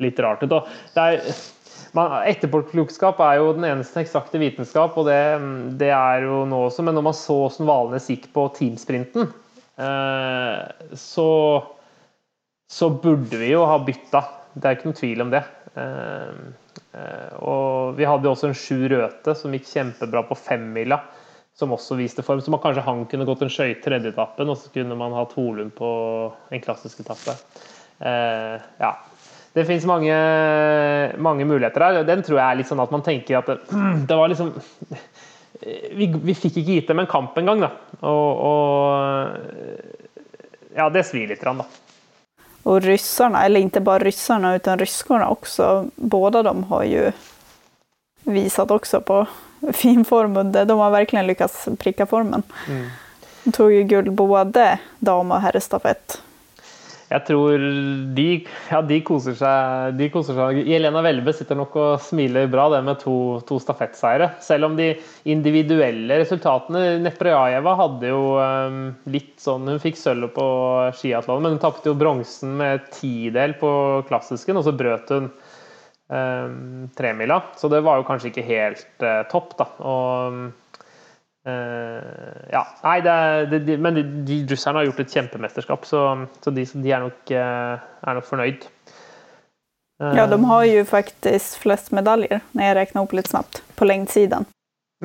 litt 0.04 0.22
rart 0.24 0.46
ut. 0.46 0.56
Er, 1.02 1.20
etterpåklokskap 2.32 3.20
er 3.26 3.40
jo 3.42 3.52
den 3.58 3.68
eneste 3.68 4.06
eksakte 4.06 4.40
vitenskap, 4.42 4.96
og 5.00 5.10
det, 5.10 5.20
det, 5.82 5.92
er 5.92 6.30
jo 6.30 6.44
nå 6.48 6.66
også. 6.70 6.86
Men 6.86 6.98
når 6.98 7.08
man 7.10 7.18
så 7.18 7.38
hvordan 7.44 7.70
Valnes 7.70 8.10
gikk 8.12 8.30
på 8.36 8.48
teamsprinten, 8.56 9.30
eh, 9.76 10.96
så, 10.96 11.30
så 12.76 12.90
burde 12.92 13.40
vi 13.40 13.54
jo 13.54 13.64
ha 13.68 13.78
bytta. 13.80 14.22
Det 14.56 14.68
er 14.68 14.78
ikke 14.78 14.90
noen 14.90 14.98
tvil 15.00 15.24
om 15.24 15.32
det. 15.34 15.44
Eh, 15.80 16.40
eh 17.00 17.36
og 17.46 17.96
vi 17.96 18.08
hadde 18.08 18.28
jo 18.28 18.34
også 18.36 18.50
en 18.50 18.58
Sju 18.58 18.88
Røthe 18.92 19.36
som 19.38 19.54
gikk 19.56 19.70
kjempebra 19.70 20.26
på 20.28 20.38
femmila 20.40 21.00
som 21.56 21.72
også 21.72 21.96
viste 22.00 22.24
form. 22.26 22.42
Så 22.44 22.52
man, 22.52 22.60
kanskje 22.64 22.84
han 22.84 23.06
kunne 23.12 23.28
gått 23.28 23.46
en 23.46 23.52
skøyte 23.52 23.84
tredjeetappen, 23.86 24.50
og 24.52 24.60
så 24.60 24.72
kunne 24.74 24.98
man 25.00 25.16
hatt 25.16 25.36
Holund 25.38 25.72
på 25.78 25.90
en 26.52 26.64
klassisk 26.64 27.00
etappe. 27.06 27.38
Eh, 28.04 28.58
ja. 28.82 28.92
Det 29.56 29.64
fins 29.64 29.86
mange, 29.88 30.16
mange, 31.24 31.46
muligheter 31.48 31.86
her. 31.86 32.02
Den 32.04 32.26
tror 32.28 32.42
jeg 32.42 32.48
er 32.50 32.60
litt 32.60 32.68
sånn 32.68 32.84
at 32.84 32.92
man 32.92 33.06
tenker 33.06 33.40
at 33.40 33.54
det, 33.54 33.58
det 34.10 34.20
var 34.20 34.28
liksom 34.32 34.52
vi, 35.96 36.10
vi, 36.12 36.36
fikk 36.36 36.60
ikke 36.60 36.74
gitt 36.74 36.92
dem 36.92 37.00
en 37.06 37.08
kamp 37.10 37.38
engang, 37.40 37.64
da. 37.64 37.72
Og, 38.04 38.44
og, 38.52 39.32
Ja, 40.76 40.90
det 40.92 41.06
svir 41.08 41.32
litt, 41.32 41.40
da. 41.40 41.64
Og 42.66 42.84
ryssarna, 42.84 43.46
eller 43.46 43.62
ikke 43.62 43.84
bare 43.86 44.08
ryssarna 44.08 44.56
utan 44.58 44.80
ryskorna 44.82 45.30
også, 45.30 45.90
båda 45.96 46.44
de 46.44 46.56
har 46.70 46.84
jo 46.84 47.12
visat 48.26 48.72
också 48.72 49.02
på 49.02 49.26
fin 49.74 50.06
form. 50.06 50.52
De 50.52 50.80
har 50.80 50.92
verkligen 50.92 51.28
lyckats 51.28 51.68
pricka 51.80 52.06
formen. 52.06 52.44
Mm. 52.68 52.88
De 53.44 53.52
tog 53.52 53.74
ju 53.74 53.84
guld 53.84 54.12
både 54.12 54.80
dam 55.00 55.32
og 55.32 55.42
herrestafett. 55.42 56.22
Jeg 57.06 57.22
tror 57.28 57.62
de, 58.18 58.26
ja, 58.72 58.80
de, 58.82 58.98
koser 59.06 59.36
seg, 59.38 59.98
de 60.00 60.08
koser 60.10 60.38
seg. 60.40 60.62
Jelena 60.66 61.04
Welbe 61.06 61.36
sitter 61.38 61.58
nok 61.60 61.76
og 61.78 61.92
smiler 62.02 62.50
bra 62.50 62.66
det 62.74 62.80
med 62.88 62.98
to, 63.04 63.16
to 63.46 63.60
stafettseiere. 63.62 64.32
Selv 64.42 64.72
om 64.72 64.78
de 64.80 64.92
individuelle 65.30 66.18
resultatene 66.24 66.98
Neprajajeva 67.06 67.76
hadde 67.78 68.10
jo 68.10 68.24
um, 68.42 68.80
litt 69.14 69.36
sånn 69.42 69.70
Hun 69.70 69.82
fikk 69.84 70.00
sølvet 70.02 70.34
på 70.34 70.48
skiatlonen, 70.98 71.46
men 71.46 71.56
hun 71.56 71.62
tapte 71.62 71.92
jo 71.92 72.00
bronsen 72.00 72.58
med 72.58 72.90
tidel 72.96 73.54
på 73.62 73.70
klassisken, 74.10 74.58
og 74.58 74.66
så 74.66 74.74
brøt 74.74 75.14
hun 75.14 75.30
um, 76.10 76.90
tremila. 76.98 77.44
Så 77.60 77.70
det 77.70 77.86
var 77.86 78.02
jo 78.02 78.10
kanskje 78.10 78.34
ikke 78.34 78.50
helt 78.50 79.06
uh, 79.06 79.22
topp, 79.30 79.54
da. 79.62 79.70
Og 79.86 80.42
uh, 80.42 80.65
ja, 81.46 82.62
nei, 82.82 82.96
det, 83.06 83.18
det, 83.52 83.60
de, 83.68 83.76
men 83.78 83.98
de, 84.00 84.04
de 84.26 84.38
russerne 84.50 84.82
har 84.82 84.88
gjort 84.88 85.04
et 85.04 85.18
kjempemesterskap, 85.18 85.86
så, 85.86 86.02
så 86.42 86.54
de, 86.54 86.66
de, 86.74 86.90
er, 86.90 87.06
nok, 87.06 87.20
uh, 87.30 87.84
er 88.02 88.18
nok 88.18 88.26
fornøyd. 88.30 88.66
Ja, 90.02 90.26
de 90.28 90.40
har 90.50 90.64
jo 90.68 90.82
faktisk 90.90 91.62
flest 91.64 91.94
medaljer, 91.96 92.42
når 92.52 92.66
jeg 92.66 92.78
regner 92.80 93.06
opp 93.06 93.14
litt 93.16 93.30
snabbt, 93.32 93.62
på 93.80 93.88
lengdsiden. 93.88 94.48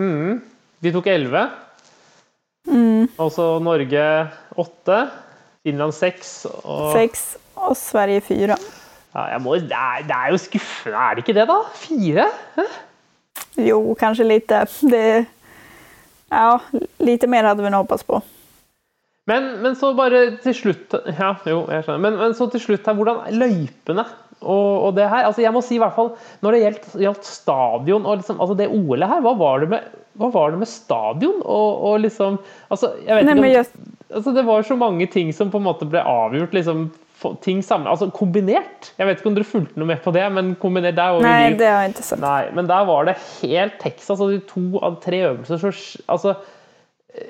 Mm. 0.01 0.41
De 0.83 0.93
tok 0.95 1.11
elleve. 1.13 1.45
Mm. 2.67 3.07
Og 3.21 3.31
så 3.35 3.47
Norge 3.63 4.05
åtte. 4.59 5.01
Finland 5.63 5.93
seks. 5.93 6.47
Og... 6.65 6.91
Seks, 6.97 7.25
og 7.61 7.77
Sverige 7.77 8.25
fire. 8.25 8.57
Ja, 9.15 9.39
må, 9.43 9.59
det, 9.61 9.75
er, 9.75 10.07
det, 10.07 10.17
er, 10.17 10.31
jo 10.33 10.39
skuffende, 10.41 10.97
er 10.97 11.15
det 11.15 11.25
ikke 11.25 11.37
det, 11.37 11.47
da? 11.51 11.59
Fire? 11.77 12.27
Hæ? 12.57 12.67
Jo, 13.67 13.81
kanskje 13.99 14.27
litt. 14.27 14.49
Det, 14.49 15.27
ja, 16.31 16.61
lite 17.03 17.29
mer 17.31 17.51
hadde 17.51 17.65
vi 17.65 17.73
håpet 17.75 18.07
på. 18.07 18.21
Men, 19.31 19.51
men, 19.63 19.77
så 19.79 19.93
bare 19.95 20.23
til 20.43 20.55
slutt 20.57 20.95
Ja, 21.13 21.35
jo, 21.47 21.63
jeg 21.71 21.85
skjønner. 21.85 22.03
Men, 22.03 22.17
men 22.19 22.33
så 22.35 22.49
til 22.51 22.63
slutt 22.65 22.89
her, 22.89 22.97
hvordan 22.99 23.37
løypene 23.37 24.07
og, 24.41 24.87
og, 24.87 24.95
det 24.97 25.09
her 25.11 25.27
altså 25.29 25.43
Jeg 25.45 25.53
må 25.53 25.61
si 25.65 25.77
i 25.77 25.83
hvert 25.83 25.97
fall 25.97 26.15
når 26.41 26.57
det 26.57 26.61
gjaldt, 26.63 26.87
gjaldt 27.05 27.27
stadion 27.29 28.07
og 28.09 28.23
liksom, 28.23 28.41
altså 28.41 28.57
det 28.57 28.71
OL-et 28.73 29.11
her, 29.11 29.21
hva 29.25 29.35
var 29.37 29.61
det 29.61 29.69
med, 29.75 29.91
var 30.21 30.55
det 30.55 30.63
med 30.63 30.71
stadion 30.71 31.43
og, 31.45 31.69
og, 31.91 31.99
liksom 32.07 32.39
altså, 32.73 32.95
jeg 33.05 33.19
vet 33.19 33.29
Nei, 33.29 33.37
ikke 33.37 33.45
om, 33.45 33.51
just... 33.59 33.77
altså, 34.09 34.35
Det 34.39 34.47
var 34.49 34.67
så 34.67 34.79
mange 34.81 35.11
ting 35.13 35.35
som 35.37 35.53
på 35.53 35.61
en 35.61 35.69
måte 35.69 35.89
ble 35.93 36.01
avgjort 36.01 36.57
liksom 36.57 36.89
ting 37.45 37.61
sammen, 37.65 37.89
altså 37.91 38.09
kombinert. 38.15 38.93
Jeg 38.99 39.09
vet 39.09 39.21
ikke 39.21 39.31
om 39.31 39.37
dere 39.37 39.49
fulgte 39.49 39.81
noe 39.81 39.91
med 39.91 40.01
på 40.05 40.13
det, 40.15 40.25
men 40.33 40.55
kombinert 40.61 40.97
der 40.99 41.17
var 41.17 41.27
Nei, 41.27 41.53
det 41.59 41.69
var 41.69 41.89
interessant. 41.89 42.25
Nei, 42.25 42.47
men 42.57 42.71
der 42.71 42.87
var 42.89 43.09
det 43.09 43.17
helt 43.41 43.77
Texas. 43.83 44.17
Altså 44.17 44.31
de 44.33 44.41
to 44.49 44.81
av 44.85 45.01
tre 45.05 45.23
øvelser 45.29 45.61
så 45.61 45.73
altså, 46.11 46.35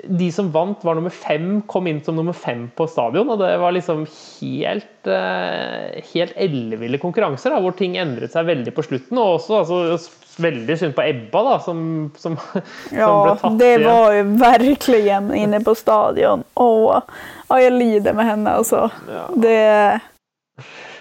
De 0.03 0.27
som 0.33 0.49
vant, 0.53 0.83
var 0.85 0.97
nummer 0.97 1.13
fem, 1.13 1.61
kom 1.69 1.87
inn 1.89 2.01
som 2.05 2.17
nummer 2.17 2.35
fem 2.37 2.65
på 2.75 2.87
stadion. 2.89 3.29
Og 3.33 3.39
det 3.41 3.51
var 3.61 3.75
liksom 3.75 4.05
helt 4.07 5.09
uh, 5.09 6.01
helt 6.13 6.35
elleville 6.35 6.99
konkurranser, 7.01 7.53
da, 7.53 7.61
hvor 7.63 7.75
ting 7.77 7.97
endret 8.01 8.33
seg 8.35 8.49
veldig 8.49 8.73
på 8.75 8.85
slutten. 8.87 9.19
Og 9.21 9.37
også 9.39 9.61
altså, 9.61 10.17
veldig 10.41 10.77
synd 10.79 10.95
på 10.97 11.05
Ebba, 11.05 11.43
da, 11.47 11.57
som, 11.63 11.81
som, 12.19 12.37
ja, 12.95 13.07
som 13.07 13.23
ble 13.25 13.35
tatt 13.41 13.59
det 13.61 13.73
var 13.85 14.15
jo 14.15 14.23
virkelig 14.41 15.03
inne 15.41 15.61
på 15.65 15.75
stadion. 15.77 16.45
Å, 16.55 16.69
jeg 17.61 17.75
lider 17.75 18.15
med 18.17 18.31
henne, 18.31 18.55
altså. 18.61 18.87
Ja. 19.11 19.25
Det, 19.35 19.59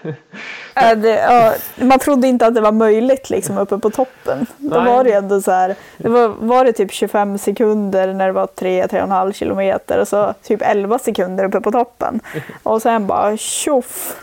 det 0.75 1.15
ja, 1.15 1.53
man 1.77 1.99
trodde 1.99 2.29
ikke 2.29 2.47
at 2.47 2.55
det 2.55 2.61
var 2.61 2.73
möjligt 2.73 3.31
liksom, 3.31 3.59
oppe 3.59 3.79
på 3.79 3.91
toppen. 3.91 4.47
Da 4.59 4.81
var 4.85 5.05
det 5.05 5.13
ändå 5.13 5.41
så 5.43 5.51
här, 5.51 5.75
det 5.99 6.09
var, 6.09 6.29
var 6.29 6.65
det 6.65 6.73
typ 6.73 6.93
25 6.93 7.39
sekunder 7.39 8.15
når 8.15 8.27
det 8.27 8.33
var 8.33 8.47
3-3,5 8.47 9.33
kilometer 9.33 10.01
og 10.01 10.09
så 10.09 10.35
typ 10.43 10.63
11 10.63 10.99
sekunder 10.99 11.49
oppe 11.51 11.61
på 11.61 11.73
toppen. 11.73 12.21
Og 12.63 12.83
sen 12.83 13.07
bare 13.07 13.37
tjoff. 13.37 14.17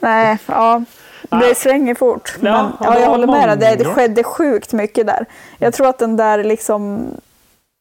Nej, 0.00 0.38
ja. 0.46 0.82
Det 1.30 1.54
svänger 1.54 1.94
fort. 1.94 2.36
Men, 2.40 2.52
ja, 2.52 2.70
ja, 2.80 2.98
jag 2.98 3.08
håller 3.08 3.26
med 3.26 3.48
dig. 3.48 3.56
Det, 3.56 3.84
det 3.84 3.84
skedde 3.84 4.24
sjukt 4.24 4.72
mycket 4.72 5.06
där. 5.06 5.26
Jag 5.58 5.74
tror 5.74 5.88
att 5.88 5.98
den 5.98 6.16
där 6.16 6.44
liksom 6.44 7.10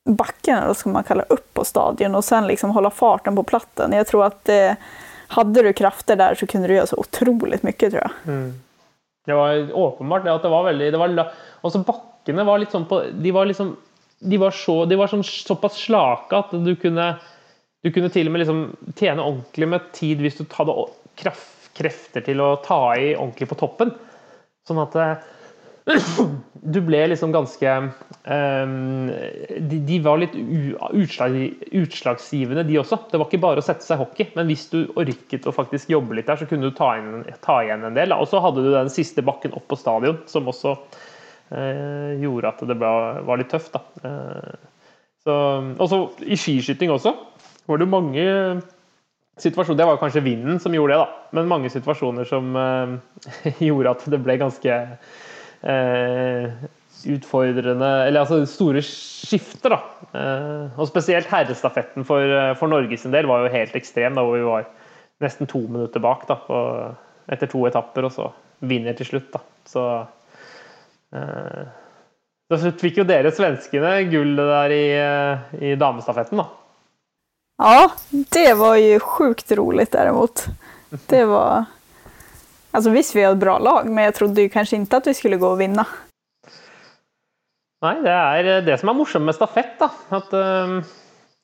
backen, 0.10 0.58
eller 0.58 0.74
ska 0.74 0.90
man 0.90 1.04
kalla 1.04 1.24
upp 1.24 1.54
på 1.54 1.66
stadion 1.66 2.16
och 2.16 2.26
sen 2.26 2.48
liksom 2.48 2.70
hålla 2.70 2.90
farten 2.90 3.36
på 3.36 3.44
platten. 3.44 3.92
Jag 3.92 4.08
tror 4.08 4.26
att 4.26 4.46
det, 4.46 4.76
hade 5.34 5.64
du 5.66 5.72
krafter 5.78 6.20
der, 6.20 6.38
så 6.40 6.48
kunne 6.50 6.70
du 6.70 6.76
gjøre 6.76 6.90
så 6.92 7.00
utrolig 7.02 7.60
mye, 7.66 7.78
tror 7.80 8.00
jeg. 8.00 8.14
Mm. 8.26 8.50
Det 9.24 9.38
var 9.40 9.72
åpenbart 9.80 10.26
det 10.26 10.34
at 10.34 10.44
det 10.44 10.52
var 10.52 10.66
veldig 10.68 10.88
det 10.92 11.00
var, 11.00 11.14
Også 11.64 11.80
bakkene 11.88 12.44
var 12.44 12.60
litt 12.60 12.74
sånn 12.76 12.90
på 12.90 12.98
De 13.24 13.32
var 13.32 13.48
liksom 13.48 13.70
De 14.20 14.40
var, 14.42 14.52
så, 14.52 14.82
de 14.84 14.98
var 15.00 15.08
sånn, 15.08 15.24
såpass 15.24 15.78
slake 15.80 16.36
at 16.36 16.52
du 16.52 16.74
kunne 16.76 17.06
Du 17.80 17.92
kunne 17.96 18.12
til 18.12 18.28
og 18.28 18.36
med 18.36 18.44
liksom 18.44 18.60
tjene 19.00 19.24
ordentlig 19.24 19.70
med 19.72 19.88
tid 19.96 20.20
hvis 20.26 20.42
du 20.42 20.44
hadde 20.58 20.76
kraft 21.20 21.54
krefter 21.78 22.26
til 22.26 22.42
å 22.44 22.56
ta 22.64 22.80
i 23.00 23.14
ordentlig 23.16 23.50
på 23.50 23.58
toppen. 23.60 23.94
Sånn 24.68 24.82
at 24.84 24.98
eh, 25.00 25.24
du 25.84 26.80
ble 26.86 27.00
liksom 27.12 27.34
ganske 27.34 27.72
um, 27.76 29.10
de, 29.10 29.80
de, 29.84 29.98
var 30.04 30.22
litt 30.22 30.36
utslag, 30.36 31.36
utslagsgivende, 31.76 32.64
de 32.68 32.78
også. 32.80 33.02
Det 33.12 33.20
var 33.20 33.28
ikke 33.28 33.42
bare 33.44 33.64
å 33.64 33.66
sette 33.66 33.84
seg 33.86 34.00
hockey, 34.00 34.30
men 34.38 34.48
hvis 34.48 34.70
du 34.72 34.80
orket 35.00 35.48
å 35.50 35.56
faktisk 35.56 35.92
jobbe 35.92 36.16
litt 36.16 36.30
der, 36.32 36.40
så 36.40 36.48
kunne 36.48 36.70
du 36.70 36.78
ta, 36.78 36.94
inn, 37.00 37.26
ta 37.44 37.60
igjen 37.66 37.84
en 37.90 37.98
del. 37.98 38.16
Og 38.16 38.30
så 38.32 38.40
hadde 38.44 38.64
du 38.64 38.72
den 38.72 38.92
siste 38.94 39.26
bakken 39.26 39.56
opp 39.58 39.68
på 39.72 39.80
stadion, 39.80 40.22
som 40.32 40.48
også 40.52 40.78
uh, 40.78 42.12
gjorde 42.22 42.54
at 42.54 42.64
det 42.70 42.80
ble, 42.80 42.94
var 43.28 43.42
litt 43.42 43.52
tøft. 43.52 43.76
Da. 43.76 43.84
Uh, 44.08 45.04
så, 45.28 45.36
også 45.84 46.06
i 46.24 46.40
skiskyting 46.40 46.92
også 46.92 47.14
var 47.68 47.80
det 47.80 47.86
mange 47.88 48.24
situasjoner 49.40 49.78
Det 49.80 49.86
var 49.88 50.00
kanskje 50.02 50.22
vinden 50.26 50.58
som 50.64 50.74
gjorde 50.76 50.96
det, 50.96 51.04
da. 51.04 51.30
Men 51.36 51.52
mange 51.52 51.72
situasjoner 51.74 52.28
som 52.30 52.56
uh, 52.56 52.96
gjorde 53.68 53.98
at 53.98 54.10
det 54.16 54.24
ble 54.24 54.40
ganske 54.40 54.80
utfordrende 55.64 57.90
Eller 58.08 58.24
altså 58.24 58.42
store 58.48 58.82
skifter, 58.84 59.76
da. 59.76 59.80
Uh, 60.14 60.80
og 60.80 60.90
spesielt 60.90 61.30
herrestafetten 61.32 62.08
for, 62.08 62.34
for 62.60 62.72
Norge 62.72 63.00
del 63.14 63.30
var 63.30 63.46
jo 63.46 63.54
helt 63.54 63.78
ekstrem, 63.80 64.18
da 64.18 64.26
hvor 64.26 64.38
vi 64.38 64.48
var 64.48 64.68
nesten 65.24 65.50
to 65.50 65.64
minutter 65.64 66.04
bak 66.04 66.26
da, 66.28 66.38
på, 66.44 66.58
etter 67.32 67.52
to 67.52 67.64
etapper, 67.70 68.10
og 68.10 68.14
så 68.14 68.28
vinner 68.64 68.98
til 68.98 69.14
slutt. 69.14 69.32
da. 69.34 69.44
Så 69.70 69.86
så 72.50 72.72
fikk 72.82 72.98
jo 73.00 73.06
dere 73.08 73.32
svenskene 73.34 73.92
gullet 74.10 74.50
der 74.50 74.74
i, 74.74 74.86
i 75.70 75.76
damestafetten, 75.80 76.42
da. 76.42 76.48
Ja, 77.62 77.88
det 78.12 78.50
var 78.60 78.76
jo 78.82 79.00
sjukt 79.00 79.52
roligt 79.58 79.94
derimot. 79.94 80.48
Det 81.10 81.24
var... 81.30 81.70
Alltså 82.74 82.90
hvis 82.90 83.14
vi 83.16 83.22
har 83.24 83.36
ett 83.36 83.42
bra 83.42 83.60
lag, 83.62 83.86
men 83.90 84.08
jeg 84.08 84.16
trodde 84.18 84.50
kanskje 84.50 84.80
ikke 84.80 84.98
at 84.98 85.02
att 85.04 85.08
vi 85.08 85.14
skulle 85.14 85.38
gå 85.38 85.52
og 85.54 85.60
vinne. 85.60 85.86
Nei, 87.84 87.96
det 88.02 88.14
er 88.14 88.50
eh, 88.50 88.64
det 88.66 88.80
som 88.80 88.90
er 88.90 88.98
morsomt 88.98 89.28
med 89.28 89.36
stafett. 89.36 89.76
da, 89.80 89.90
at 90.16 90.34
uh, 90.34 90.80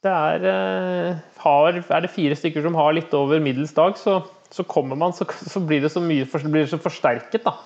det 0.03 0.13
er, 0.13 0.45
uh, 0.47 1.17
har, 1.43 1.81
er 1.83 2.01
det 2.01 2.09
fire 2.13 2.35
stykker 2.35 2.63
som 2.63 2.77
har 2.79 2.95
litt 2.95 3.13
over 3.13 3.39
middels 3.43 3.75
dag, 3.75 3.97
så, 3.99 4.21
så 4.49 4.63
kommer 4.63 4.95
man, 4.95 5.13
så, 5.13 5.27
så 5.53 5.59
blir 5.59 5.83
det 5.83 5.91
så 5.91 6.01
mye 6.01 6.25
blir 6.25 6.63
det 6.63 6.71
så 6.71 6.81
forsterket 6.81 7.43
da, 7.43 7.57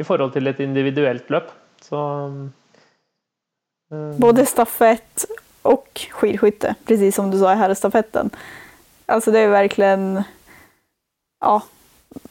i 0.00 0.06
forhold 0.08 0.32
til 0.32 0.48
et 0.48 0.60
individuelt 0.64 1.30
løp. 1.30 1.52
Så 1.82 2.00
Både 3.92 4.46
stafett 4.48 5.26
og 5.68 5.84
skidskytte, 5.92 6.74
precis 6.88 7.14
som 7.14 7.28
du 7.30 7.36
sa 7.38 7.52
i 7.52 7.60
herrstafetten. 7.60 8.30
Alltså 9.06 9.30
det 9.30 9.38
är 9.38 9.48
verkligen... 9.48 10.24
Ja, 11.40 11.62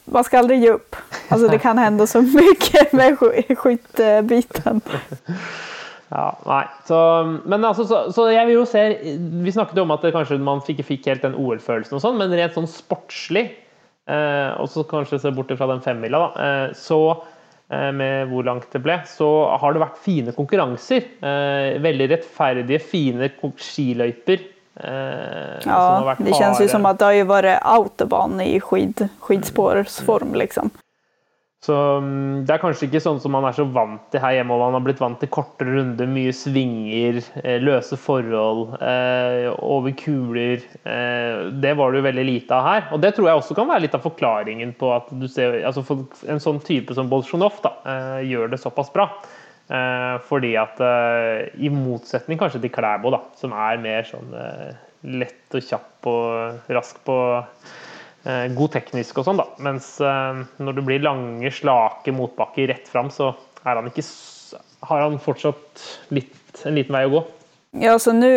man 0.04 0.24
ska 0.24 0.38
aldrig 0.38 0.60
ge 0.62 0.70
upp. 0.70 0.96
Alltså 1.28 1.48
det 1.48 1.58
kan 1.58 1.78
hända 1.78 2.06
så 2.06 2.22
mycket 2.22 2.92
med 2.92 3.16
sk- 3.18 3.54
skyttebiten. 3.54 4.80
Ja, 6.12 6.36
nei. 6.44 6.64
Så, 6.84 6.96
men 7.48 7.64
altså, 7.64 7.86
så, 7.88 7.98
så 8.12 8.26
jeg 8.28 8.44
vil 8.50 8.58
jo 8.58 8.64
se 8.68 8.82
Vi 9.44 9.52
snakket 9.54 9.78
om 9.80 9.94
at 9.94 10.02
kanskje 10.12 10.36
man 10.44 10.60
ikke 10.68 10.84
fikk 10.84 11.06
helt 11.08 11.22
den 11.24 11.36
OL-følelsen, 11.40 11.96
og 11.96 12.02
sånn, 12.04 12.18
men 12.20 12.34
rent 12.36 12.52
sånn 12.52 12.68
sportslig, 12.68 13.46
eh, 14.12 14.50
og 14.60 14.68
så 14.68 14.84
kanskje 14.90 15.22
se 15.22 15.32
bort 15.32 15.54
fra 15.56 15.70
den 15.70 15.80
femmila, 15.80 16.20
da, 16.26 16.44
eh, 16.66 16.74
så 16.76 16.98
eh, 17.72 17.88
med 17.96 18.28
hvor 18.28 18.44
langt 18.44 18.68
det 18.76 18.82
ble, 18.84 18.98
så 19.08 19.30
har 19.62 19.72
det 19.72 19.80
vært 19.86 20.02
fine 20.04 20.36
konkurranser. 20.36 21.08
Eh, 21.24 21.80
veldig 21.80 22.10
rettferdige, 22.12 22.82
fine 22.92 23.32
skiløyper. 23.40 24.44
Eh, 24.76 25.60
Ja, 25.66 26.16
det 26.18 26.34
känns 26.34 26.60
ju 26.60 26.68
som 26.68 26.86
att 26.86 26.98
det 26.98 27.04
har 27.04 27.12
ju 27.12 27.24
varit 27.24 27.58
autobahn 27.62 28.40
i 28.40 28.60
skid, 28.60 29.08
skidspårsform 29.20 30.34
liksom. 30.34 30.70
Så 31.62 31.74
mm, 32.02 32.42
det 32.42 32.56
er 32.56 32.58
kanskje 32.58 32.88
ikke 32.88 33.00
sånn 33.04 33.20
som 33.22 33.30
man 33.36 33.44
er 33.46 33.54
så 33.54 33.62
vant 33.70 34.02
til 34.10 34.18
her 34.18 34.34
hjemme. 34.34 34.50
og 34.56 34.64
Man 34.64 34.74
har 34.74 34.82
blitt 34.82 35.02
vant 35.02 35.20
til 35.22 35.30
korte 35.30 35.62
runder, 35.62 36.08
mye 36.10 36.32
svinger, 36.34 37.20
eh, 37.38 37.60
løse 37.62 37.94
forhold, 38.02 38.72
eh, 38.82 39.46
over 39.62 39.94
kuler. 39.94 40.64
Eh, 40.82 41.44
det 41.62 41.76
var 41.78 41.92
det 41.92 42.00
jo 42.00 42.08
veldig 42.08 42.24
lite 42.26 42.56
av 42.56 42.66
her. 42.66 42.88
Og 42.90 43.04
det 43.04 43.12
tror 43.14 43.30
jeg 43.30 43.38
også 43.38 43.54
kan 43.54 43.70
være 43.70 43.84
litt 43.86 43.94
av 43.94 44.02
forklaringen 44.02 44.74
på 44.74 44.90
at 44.96 45.12
du 45.14 45.28
ser 45.30 45.60
altså 45.62 45.86
En 46.26 46.42
sånn 46.42 46.58
type 46.66 46.94
som 46.94 47.08
Bolsjunov 47.08 47.62
eh, 47.62 48.26
gjør 48.26 48.50
det 48.50 48.58
såpass 48.58 48.90
bra. 48.92 49.06
Eh, 49.72 50.16
fordi 50.28 50.52
at 50.60 50.80
eh, 50.84 51.46
i 51.64 51.70
motsetning 51.72 52.40
kanskje 52.40 52.60
til 52.60 52.72
Klæbo, 52.74 53.12
da, 53.14 53.22
som 53.38 53.54
er 53.56 53.78
mer 53.80 54.04
sånn 54.04 54.34
eh, 54.36 54.74
lett 55.16 55.56
og 55.56 55.64
kjapp 55.64 56.08
og 56.10 56.72
rask 56.76 57.00
på 57.06 57.16
god 58.22 58.70
teknisk 58.70 59.16
og 59.18 59.24
sånn, 59.26 59.40
da. 59.40 59.48
Mens 59.66 59.96
når 59.98 60.76
det 60.76 60.82
blir 60.86 61.00
lange, 61.02 61.50
slake 61.50 62.12
motbakker 62.14 62.68
rett 62.70 62.86
fram, 62.86 63.08
så 63.10 63.32
er 63.66 63.80
han 63.80 63.88
ikke 63.90 64.04
har 64.86 65.02
han 65.02 65.16
fortsatt 65.18 65.82
litt, 66.14 66.52
en 66.62 66.78
liten 66.78 66.94
vei 66.94 67.00
å 67.08 67.10
gå. 67.16 67.22
Ja, 67.82 67.96
så 67.98 68.14
nå 68.14 68.30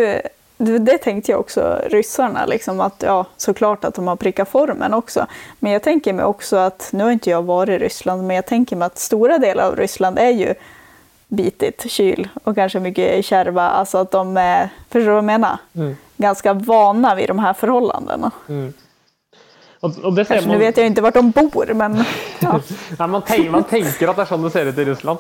det 0.57 0.97
tenkte 1.03 1.33
jeg 1.33 1.39
også 1.43 1.65
ryssarna, 1.91 2.45
liksom 2.45 2.81
att 2.81 3.03
ja, 3.05 3.25
såklart 3.37 3.85
att 3.85 3.95
de 3.95 4.07
har 4.07 4.15
prickat 4.15 4.49
formen 4.49 4.93
också. 4.93 5.27
Men 5.59 5.71
jeg 5.71 5.83
tenker 5.83 6.13
meg 6.13 6.25
også 6.25 6.57
at, 6.71 6.89
nu 6.93 7.03
har 7.03 7.17
ikke 7.17 7.33
jeg 7.33 7.47
vært 7.49 7.73
i 7.75 7.79
Ryssland, 7.81 8.23
men 8.23 8.39
jeg 8.39 8.47
tenker 8.53 8.79
meg 8.79 8.95
at 8.95 9.03
store 9.03 9.37
deler 9.43 9.67
av 9.67 9.75
Ryssland 9.75 10.19
er 10.19 10.31
ju 10.31 10.53
bitigt, 11.27 11.91
kyl 11.91 12.27
och 12.43 12.55
kanske 12.55 12.79
mycket 12.79 13.25
kärva. 13.25 13.69
Alltså 13.69 13.97
att 13.97 14.11
de 14.11 14.37
är, 14.37 14.69
förstår 14.89 14.99
du 14.99 15.05
vad 15.05 15.17
jag 15.17 15.23
menar? 15.23 15.57
Ganska 16.17 16.53
vana 16.53 17.15
vid 17.15 17.27
de 17.27 17.39
här 17.39 17.53
förhållandena. 17.53 18.31
Mm. 18.49 18.73
Och, 19.79 19.97
och 19.97 20.13
det 20.13 20.25
ser 20.25 20.33
Kanske, 20.33 20.49
nu 20.49 20.53
man, 20.53 20.59
vet 20.59 20.77
jag 20.77 20.85
inte 20.85 21.01
vart 21.01 21.13
de 21.13 21.31
bor, 21.31 21.73
men 21.73 22.03
ja, 22.39 22.59
nei, 22.99 23.07
man, 23.07 23.21
tenker, 23.21 23.49
man 23.49 23.63
tenker 23.63 24.07
at 24.07 24.17
det 24.17 24.23
er 24.25 24.29
sånn 24.31 24.45
det 24.45 24.51
ser 24.53 24.71
ut 24.71 24.77
i 24.77 24.85
Russland. 24.85 25.19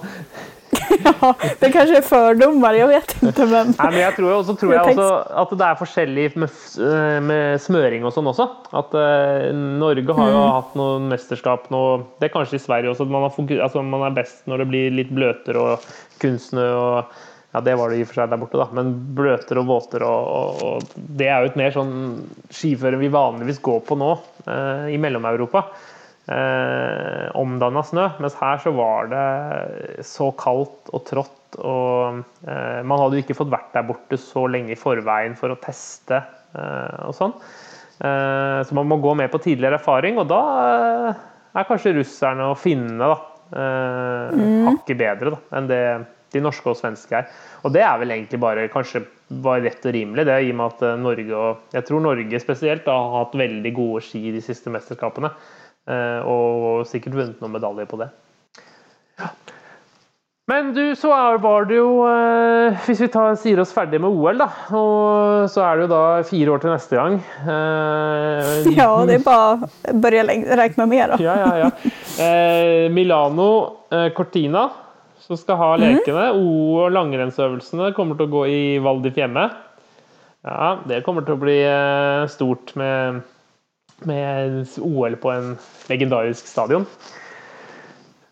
ja, 1.03 1.35
det 1.59 1.71
kanskje 1.71 1.97
är 1.97 2.01
fordommer, 2.05 2.73
jeg 2.73 2.87
vet 2.87 3.13
ikke, 3.17 3.45
Men 3.49 3.73
Nei, 3.73 3.89
men 3.89 3.99
jeg 3.99 4.15
tror 4.17 4.33
også 4.37 4.55
tror 4.59 4.73
Jeg 4.75 4.95
også 4.95 5.09
at 5.43 5.53
det 5.59 5.67
er 5.67 5.79
forskjellig 5.79 6.25
med, 6.41 6.57
eh, 6.87 7.19
med 7.25 7.61
smøring 7.63 8.07
og 8.07 8.15
sånn 8.15 8.29
også. 8.31 8.47
At 8.75 8.95
uh, 8.95 9.51
Norge 9.55 10.17
har 10.17 10.33
jo 10.33 10.41
hatt 10.57 10.73
noen 10.79 11.07
mesterskap 11.11 11.69
nå 11.73 11.83
Det 12.19 12.29
er 12.29 12.35
kanskje 12.35 12.59
i 12.59 12.65
Sverige 12.65 12.93
også. 12.93 13.07
at 13.07 13.13
Man, 13.15 13.27
har 13.27 13.63
altså, 13.67 13.85
man 13.85 14.07
er 14.07 14.17
best 14.17 14.43
når 14.49 14.63
det 14.63 14.69
blir 14.73 14.99
litt 15.01 15.13
bløtere 15.15 15.61
og 15.61 15.87
kunstsnø 16.23 16.67
og 16.73 17.15
Ja, 17.55 17.61
det 17.63 17.77
var 17.79 17.87
det 17.87 18.01
i 18.01 18.03
og 18.03 18.09
for 18.09 18.19
seg 18.19 18.31
der 18.33 18.39
borte, 18.41 18.59
da, 18.59 18.65
men 18.75 18.89
bløtere 19.15 19.61
og 19.61 19.69
våtere 19.69 20.07
og, 20.11 20.25
og, 20.27 20.63
og 20.67 21.03
Det 21.21 21.29
er 21.31 21.39
jo 21.39 21.51
et 21.53 21.59
mer 21.59 21.71
sånn 21.71 21.93
skiføre 22.51 22.99
vi 22.99 23.07
vanligvis 23.13 23.61
går 23.63 23.79
på 23.87 23.95
nå, 23.95 24.09
eh, 24.43 24.89
i 24.91 24.97
Mellom-Europa. 24.99 25.63
Eh, 26.25 27.27
Omdanna 27.37 27.83
snø. 27.85 28.07
Mens 28.23 28.37
her 28.39 28.61
så 28.63 28.73
var 28.73 29.11
det 29.11 30.05
så 30.07 30.31
kaldt 30.39 30.89
og 30.95 31.03
trått, 31.05 31.59
og 31.61 32.23
eh, 32.47 32.81
man 32.81 33.01
hadde 33.01 33.19
jo 33.19 33.25
ikke 33.25 33.37
fått 33.37 33.53
vært 33.53 33.75
der 33.75 33.85
borte 33.85 34.19
så 34.19 34.47
lenge 34.49 34.73
i 34.73 34.79
forveien 34.79 35.37
for 35.37 35.53
å 35.53 35.59
teste 35.61 36.17
eh, 36.17 37.05
og 37.05 37.13
sånn. 37.17 37.35
Eh, 38.01 38.59
så 38.65 38.77
man 38.77 38.89
må 38.89 38.97
gå 39.03 39.13
med 39.21 39.29
på 39.33 39.43
tidligere 39.43 39.77
erfaring, 39.79 40.17
og 40.21 40.27
da 40.31 40.41
eh, 40.65 41.23
er 41.55 41.69
kanskje 41.69 41.95
russerne 41.99 42.49
og 42.51 42.59
finnene 42.59 43.13
da, 43.13 43.21
eh, 43.61 44.43
hakket 44.71 44.99
bedre 44.99 45.35
da, 45.37 45.41
enn 45.59 45.69
det 45.71 45.83
de 46.35 46.41
norske 46.43 46.67
og 46.67 46.75
svenske 46.79 47.15
er. 47.15 47.29
Og 47.63 47.71
det 47.75 47.83
er 47.85 47.99
vel 48.01 48.11
egentlig 48.11 48.41
bare 48.41 48.65
kanskje 48.73 49.05
var 49.45 49.61
rett 49.63 49.85
og 49.87 49.95
rimelig, 49.95 50.25
det 50.27 50.35
i 50.43 50.51
og 50.51 50.57
med 50.59 50.73
at 50.73 50.83
eh, 50.89 50.97
Norge 51.01 51.37
og 51.37 51.77
jeg 51.77 51.87
tror 51.87 52.03
Norge 52.03 52.41
spesielt 52.41 52.89
har 52.89 53.13
hatt 53.19 53.37
veldig 53.37 53.71
gode 53.77 54.03
ski 54.05 54.25
de 54.33 54.41
siste 54.43 54.73
mesterskapene. 54.73 55.31
Eh, 55.87 56.21
Og 56.25 56.85
sikkert 56.89 57.17
vunnet 57.17 57.41
noen 57.43 57.55
medaljer 57.57 57.89
på 57.89 57.99
det. 58.01 58.09
Ja. 59.19 59.29
Men 60.45 60.67
du, 60.75 60.81
så 60.93 61.09
er, 61.09 61.39
var 61.41 61.65
det 61.65 61.79
jo 61.79 62.03
eh, 62.05 62.75
Hvis 62.85 62.99
vi 63.01 63.07
tar, 63.09 63.31
sier 63.41 63.57
oss 63.63 63.71
ferdig 63.73 63.97
med 64.03 64.13
OL, 64.13 64.37
da. 64.43 64.45
Og 64.77 65.47
så 65.49 65.63
er 65.65 65.79
det 65.79 65.87
jo 65.87 65.91
da 65.95 66.01
fire 66.29 66.53
år 66.53 66.61
til 66.61 66.73
neste 66.75 66.99
gang. 66.99 67.15
Eh, 67.49 68.69
ja, 68.77 68.89
det 69.09 69.17
er 69.19 69.25
bare 69.25 69.55
å 69.65 69.95
begynne 70.03 70.35
å 70.45 70.59
regne 70.61 70.83
med 70.83 70.91
mer, 70.93 71.15
da. 71.15 71.21
ja, 71.23 71.37
ja, 71.41 71.65
ja. 71.65 71.93
Eh, 72.21 72.85
Milano 72.93 73.49
eh, 73.89 74.11
Cortina, 74.13 74.67
som 75.25 75.39
skal 75.41 75.57
ha 75.57 75.71
lekene. 75.81 76.27
O- 76.37 76.83
og 76.83 76.93
langrennsøvelsene 76.93 77.89
kommer 77.97 78.19
til 78.19 78.29
å 78.29 78.33
gå 78.35 78.43
i 78.51 78.61
Val 78.85 79.01
di 79.01 79.09
Fiemme. 79.15 79.47
Ja, 80.45 80.75
det 80.85 81.01
kommer 81.07 81.25
til 81.25 81.39
å 81.39 81.41
bli 81.41 81.57
eh, 81.65 82.27
stort 82.29 82.75
med, 82.77 83.23
med 84.03 84.67
OL 84.81 85.15
på 85.15 85.31
en 85.31 85.57
legendarisk 85.87 86.47
stadion. 86.47 86.85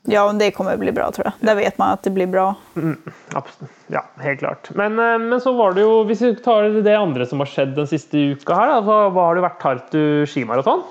Ja, 0.06 0.26
men 0.28 0.38
det 0.38 0.50
kommer 0.52 0.76
å 0.76 0.80
bli 0.82 0.92
bra 0.92 1.06
tror 1.16 1.30
jeg. 1.30 1.34
Där 1.48 1.56
vet 1.56 1.78
man 1.80 1.94
at 1.96 2.04
det 2.04 2.12
blir 2.12 2.28
bra. 2.28 2.50
Abs- 2.76 3.62
Ja, 3.88 4.02
helt 4.20 4.40
klart. 4.42 4.68
Men, 4.76 5.00
eh, 5.00 5.18
men 5.18 5.40
så 5.42 5.54
var 5.56 5.74
det 5.74 5.82
jo, 5.86 6.04
hvis 6.10 6.22
vi 6.22 6.34
tar 6.36 6.68
det 6.84 6.96
andre 6.98 7.26
som 7.26 7.40
har 7.40 7.48
skjedd 7.48 7.76
den 7.78 7.88
siste 7.88 8.18
uka 8.36 8.56
her, 8.58 8.68
da, 8.68 8.82
så 8.84 8.98
hva 9.16 9.30
har 9.30 9.36
det 9.40 9.46
vært 9.46 9.62
Tartu 9.64 10.04
skimaraton? 10.28 10.84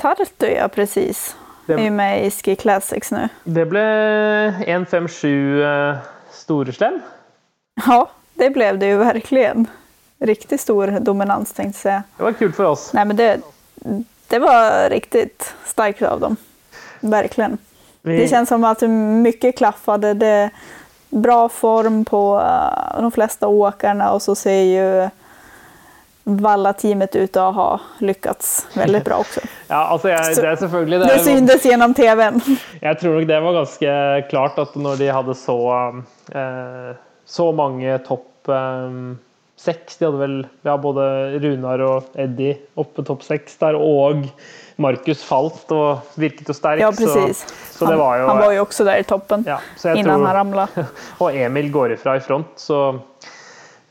Tartu, 0.00 0.48
ja 0.48 0.68
precis. 0.72 1.34
Det- 1.66 1.78
er 1.78 1.90
med 1.90 2.24
i 2.24 2.30
Ski 2.30 2.56
Classics 2.56 3.12
nå. 3.12 3.28
Det 3.44 3.68
ble 3.68 3.84
1.57 4.66 5.60
eh, 5.62 6.00
Storeslem. 6.32 7.02
Ja, 7.86 8.06
det 8.40 8.52
ble 8.54 8.72
det 8.80 8.94
jo 8.94 8.98
virkelig. 9.04 9.66
Riktig 10.22 10.58
stor 10.60 10.86
dominans 11.00 11.52
tenkte 11.52 11.84
jeg. 11.84 12.02
Det 12.16 12.24
var 12.24 12.32
kult 12.32 12.54
for 12.56 12.64
oss. 12.72 12.92
Nei, 12.94 13.04
men 13.04 13.16
det, 13.16 13.42
det 14.28 14.38
var 14.38 14.90
riktigt 14.90 15.54
starkt 15.64 16.02
av 16.02 16.20
dem. 16.20 16.36
Verkligen. 17.00 17.58
Vi- 18.02 18.16
Det 18.18 18.28
känns 18.28 18.48
som 18.48 18.64
att 18.64 18.82
mycket 19.22 19.56
klaffade. 19.58 20.14
Det 20.14 20.50
bra 21.10 21.48
form 21.48 22.04
på 22.04 22.40
eh, 22.40 23.00
de 23.00 23.10
flesta 23.12 23.46
åkarna 23.48 24.12
och 24.12 24.22
så 24.22 24.34
ser 24.34 24.62
ju 24.62 25.08
Valla-teamet 26.24 27.16
ut 27.16 27.36
att 27.36 27.54
ha 27.54 27.80
lyckats 27.98 28.66
väldigt 28.74 29.04
bra 29.04 29.16
också. 29.18 29.40
Ja, 29.68 29.76
alltså 29.76 30.08
jeg, 30.08 30.36
det 30.36 30.44
er 30.44 30.86
det 30.86 30.98
Det 31.08 31.18
syntes 31.24 31.64
genom 31.64 31.94
tvn. 31.94 32.40
Jeg 32.82 32.98
tror 33.00 33.14
nok 33.18 33.28
det 33.28 33.40
var 33.40 33.52
ganske 33.52 34.22
klart 34.30 34.58
at 34.58 34.74
når 34.76 34.96
de 35.00 35.08
hadde 35.08 35.34
så 35.34 35.58
eh, 36.34 36.94
så 37.26 37.52
mange 37.52 37.98
topp 38.06 38.48
eh, 38.48 38.90
seks 39.62 40.00
De 40.00 40.08
hadde 40.08 40.20
vel 40.20 40.36
ja, 40.66 40.74
både 40.80 41.04
Runar 41.42 41.82
og 41.86 42.18
Eddie 42.18 42.56
oppe 42.80 43.04
topp 43.06 43.22
seks 43.26 43.56
der, 43.60 43.78
og 43.78 44.26
Markus 44.82 45.22
falt 45.26 45.70
og 45.74 46.18
virket 46.20 46.48
jo 46.50 46.56
sterk. 46.56 46.82
Ja, 46.82 46.90
presis. 46.94 47.44
Så, 47.44 47.82
så 47.82 47.90
det 47.90 47.98
var 48.00 48.18
jo, 48.18 48.26
han, 48.26 48.34
han 48.36 48.42
var 48.46 48.56
jo 48.56 48.64
også 48.64 48.86
der 48.88 49.02
i 49.02 49.06
toppen 49.06 49.46
ja, 49.48 49.60
innan 49.92 50.04
tror- 50.04 50.26
han 50.26 50.36
ramla. 50.40 50.66
og 51.22 51.38
Emil 51.38 51.70
går 51.74 51.96
ifra 51.96 52.16
i 52.18 52.24
front, 52.24 52.54
så 52.60 52.82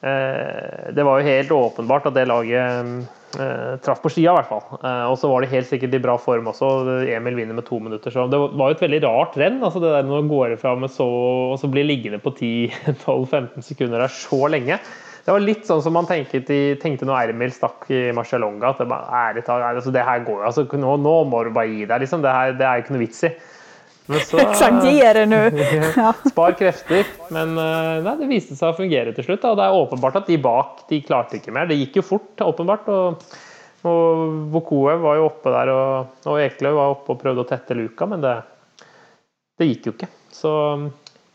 eh, 0.02 0.92
Det 0.96 1.06
var 1.08 1.20
jo 1.22 1.28
helt 1.30 1.52
åpenbart 1.56 2.10
at 2.10 2.18
det 2.18 2.28
laget 2.30 3.06
eh, 3.40 3.76
traff 3.86 4.02
på 4.04 4.12
skia, 4.12 4.34
i 4.34 4.40
hvert 4.40 4.50
fall. 4.50 4.66
Eh, 4.82 5.06
og 5.12 5.20
så 5.22 5.30
var 5.32 5.46
de 5.46 5.52
helt 5.54 5.70
sikkert 5.70 5.96
i 5.96 6.02
bra 6.04 6.18
form 6.22 6.50
også. 6.52 6.72
Emil 7.14 7.38
vinner 7.40 7.58
med 7.58 7.68
to 7.70 7.80
minutter, 7.84 8.14
så 8.14 8.28
det 8.32 8.42
var 8.42 8.74
jo 8.74 8.80
et 8.80 8.84
veldig 8.88 9.04
rart 9.06 9.38
renn. 9.40 9.62
altså 9.62 9.84
det 9.84 9.94
der 9.94 10.10
Når 10.10 10.24
man 10.24 10.34
går 10.34 10.58
ifra 10.58 10.76
med 10.80 10.92
så, 10.94 11.08
og 11.54 11.56
så 11.62 11.72
blir 11.72 11.88
liggende 11.88 12.22
på 12.24 12.34
10-12-15 12.36 13.62
sekunder 13.72 14.04
der 14.04 14.14
så 14.18 14.44
lenge. 14.52 14.82
Det 15.22 15.34
var 15.36 15.44
litt 15.44 15.68
sånn 15.70 15.84
som 15.86 15.94
man 15.94 16.08
tenkte, 16.10 16.58
tenkte 16.82 17.06
når 17.06 17.28
Ermil 17.28 17.54
stakk 17.54 17.86
i 17.94 18.08
Marcialonga. 18.16 18.72
At 18.72 18.82
det 18.82 18.88
bare, 18.90 19.22
ærlig 19.30 19.44
altså, 19.46 19.94
det 19.94 20.06
her 20.08 20.24
går 20.26 20.40
jo, 20.40 20.46
altså, 20.50 20.66
nå, 20.82 20.96
nå 21.04 21.16
må 21.30 21.44
du 21.46 21.52
bare 21.54 21.70
gi 21.70 21.84
deg, 21.86 22.02
liksom. 22.04 22.24
Det, 22.26 22.32
her, 22.34 22.56
det 22.58 22.66
er 22.66 22.80
jo 22.80 22.86
ikke 22.86 22.96
noe 22.96 23.04
vits 23.04 23.26
i. 23.30 23.32
Men 24.10 24.24
så 24.26 24.40
Exakt, 24.42 24.88
ge 24.90 25.12
det 25.14 25.28
nå! 25.30 25.42
Spar 26.32 26.58
krefter. 26.58 27.06
Men 27.34 27.54
eh, 27.54 28.00
nei, 28.04 28.16
det 28.20 28.32
viste 28.32 28.58
seg 28.58 28.74
å 28.74 28.78
fungere 28.80 29.14
til 29.16 29.28
slutt. 29.28 29.44
Da. 29.44 29.54
Og 29.54 29.62
det 29.62 29.68
er 29.68 29.78
åpenbart 29.84 30.18
at 30.24 30.32
de 30.32 30.40
bak 30.42 30.82
de 30.90 31.04
klarte 31.06 31.38
ikke 31.38 31.54
mer. 31.56 31.70
Det 31.70 31.78
gikk 31.80 32.02
jo 32.02 32.08
fort, 32.08 32.34
åpenbart. 32.42 32.90
Og, 32.90 33.38
og 33.88 34.26
Vokoe 34.56 34.98
var 35.06 35.20
jo 35.20 35.30
oppe 35.30 35.54
der, 35.54 35.74
og, 35.76 36.18
og 36.26 36.42
Ekeløv 36.42 36.80
var 36.80 36.96
oppe 36.98 37.14
og 37.14 37.22
prøvde 37.22 37.46
å 37.46 37.50
tette 37.50 37.78
luka, 37.78 38.10
men 38.10 38.26
det, 38.26 38.36
det 39.62 39.70
gikk 39.70 39.88
jo 39.88 39.96
ikke. 39.96 40.12
Så 40.34 40.52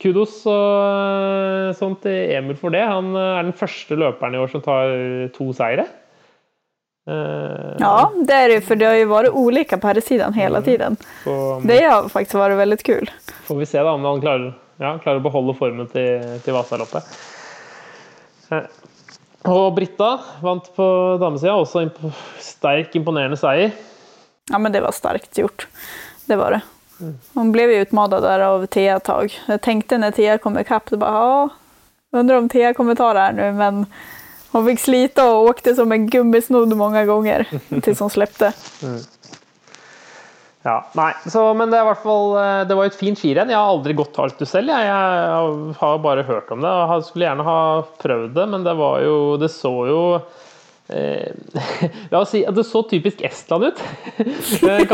kudos 0.03 0.42
og 0.47 1.74
sånt 1.78 2.03
til 2.05 2.32
Emil 2.36 2.57
for 2.61 2.70
det. 2.74 2.82
Han 2.86 3.14
er 3.16 3.42
den 3.49 3.53
første 3.57 3.97
løperen 3.97 4.34
i 4.36 4.40
år 4.42 4.51
som 4.53 4.62
tar 4.64 4.92
to 5.36 5.53
seire. 5.57 5.86
Eh, 7.09 7.76
ja, 7.78 8.12
det 8.26 8.32
är 8.34 8.49
det 8.49 8.55
ju, 8.55 8.61
för 8.61 8.76
det 8.76 8.84
har 8.84 8.94
ju 8.94 9.05
varit 9.05 9.30
olika 9.30 9.78
på 9.78 9.86
herrsidan 9.86 10.32
hela 10.32 10.62
tiden. 10.62 10.97
Så 11.24 11.61
Det 11.64 11.84
har 11.84 12.09
faktiskt 12.09 12.34
varit 12.34 12.57
väldigt 12.59 12.82
kul. 12.82 13.11
får 13.44 13.57
vi 13.57 13.66
se 13.66 13.78
da 13.82 13.90
om 13.92 14.05
han 14.05 14.20
klarer, 14.20 14.53
ja, 14.76 14.99
klarer 14.99 15.20
å 15.20 15.22
beholde 15.22 15.55
formen 15.55 15.86
til, 15.86 16.40
til 16.44 16.55
Vasaloppet. 16.55 17.05
Eh, 18.51 18.66
Og 19.47 19.74
Britta 19.76 20.18
vant 20.42 20.72
på 20.76 20.86
damesida. 21.22 21.55
Også 21.55 21.84
imp 21.86 21.94
sterk, 22.42 22.97
imponerende 22.99 23.36
seier. 23.38 23.70
Ja, 24.51 24.59
men 24.59 24.72
det 24.74 24.80
var 24.82 24.90
sterkt 24.90 25.38
gjort. 25.38 25.68
Det 26.26 26.36
var 26.36 26.51
det. 26.57 26.61
Hon 27.34 27.53
blev 27.53 27.70
ju 27.70 27.76
utmanad 27.76 28.22
där 28.22 28.40
av 28.40 28.66
Thea 28.66 28.97
ett 28.97 29.05
tag. 29.05 29.40
Jag 29.47 29.61
tänkte 29.61 29.99
när 29.99 30.11
Thea 30.11 30.38
kom 30.38 30.59
ikapp, 30.59 30.90
då 30.90 30.97
bara, 30.97 31.11
ja, 31.11 31.49
undrar 32.11 32.36
om 32.36 32.49
Thea 32.49 32.74
kommer 32.74 32.94
ta 32.94 33.12
det 33.12 33.20
här 33.20 33.32
nu, 33.32 33.53
men 33.53 33.86
hon 34.53 34.66
fick 34.66 34.80
slita 34.80 35.30
och 35.30 35.42
åkte 35.44 35.74
som 35.74 35.92
en 35.92 36.07
gummisnodd 36.11 36.76
många 36.76 37.05
gånger 37.05 37.47
tills 37.80 38.01
hon 38.01 38.11
släppte. 38.11 38.53
Ja, 40.62 40.86
nei, 40.92 41.12
så, 41.26 41.55
Men 41.55 41.70
det 41.70 41.94
fall 42.03 42.36
eh, 42.36 42.66
Det 42.68 42.74
var 42.74 42.88
et 42.88 42.94
fint 42.99 43.18
skirenn. 43.18 43.51
Jeg 43.51 43.59
har 43.59 43.68
aldri 43.70 43.94
gått 43.94 44.18
Altu 44.18 44.42
selv. 44.47 44.72
Jeg, 44.74 44.86
jeg 44.88 45.74
har 45.78 46.01
bare 46.03 46.24
hørt 46.26 46.51
om 46.51 46.64
det. 46.64 46.72
Jeg 46.72 47.05
skulle 47.07 47.28
gjerne 47.28 47.47
ha 47.47 47.61
prøvd 48.03 48.34
det, 48.34 48.47
men 48.51 48.66
det 48.66 48.74
var 48.74 49.05
jo 49.05 49.36
Det 49.38 49.51
så 49.55 49.74
jo 49.86 50.01
La 52.12 52.20
oss 52.20 52.30
si 52.30 52.45
at 52.47 52.55
det 52.55 52.62
så 52.68 52.82
typisk 52.87 53.22
Estland 53.26 53.70
ut. 53.70 53.84
Eh. 54.66 54.84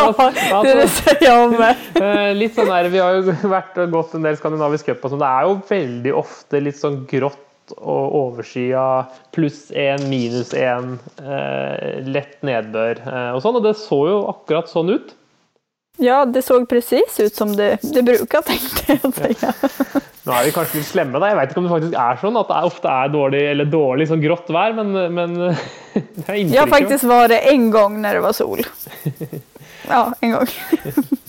Eh, 2.02 2.32
Litt 2.36 2.56
sånn 2.56 2.70
der, 2.70 2.88
Vi 2.92 3.00
har 3.02 3.18
jo 3.18 3.34
vært 3.50 3.78
og 3.82 3.92
gått 3.94 4.16
en 4.16 4.26
del 4.26 4.36
skandinavisk 4.40 4.88
cup, 4.88 5.04
og 5.04 5.12
sånn. 5.14 5.22
det 5.22 5.30
er 5.30 5.48
jo 5.48 5.56
veldig 5.68 6.14
ofte 6.22 6.62
litt 6.64 6.78
sånn 6.80 7.02
grått 7.10 7.48
og 7.78 8.14
overskya, 8.18 8.84
pluss 9.32 9.68
én, 9.70 10.02
minus 10.10 10.50
én, 10.56 10.96
eh, 11.22 12.00
lett 12.04 12.40
nedbør 12.44 13.00
eh, 13.06 13.30
og 13.36 13.42
sånn. 13.44 13.58
Og 13.60 13.66
det 13.68 13.76
så 13.80 14.00
jo 14.10 14.18
akkurat 14.32 14.70
sånn 14.72 14.92
ut. 14.96 15.14
Ja, 16.00 16.24
det 16.24 16.42
såg 16.42 16.64
presis 16.68 17.20
ut 17.20 17.34
som 17.36 17.52
det, 17.56 17.76
det 17.82 18.02
bruker, 18.02 18.40
tenkte 18.46 18.96
jeg. 18.96 19.36
Ja. 19.42 19.52
Nå 20.22 20.32
er 20.38 20.46
vi 20.46 20.52
kanskje 20.54 20.78
litt 20.80 20.86
slemme, 20.88 21.18
da. 21.20 21.28
Jeg 21.32 21.36
vet 21.40 21.50
ikke 21.52 21.60
om 21.60 21.66
det 21.66 21.72
faktisk 21.74 21.96
er 21.98 22.20
sånn 22.22 22.38
at 22.40 22.48
det 22.52 22.58
ofte 22.70 22.92
er 22.94 23.12
dårlig 23.12 23.42
eller 23.50 23.68
dårlig 23.70 24.06
sånn 24.08 24.22
grått 24.22 24.52
vær, 24.54 24.72
men, 24.78 24.92
men 25.14 25.34
det 25.42 25.52
er 25.52 26.34
Jag 26.34 26.38
inntrykket. 26.46 26.70
faktiskt 26.76 27.04
var 27.10 27.28
det 27.32 27.40
en 27.52 27.68
gang 27.74 27.98
når 28.04 28.18
det 28.20 28.24
var 28.28 28.36
sol. 28.38 28.64
Ja, 29.82 30.12
en 30.22 30.30
gång. 30.30 30.46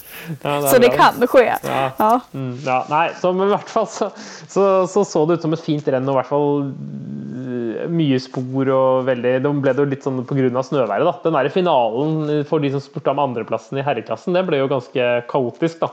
Ja, 0.43 0.53
Så 0.69 0.79
det 0.79 0.89
bra. 0.93 0.97
kan 0.97 1.27
skje. 1.27 1.43
Ja. 1.63 1.81
Ja. 1.99 2.11
Mm, 2.33 2.53
nei, 2.89 3.03
så, 3.19 3.31
men 3.35 3.47
i 3.47 3.51
hvert 3.53 3.69
fall 3.71 3.87
så, 3.91 4.07
så, 4.47 4.63
så 4.87 5.03
så 5.07 5.23
det 5.27 5.39
ut 5.39 5.45
som 5.47 5.53
et 5.55 5.63
fint 5.63 5.87
renn, 5.91 6.07
og 6.07 6.15
i 6.15 6.19
hvert 6.21 6.29
fall 6.29 6.61
øh, 6.69 7.89
mye 7.91 8.19
spor 8.23 8.69
og 8.73 9.05
veldig 9.09 9.33
De 9.43 9.51
ble 9.63 9.73
det 9.73 9.83
jo 9.83 9.89
litt 9.91 10.05
sånn 10.07 10.21
pga. 10.29 10.63
snøværet, 10.63 11.05
da. 11.09 11.15
Den 11.25 11.33
der 11.39 11.49
finalen 11.53 12.45
for 12.49 12.63
de 12.63 12.71
som 12.75 12.83
spurte 12.83 13.11
om 13.11 13.19
andreplassen 13.23 13.77
i 13.81 13.85
herreklassen, 13.85 14.33
det 14.37 14.45
ble 14.47 14.61
jo 14.63 14.69
ganske 14.71 15.09
kaotisk, 15.31 15.79
da. 15.83 15.91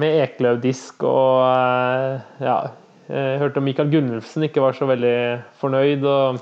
Med 0.00 0.20
Ekeløv-disk 0.22 1.02
og 1.02 1.42
øh, 1.44 2.20
ja 2.44 2.58
Jeg 3.10 3.40
hørte 3.40 3.58
om 3.58 3.64
Mikael 3.66 3.88
Gunnulfsen 3.90 4.44
ikke 4.46 4.62
var 4.62 4.76
så 4.78 4.86
veldig 4.86 5.16
fornøyd. 5.58 6.04
og 6.06 6.38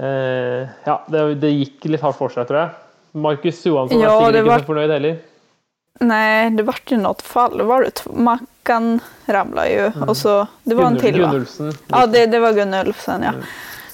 Ja, 0.00 0.96
det, 1.06 1.20
det 1.40 1.52
gikk 1.54 1.84
litt 1.92 2.02
hardt 2.02 2.18
for 2.18 2.32
seg, 2.34 2.48
tror 2.48 2.58
jeg. 2.64 2.72
Markus 3.14 3.60
Johansson 3.62 4.00
ja, 4.02 4.08
var 4.10 4.18
sikkert 4.18 4.32
det 4.34 4.40
ikke 4.42 4.50
var- 4.50 4.64
så 4.64 4.68
fornøyd 4.72 4.90
heller. 4.96 5.20
Nej, 6.00 6.50
det 6.50 6.62
vart 6.62 6.92
ju 6.92 6.96
något 6.96 7.22
fall. 7.22 7.62
Var 7.62 7.82
det 7.82 8.06
Mackan 8.12 9.00
ramlade 9.26 9.68
ju 9.70 9.92
och 10.06 10.16
så 10.16 10.46
det 10.62 10.74
var 10.74 10.84
en 10.84 10.94
Gunnul- 10.96 11.00
till 11.00 11.20
va? 11.22 11.28
Gunnulfsen. 11.30 11.72
Ja, 11.88 12.06
det, 12.06 12.26
det 12.26 12.38
var 12.38 12.52
Gunnulfsen 12.52 13.22
ja. 13.22 13.32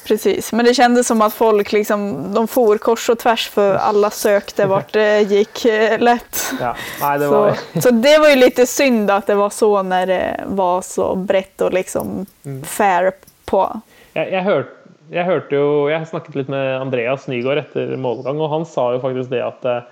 Precis, 0.07 0.53
men 0.53 0.64
det 0.64 0.74
kändes 0.74 1.07
som 1.07 1.22
att 1.22 1.32
folk 1.34 1.72
liksom, 1.72 2.34
de 2.34 2.48
for 2.48 2.78
kors 2.78 3.09
och 3.11 3.18
tvärs 3.18 3.48
för 3.48 3.74
alla 3.74 4.11
sökte 4.11 4.66
vart 4.74 4.92
det 4.92 5.20
gick 5.20 5.64
eh, 5.64 5.98
lätt. 5.98 6.53
Ja, 6.61 6.74
nei, 7.01 7.18
det 7.18 7.26
var 7.28 7.55
Så, 7.74 7.80
så 7.80 7.90
det 7.90 8.18
var 8.18 8.28
ju 8.28 8.36
lite 8.36 8.66
synd 8.66 9.11
att 9.11 9.26
det 9.26 9.34
var 9.34 9.51
så 9.51 9.82
när 9.82 10.07
det 10.07 10.40
var 10.46 10.82
så 10.82 11.14
brett 11.14 11.61
och 11.61 11.72
liksom 11.72 12.26
Mm. 12.44 12.62
fair 12.64 13.12
på. 13.44 13.80
jeg, 14.14 14.32
jeg, 14.32 14.42
hørte, 14.44 14.70
jeg 15.11 15.24
hørte 15.24 15.55
jo 15.55 15.88
Jeg 15.90 16.07
snakket 16.09 16.34
litt 16.34 16.48
med 16.48 16.80
Andreas 16.80 17.26
Nygaard 17.28 17.59
etter 17.59 17.96
målgang, 17.96 18.40
og 18.40 18.51
han 18.51 18.64
sa 18.66 18.92
jo 18.94 19.01
faktisk 19.03 19.30
det 19.30 19.42
at 19.44 19.64
eh, 19.64 19.82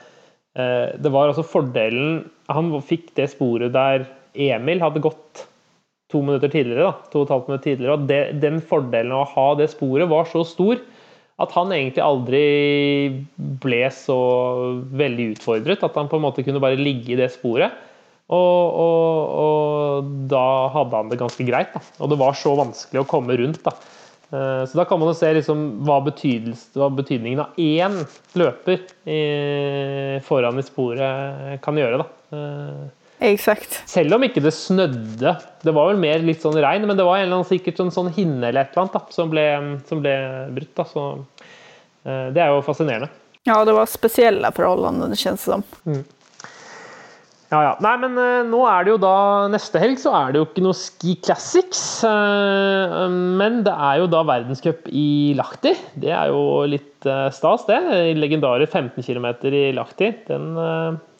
det 0.59 1.11
var 1.15 1.31
altså 1.31 1.45
fordelen 1.47 2.25
Han 2.51 2.73
fikk 2.83 3.13
det 3.15 3.29
sporet 3.31 3.71
der 3.75 4.09
Emil 4.35 4.83
hadde 4.83 5.03
gått 5.05 5.45
to 6.11 6.23
minutter 6.25 6.51
tidligere, 6.51 6.89
da, 6.89 7.09
to 7.13 7.21
og 7.21 7.27
et 7.27 7.33
halvt 7.35 7.49
minutter 7.51 7.67
tidligere, 7.69 7.95
og 7.95 8.07
det, 8.09 8.21
den 8.43 8.63
fordelen 8.65 9.13
av 9.13 9.27
å 9.27 9.33
ha 9.35 9.47
det 9.61 9.69
sporet 9.73 10.09
var 10.11 10.29
så 10.31 10.45
stor 10.47 10.81
at 11.39 11.53
han 11.55 11.71
egentlig 11.75 12.03
aldri 12.03 12.45
ble 13.63 13.85
så 13.95 14.19
veldig 14.99 15.29
utfordret. 15.37 15.85
At 15.87 15.99
han 15.99 16.11
på 16.11 16.19
en 16.19 16.25
måte 16.25 16.43
kunne 16.47 16.63
bare 16.63 16.81
ligge 16.81 17.15
i 17.15 17.19
det 17.21 17.31
sporet. 17.37 17.77
Og, 18.29 18.81
og, 18.83 19.37
og 19.43 20.09
da 20.33 20.49
hadde 20.75 20.99
han 20.99 21.13
det 21.13 21.21
ganske 21.21 21.47
greit. 21.47 21.71
Da. 21.77 21.83
Og 22.03 22.11
det 22.11 22.19
var 22.19 22.35
så 22.37 22.57
vanskelig 22.59 23.05
å 23.05 23.09
komme 23.09 23.39
rundt. 23.39 23.63
Da. 23.63 23.77
Eh, 24.33 24.65
Så 24.69 24.77
da 24.77 24.85
kan 24.85 25.01
man 25.01 25.09
jo 25.09 25.17
se 25.17 25.31
liksom 25.39 25.65
hva, 25.87 25.99
hva 26.03 26.89
betydningen 26.99 27.41
av 27.41 27.57
én 27.57 27.97
løper 28.37 28.83
i, 29.09 30.21
foran 30.27 30.61
i 30.61 30.67
sporet 30.67 31.61
kan 31.65 31.81
gjøre. 31.81 32.03
Da. 32.03 32.09
Eh, 32.37 32.87
Exakt. 33.33 33.81
Selv 33.91 34.15
om 34.15 34.23
ikke 34.23 34.43
det 34.45 34.53
snødde. 34.55 35.33
Det 35.65 35.73
var 35.75 35.89
vel 35.91 35.99
mer 35.99 36.23
litt 36.23 36.45
sånn 36.45 36.59
regn, 36.61 36.85
men 36.87 36.97
det 36.99 37.07
var 37.07 37.19
en 37.19 37.27
eller 37.27 37.41
annen 37.41 37.49
sikkert 37.49 37.81
en 37.83 37.91
sånn 37.95 38.13
hinne 38.15 38.53
eller 38.53 38.63
et 38.63 38.77
eller 38.77 38.85
annet 38.85 38.95
da, 38.95 39.03
som, 39.15 39.33
ble, 39.33 39.47
som 39.89 40.05
ble 40.05 40.15
brutt. 40.55 40.75
Da. 40.79 40.87
Så, 40.93 41.07
eh, 42.05 42.29
det 42.37 42.45
er 42.45 42.53
jo 42.55 42.63
fascinerende. 42.67 43.11
Ja, 43.49 43.63
det 43.65 43.75
var 43.75 43.89
spesielle 43.91 44.53
forholdene, 44.55 45.09
det 45.11 45.19
kjennes 45.19 45.47
som. 45.49 45.65
Ja, 47.49 47.63
ja. 47.65 47.71
Nei, 47.81 47.95
men 48.03 48.17
uh, 48.21 48.45
nå 48.45 48.61
er 48.69 48.85
det 48.85 48.93
jo 48.93 48.99
da 49.01 49.13
Neste 49.49 49.81
helg 49.81 49.97
så 50.01 50.13
er 50.19 50.35
det 50.35 50.41
jo 50.43 50.47
ikke 50.51 50.65
noe 50.67 50.77
Ski 50.77 51.15
Classics. 51.25 51.81
Uh, 52.05 53.07
men 53.09 53.63
det 53.65 53.73
er 53.73 54.03
jo 54.03 54.11
da 54.13 54.21
verdenscup 54.29 54.91
i 54.93 55.33
Lahti. 55.39 55.73
Det 55.97 56.13
er 56.13 56.29
jo 56.29 56.67
litt 56.69 57.09
uh, 57.09 57.31
stas, 57.33 57.65
det. 57.71 57.81
Legendare 58.21 58.69
15 58.69 59.01
km 59.01 59.31
i 59.49 59.71
Lahti. 59.77 60.13
Den 60.29 60.53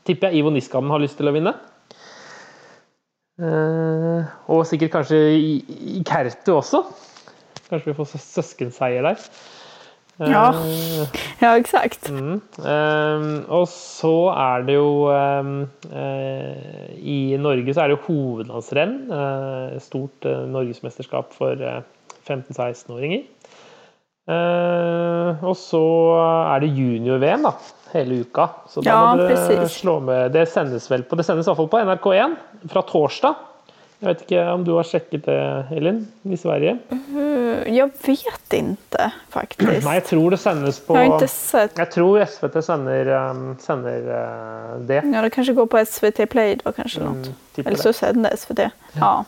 tipper 0.09 0.29
jeg 0.29 0.43
Ivo 0.43 0.53
Niskanen 0.53 0.93
har 0.93 1.01
lyst 1.01 1.17
til 1.21 1.31
å 1.31 1.35
vinne. 1.37 1.57
Og 3.39 4.65
sikkert 4.67 4.97
kanskje 4.97 5.19
i, 5.39 5.53
i 5.95 6.01
Kertu 6.03 6.57
også. 6.57 6.81
Kanskje 7.69 7.93
vi 7.93 7.97
får 8.01 8.17
søskenseier 8.19 9.07
der. 9.07 9.29
Ja. 10.19 10.49
Eh, 10.53 11.25
Ja, 11.39 11.53
exakt. 11.55 12.09
Mm. 12.11 12.41
Ehm, 12.67 13.29
og 13.55 13.69
så 13.71 14.15
er 14.35 14.65
det 14.67 14.75
jo 14.75 15.07
ehm, 15.15 15.53
uh, 15.93 16.89
I 16.99 17.37
Norge 17.39 17.71
så 17.77 17.85
er 17.85 17.93
det 17.93 17.99
jo 17.99 18.07
hovedlandsrenn. 18.09 18.97
Uh, 19.13 19.79
stort 19.83 20.27
uh, 20.27 20.43
norgesmesterskap 20.51 21.31
for 21.39 21.55
eh, 21.63 21.79
15-16-åringer. 22.27 23.23
Eh, 24.29 25.45
og 25.49 25.55
så 25.57 25.81
er 26.53 26.61
det 26.61 26.75
junior-VM 26.77 27.47
da, 27.47 27.53
hele 27.95 28.19
uka. 28.27 28.49
Så 28.69 28.83
da 28.85 28.91
Ja, 28.91 28.99
må 29.15 29.23
dere 29.23 29.37
precis. 29.39 29.79
slå 29.81 29.95
med 30.05 30.35
Det 30.37 30.43
sendes 30.53 30.91
vel 30.91 31.07
på 31.09 31.17
Det 31.17 31.25
sendes 31.25 31.47
i 31.47 31.49
hvert 31.49 31.63
fall 31.63 31.71
på 31.73 31.81
NRK1 31.87 32.35
fra 32.69 32.83
torsdag. 32.91 33.39
Jeg 34.03 34.07
vet 34.13 34.21
ikke 34.27 34.43
om 34.53 34.63
du 34.67 34.75
har 34.77 34.87
sjekket 34.87 35.25
det, 35.27 35.39
Elin, 35.75 36.03
i 36.29 36.37
Sverige? 36.39 36.77
Uh, 36.93 37.28
Jag 37.67 37.91
vet 38.03 38.53
inte 38.53 39.11
faktiskt. 39.31 39.85
Nei, 39.85 39.95
jeg 39.95 40.05
tror 40.05 40.31
det 40.31 40.39
sendes 40.41 40.81
på 40.81 40.97
Jag 40.97 41.05
har 41.05 41.15
inte 41.15 41.29
sett. 41.29 41.79
Jeg 41.79 41.91
tror 41.93 42.25
SVT 42.25 42.65
sender, 42.65 43.11
um, 43.31 43.57
sänder 43.61 44.01
uh, 44.01 44.81
det. 44.81 45.03
Ja, 45.15 45.23
det 45.23 45.31
kanske 45.31 45.53
går 45.53 45.67
på 45.67 45.85
SVT 45.85 46.31
Play 46.31 46.57
då 46.65 46.73
kanske. 46.73 47.01
Mm, 47.01 47.23
något. 47.23 47.59
Eller 47.59 47.71
det. 47.71 47.83
så 47.83 47.93
sänder 47.93 48.37
SVT. 48.37 48.61
Ja. 48.93 49.25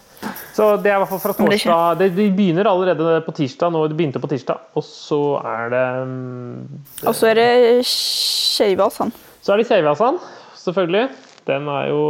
Så 0.53 0.77
det 0.77 0.91
er 0.91 0.99
i 0.99 1.01
hvert 1.03 1.09
fall 1.09 1.21
fra 1.21 1.33
det 1.33 1.39
torsdag. 1.39 1.95
Det, 1.99 2.09
de 2.17 2.29
begynner 2.31 2.65
allerede 2.65 3.21
på 3.27 3.33
tirsdag. 3.33 3.73
Nå, 3.73 3.87
det 3.89 3.97
begynte 3.97 4.21
på 4.21 4.29
tirsdag. 4.29 4.59
Og 4.73 4.85
så 4.85 5.41
er 5.45 5.71
det 5.73 5.87
mm, 6.03 6.85
Och 7.07 7.17
så 7.17 7.27
är 7.27 7.35
det 7.35 7.87
Tjejvasan. 7.87 9.13
Så 9.41 9.53
er 9.53 9.57
det 9.57 9.69
Kjeivasan, 9.69 10.19
selvfølgelig. 10.57 11.09
Den 11.49 11.69
er 11.69 11.89
jo, 11.89 12.01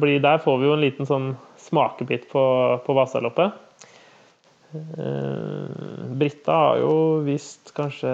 blir, 0.00 0.18
der 0.20 0.38
får 0.42 0.58
vi 0.58 0.66
jo 0.66 0.74
en 0.74 0.82
liten 0.82 1.06
sånn 1.06 1.28
smakebit 1.62 2.26
på, 2.32 2.42
på 2.86 2.96
Vasaloppet. 2.96 3.54
Eh, 4.72 5.70
Britta 6.16 6.52
har 6.52 6.78
jo 6.80 6.92
visst 7.26 7.74
kanskje 7.76 8.12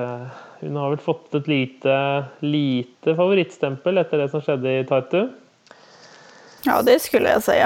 Hun 0.61 0.76
har 0.76 0.90
vel 0.90 0.98
fått 0.98 1.34
et 1.38 1.46
lite, 1.46 2.24
lite 2.42 3.14
favorittstempel 3.14 4.00
etter 4.02 4.24
det 4.24 4.30
som 4.32 4.42
skjedde 4.42 4.72
i 4.80 4.86
Tartu. 4.88 5.20
Ja, 6.66 6.80
det 6.82 6.96
skulle 7.04 7.36
jeg 7.36 7.44
si. 7.46 7.59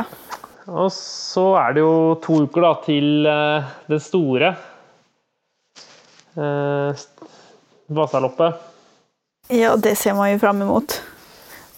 Og 0.68 0.90
så 0.92 1.46
er 1.62 1.72
det 1.72 1.84
jo 1.86 1.94
to 2.22 2.42
uker 2.44 2.66
da, 2.66 2.74
til 2.84 3.26
eh, 3.26 3.70
det 3.88 4.02
store 4.04 4.52
eh, 6.36 7.06
Vasaloppet. 7.88 8.68
Ja, 9.52 9.72
det 9.80 9.96
ser 10.00 10.14
man 10.20 10.34
jo 10.34 10.42
fram 10.42 10.60
imot. 10.64 11.00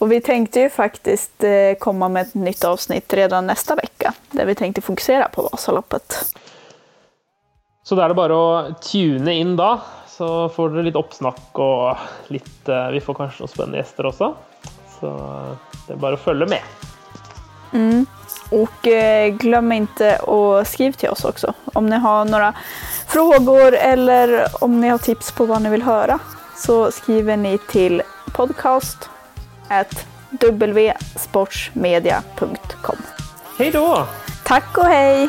Og 0.02 0.10
vi 0.10 0.18
tenkte 0.20 0.66
jo 0.66 0.74
faktisk 0.74 1.46
komme 1.80 2.10
med 2.12 2.26
et 2.26 2.34
nytt 2.36 2.66
avsnitt 2.66 3.14
redan 3.14 3.46
neste 3.48 3.78
uke, 3.78 4.10
der 4.34 4.50
vi 4.50 4.56
tenkte 4.58 4.82
fokusere 4.84 5.30
på 5.32 5.46
Vasaloppet. 5.46 6.18
Så 7.84 7.94
da 7.94 8.06
er 8.06 8.14
det 8.14 8.16
bare 8.16 8.36
å 8.36 8.52
tune 8.80 9.34
inn 9.36 9.58
da, 9.60 9.74
så 10.08 10.48
får 10.48 10.72
dere 10.72 10.86
litt 10.86 10.96
oppsnakk 10.96 11.58
og 11.60 12.30
litt 12.32 12.70
eh, 12.72 12.86
Vi 12.94 13.02
får 13.04 13.18
kanskje 13.18 13.44
noen 13.44 13.52
spennende 13.52 13.82
gjester 13.82 14.08
også. 14.08 14.30
Så 14.94 15.10
det 15.84 15.92
er 15.92 16.00
bare 16.00 16.16
å 16.16 16.24
følge 16.24 16.48
med. 16.48 16.64
Och 18.50 18.86
eh, 18.86 19.34
glöm 19.34 19.72
inte 19.72 20.16
att 20.16 20.68
skriva 20.68 20.92
till 20.92 21.08
oss 21.08 21.24
också 21.24 21.54
om 21.72 21.86
ni 21.86 21.96
har 21.96 22.24
några 22.24 22.54
frågor 23.08 23.74
eller 23.74 24.46
om 24.64 24.80
ni 24.80 24.88
har 24.88 24.98
tips 24.98 25.32
på 25.32 25.44
vad 25.44 25.62
ni 25.62 25.68
vill 25.68 25.82
höra. 25.82 26.18
Så 26.56 26.90
skriver 26.90 27.36
ni 27.36 27.58
till 27.58 28.02
podcast 28.32 29.10
at 29.68 30.06
wsportsmedia.com. 30.30 32.96
Hei 33.58 33.70
da! 33.70 34.06
Tack 34.44 34.78
och 34.78 34.84
hej! 34.84 35.28